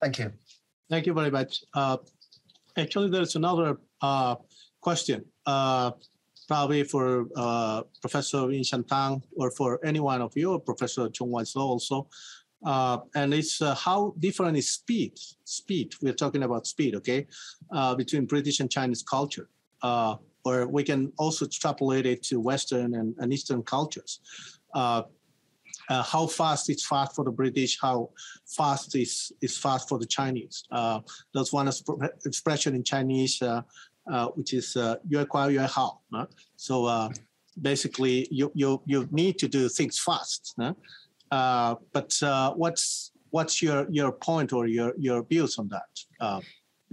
[0.00, 0.32] Thank you.
[0.88, 1.64] Thank you very much.
[2.76, 3.76] actually, there's another
[4.80, 5.24] question,
[6.48, 7.26] probably for
[8.00, 12.08] Professor Win Tang or for any one of you, or Professor Chung Wan So also
[12.64, 15.12] uh, and it's uh, how different is speed.
[15.44, 15.94] Speed.
[16.02, 17.26] We're talking about speed, okay,
[17.72, 19.48] uh, between British and Chinese culture,
[19.82, 24.20] uh, or we can also extrapolate it to Western and, and Eastern cultures.
[24.74, 25.02] Uh,
[25.88, 27.78] uh, how fast is fast for the British?
[27.80, 28.10] How
[28.46, 30.64] fast is is fast for the Chinese?
[31.34, 31.68] that's one
[32.26, 33.42] expression in Chinese,
[34.34, 34.76] which is
[35.08, 36.00] "yue kuai yue hao."
[36.56, 37.10] So
[37.60, 40.54] basically, you you you need to do things fast.
[40.60, 40.74] Huh?
[41.30, 45.88] Uh, but uh, what's what's your your point or your your views on that?
[46.18, 46.42] Uh, uh, uh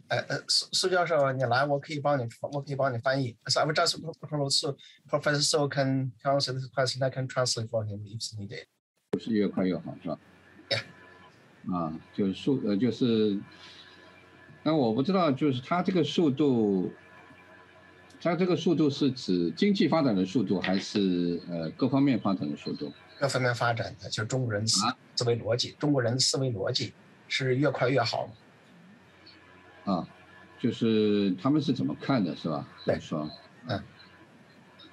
[0.10, 2.24] 呃呃，苏苏教授，你来，我可以帮你，
[2.54, 3.36] 我可以帮你翻译。
[3.48, 3.98] So I will just
[4.52, 4.78] so
[5.10, 7.04] Professor Su can answer this question.
[7.04, 8.66] I can translate for him if needed.
[9.20, 10.20] 是越快越好，是吧
[10.70, 11.74] ？Yeah.
[11.74, 13.42] 啊，就是速呃就是，
[14.64, 16.94] 但我不知道，就是它这个速度，
[18.22, 22.94] 它这个速度是指经济发展的速度，还是呃各方面发展的速度？
[23.20, 24.86] 各方面发展的，就是中国人思
[25.16, 26.94] 思维逻辑，中国人的思维逻辑
[27.28, 28.30] 是越快越好
[29.86, 30.08] 啊，
[30.60, 32.68] 就是他们是怎么看的，是吧？
[32.86, 33.30] 对，说，
[33.68, 33.82] 嗯，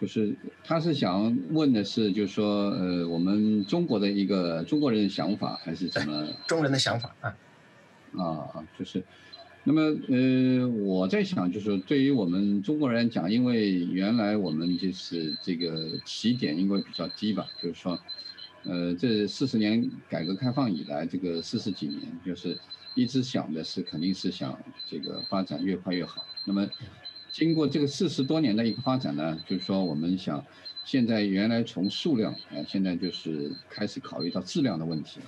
[0.01, 0.35] 就是
[0.65, 6.27] 他是想问的是，就是说，呃，我们中国的一个 中国人的想法，还是怎么？
[6.47, 7.37] 中国人的想法啊，
[8.17, 9.05] 啊，就是。
[9.67, 9.81] 那么，
[10.11, 17.99] 呃，我在想，就是对于我们中国人讲，因为原来我们就是这个起点因为比较低吧，就是说，
[18.65, 22.61] 呃，这四十年改革开放以来，这个四十几年，就是
[22.93, 26.29] 一直想的是肯定是想这个发展越快越好。
[26.45, 26.69] 那么，
[27.31, 30.45] 经过这个四十多年的一个发展呢，就是说我们想，
[30.83, 35.21] 现在原来从数量啊，现在就是开始考虑到质量的问题，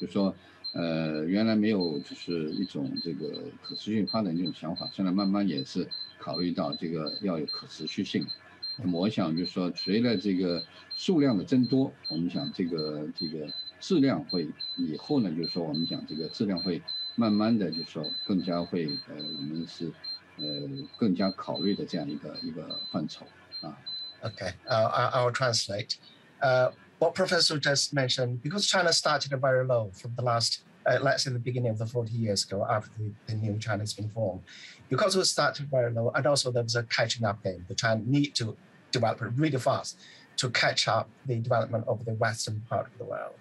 [0.00, 0.34] 就是说。
[0.76, 3.26] 呃，原来没有就是一种这个
[3.62, 5.88] 可持续发展这种想法，现在慢慢也是
[6.18, 8.26] 考虑到这个要有可持续性。
[8.76, 10.62] 那么我想就是说，随着这个
[10.94, 13.48] 数量的增多，我们想这个这个
[13.80, 14.46] 质量会
[14.76, 16.82] 以后呢，就是说我们讲这个质量会
[17.14, 19.90] 慢慢的就是说更加会呃，我们是
[20.36, 20.44] 呃
[20.98, 23.26] 更加考虑的这样一个一个范畴
[23.62, 23.78] 啊。
[24.22, 25.96] Okay, uh, I will translate.
[26.42, 31.24] Uh, what Professor just mentioned, because China started very low from the last uh, let's
[31.24, 34.08] say the beginning of the 40 years ago after the, the new China has been
[34.10, 34.42] formed,
[34.88, 37.64] because we started very low, and also there was a catching up game.
[37.68, 38.56] The China need to
[38.92, 39.98] develop really fast
[40.36, 43.34] to catch up the development of the western part of the world.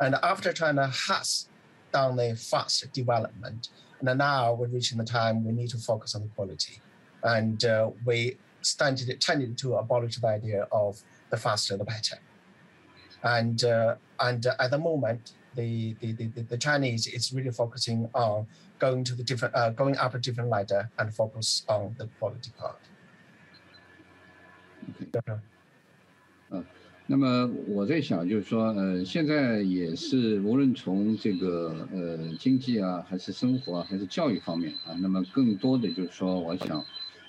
[0.00, 1.48] And after China has
[1.92, 3.68] done the fast development,
[4.00, 6.80] and now we're reaching the time we need to focus on the quality.
[7.22, 12.18] And uh, we tended, tended to abolish the idea of the faster the better.
[13.23, 18.09] And, uh, and uh, at the moment, the, the, the, the Chinese is really focusing
[18.13, 18.47] on
[18.79, 22.51] going to the different, uh, going up a different ladder and focus on the quality
[22.57, 22.75] part.
[25.15, 25.39] Okay.
[26.49, 26.63] 呃，
[27.07, 36.83] 那么我在想，就是说，呃，现在也是无论从这个呃经济啊，还是生活啊，还是教育方面啊，那么更多的就是说，我想，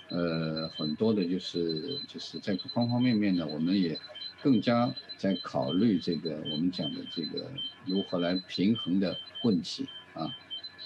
[0.08, 3.96] 呃，很多的就是就是在方方面面呢，我们也
[4.41, 7.51] 更加在考虑这个我们讲的这个
[7.85, 10.29] 如何来平衡的问题啊，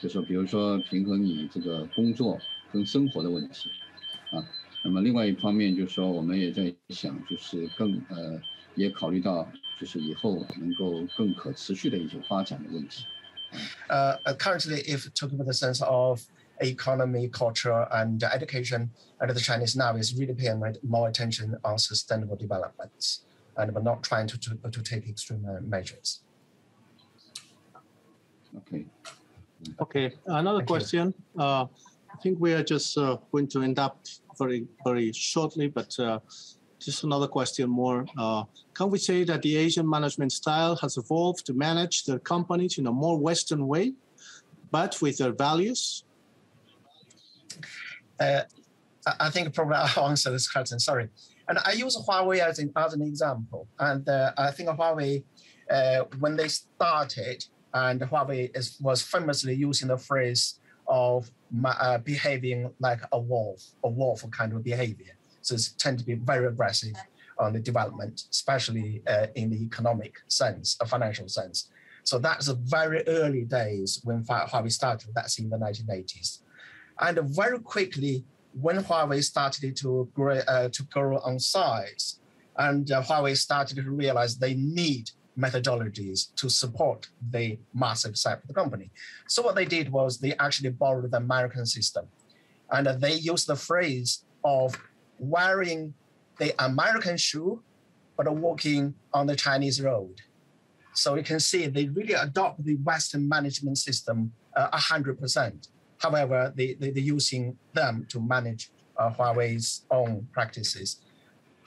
[0.01, 2.39] 就说比如说平衡你这个工作
[2.71, 3.69] 跟生活的问题
[4.31, 4.43] 啊，
[4.83, 8.41] 那么另外一方面就是说我们也在想，就是更呃
[8.75, 9.47] 也考虑到
[9.79, 13.05] 就是以后能够更可持续的一种发展的问题。
[13.87, 16.23] Uh, currently, if talking about the sense of
[16.59, 18.89] economy, culture, and education,
[19.19, 23.19] and the Chinese now is really paying more attention on sustainable developments.
[23.57, 26.21] And but not trying to, to, to take extreme measures.
[28.57, 28.85] Okay.
[29.79, 30.13] Okay.
[30.25, 31.13] Another Thank question.
[31.37, 31.65] Uh,
[32.13, 33.99] I think we are just uh, going to end up
[34.37, 36.19] very very shortly, but uh,
[36.79, 38.05] just another question more.
[38.17, 38.43] Uh,
[38.73, 42.87] can we say that the Asian management style has evolved to manage their companies in
[42.87, 43.93] a more Western way,
[44.71, 46.03] but with their values?
[48.19, 48.41] Uh,
[49.19, 50.79] I think probably I'll answer this question.
[50.79, 51.09] Sorry.
[51.47, 53.67] And I use Huawei as an, as an example.
[53.79, 55.23] And uh, I think Huawei,
[55.69, 61.29] uh, when they started, and Huawei is, was famously using the phrase of
[61.65, 65.13] uh, behaving like a wolf, a wolf kind of behavior.
[65.41, 66.95] So it tend to be very aggressive
[67.39, 71.69] on the development, especially uh, in the economic sense, a financial sense.
[72.03, 75.09] So that's the very early days when Huawei started.
[75.15, 76.39] That's in the 1980s,
[76.99, 78.25] and very quickly
[78.59, 82.19] when Huawei started to grow uh, to grow on size,
[82.57, 88.47] and uh, Huawei started to realize they need methodologies to support the massive size of
[88.47, 88.91] the company.
[89.27, 92.05] So what they did was they actually borrowed the American system,
[92.71, 94.75] and they used the phrase of
[95.17, 95.93] wearing
[96.37, 97.61] the American shoe,
[98.17, 100.21] but walking on the Chinese road.
[100.93, 105.67] So you can see they really adopt the Western management system uh, 100%.
[106.03, 110.99] However, they, they, are using them to manage uh, Huawei's own practices.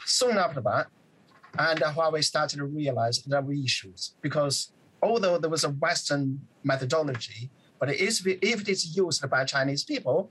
[0.04, 0.88] Soon after that,
[1.58, 4.72] and uh, Huawei started to realize there were issues because
[5.02, 9.84] although there was a Western methodology, but it is, if it is used by Chinese
[9.84, 10.30] people,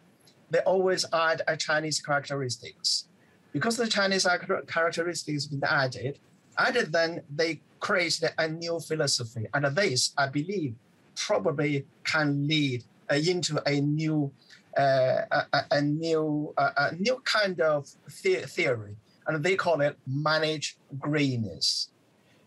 [0.51, 3.07] they always add a Chinese characteristics.
[3.53, 4.27] Because the Chinese
[4.67, 6.19] characteristics been added,
[6.59, 9.47] and then they created a new philosophy.
[9.53, 10.75] And this, I believe,
[11.15, 14.31] probably can lead uh, into a new,
[14.77, 17.87] uh, a, a, new, uh, a new kind of
[18.23, 21.89] the- theory, and they call it manage greenness,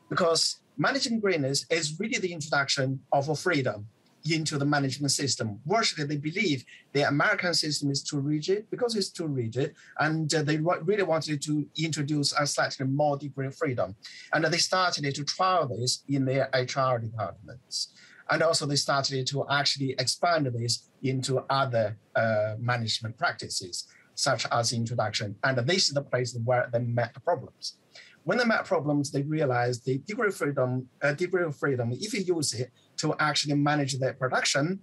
[0.08, 3.86] because managing greenness is really the introduction of a freedom
[4.30, 5.60] into the management system.
[5.66, 10.42] Virtually, they believe the American system is too rigid because it's too rigid, and uh,
[10.42, 13.94] they really wanted to introduce a slightly more degree of freedom.
[14.32, 17.94] And they started to trial this in their HR departments.
[18.30, 24.72] And also, they started to actually expand this into other uh, management practices, such as
[24.72, 25.34] introduction.
[25.44, 27.78] And this is the place where they met problems.
[28.24, 32.12] When they met problems, they realized the degree of freedom, uh, degree of freedom, if
[32.12, 34.80] you use it, to actually manage their production.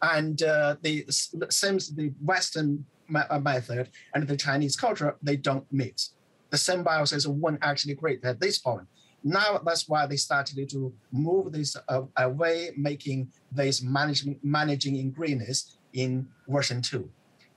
[0.00, 1.04] And uh, the
[1.50, 6.14] seems the Western uh, method and the Chinese culture they don't mix.
[6.50, 8.86] The symbiosis won't actually create at this point.
[9.24, 15.10] Now that's why they started to move this uh, away, making this management managing in
[15.10, 17.10] greenness in version two,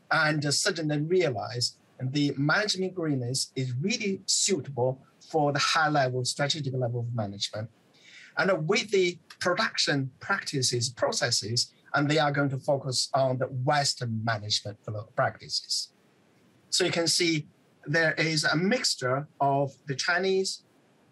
[0.09, 6.73] and uh, suddenly realize the management greenness is really suitable for the high level strategic
[6.73, 7.69] level of management
[8.37, 14.23] and with the production practices, processes, and they are going to focus on the Western
[14.23, 14.77] management
[15.15, 15.91] practices.
[16.69, 17.47] So you can see
[17.85, 20.63] there is a mixture of the Chinese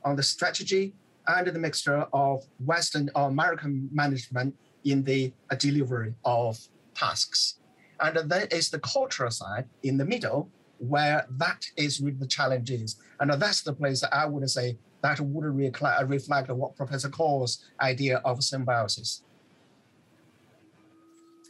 [0.05, 0.93] on the strategy
[1.27, 4.55] and the mixture of Western or American management
[4.85, 6.57] in the uh, delivery of
[6.93, 7.59] tasks.
[7.99, 12.97] And then is the cultural side in the middle, where that is really the challenges.
[13.19, 18.17] And that's the place that I would say that would reflect what Professor Coll's idea
[18.25, 19.23] of symbiosis.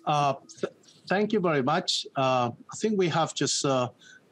[0.06, 0.72] Uh, th
[1.08, 2.06] thank you very much.
[2.16, 3.90] Uh, I think we have just uh,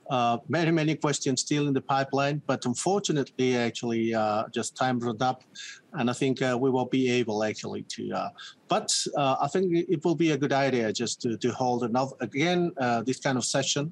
[0.09, 5.21] uh many, many questions still in the pipeline, but unfortunately, actually, uh, just time run
[5.21, 5.43] up,
[5.93, 8.29] and I think uh, we will be able actually to.
[8.67, 9.65] but I think
[9.95, 12.71] it will be a good idea just to, to hold another again
[13.05, 13.91] this kind of session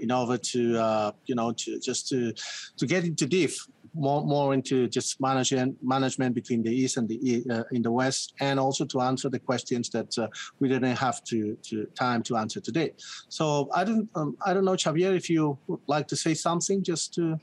[0.00, 2.32] in order to you know to just to
[2.76, 3.52] to get into deep
[3.94, 8.34] more more into just management management between the east and the uh, in the west,
[8.40, 10.28] and also to answer the questions that uh,
[10.60, 12.92] we didn't have to, to time to answer today.
[13.28, 16.82] So I don't um, I don't know, Xavier, if you would like to say something,
[16.82, 17.38] just to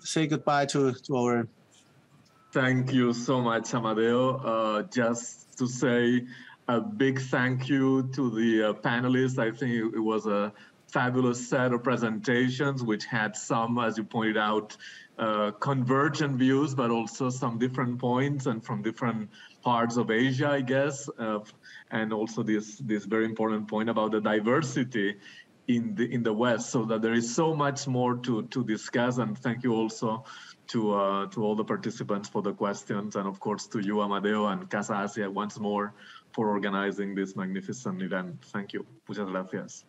[0.00, 1.48] say goodbye to to our.
[2.52, 4.40] Thank you so much, Amadeu.
[4.42, 6.24] Uh, just to say
[6.68, 9.38] a big thank you to the uh, panelists.
[9.38, 10.52] I think it was a
[10.88, 14.76] fabulous set of presentations, which had some, as you pointed out,
[15.18, 19.30] uh, convergent views, but also some different points and from different
[19.62, 21.40] parts of Asia, I guess, uh,
[21.90, 25.16] and also this this very important point about the diversity
[25.68, 29.18] in the in the West, so that there is so much more to to discuss.
[29.18, 30.24] And thank you also
[30.68, 34.52] to uh, to all the participants for the questions, and of course to you, Amadeu
[34.52, 35.94] and Casa Asia, once more
[36.32, 38.44] for organizing this magnificent event.
[38.52, 38.86] Thank you.
[39.08, 39.84] Muchas gracias.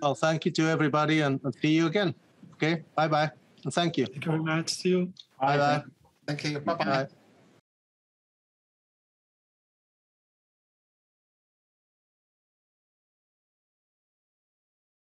[0.00, 2.14] Well, thank you to everybody, and, see you again.
[2.54, 3.39] Okay, bye bye.
[3.68, 4.06] Thank you.
[4.06, 4.70] Thank you very much.
[4.70, 5.12] See you.
[5.40, 5.82] Bye bye.
[6.26, 6.60] Thank you.
[6.60, 7.08] Bye bye.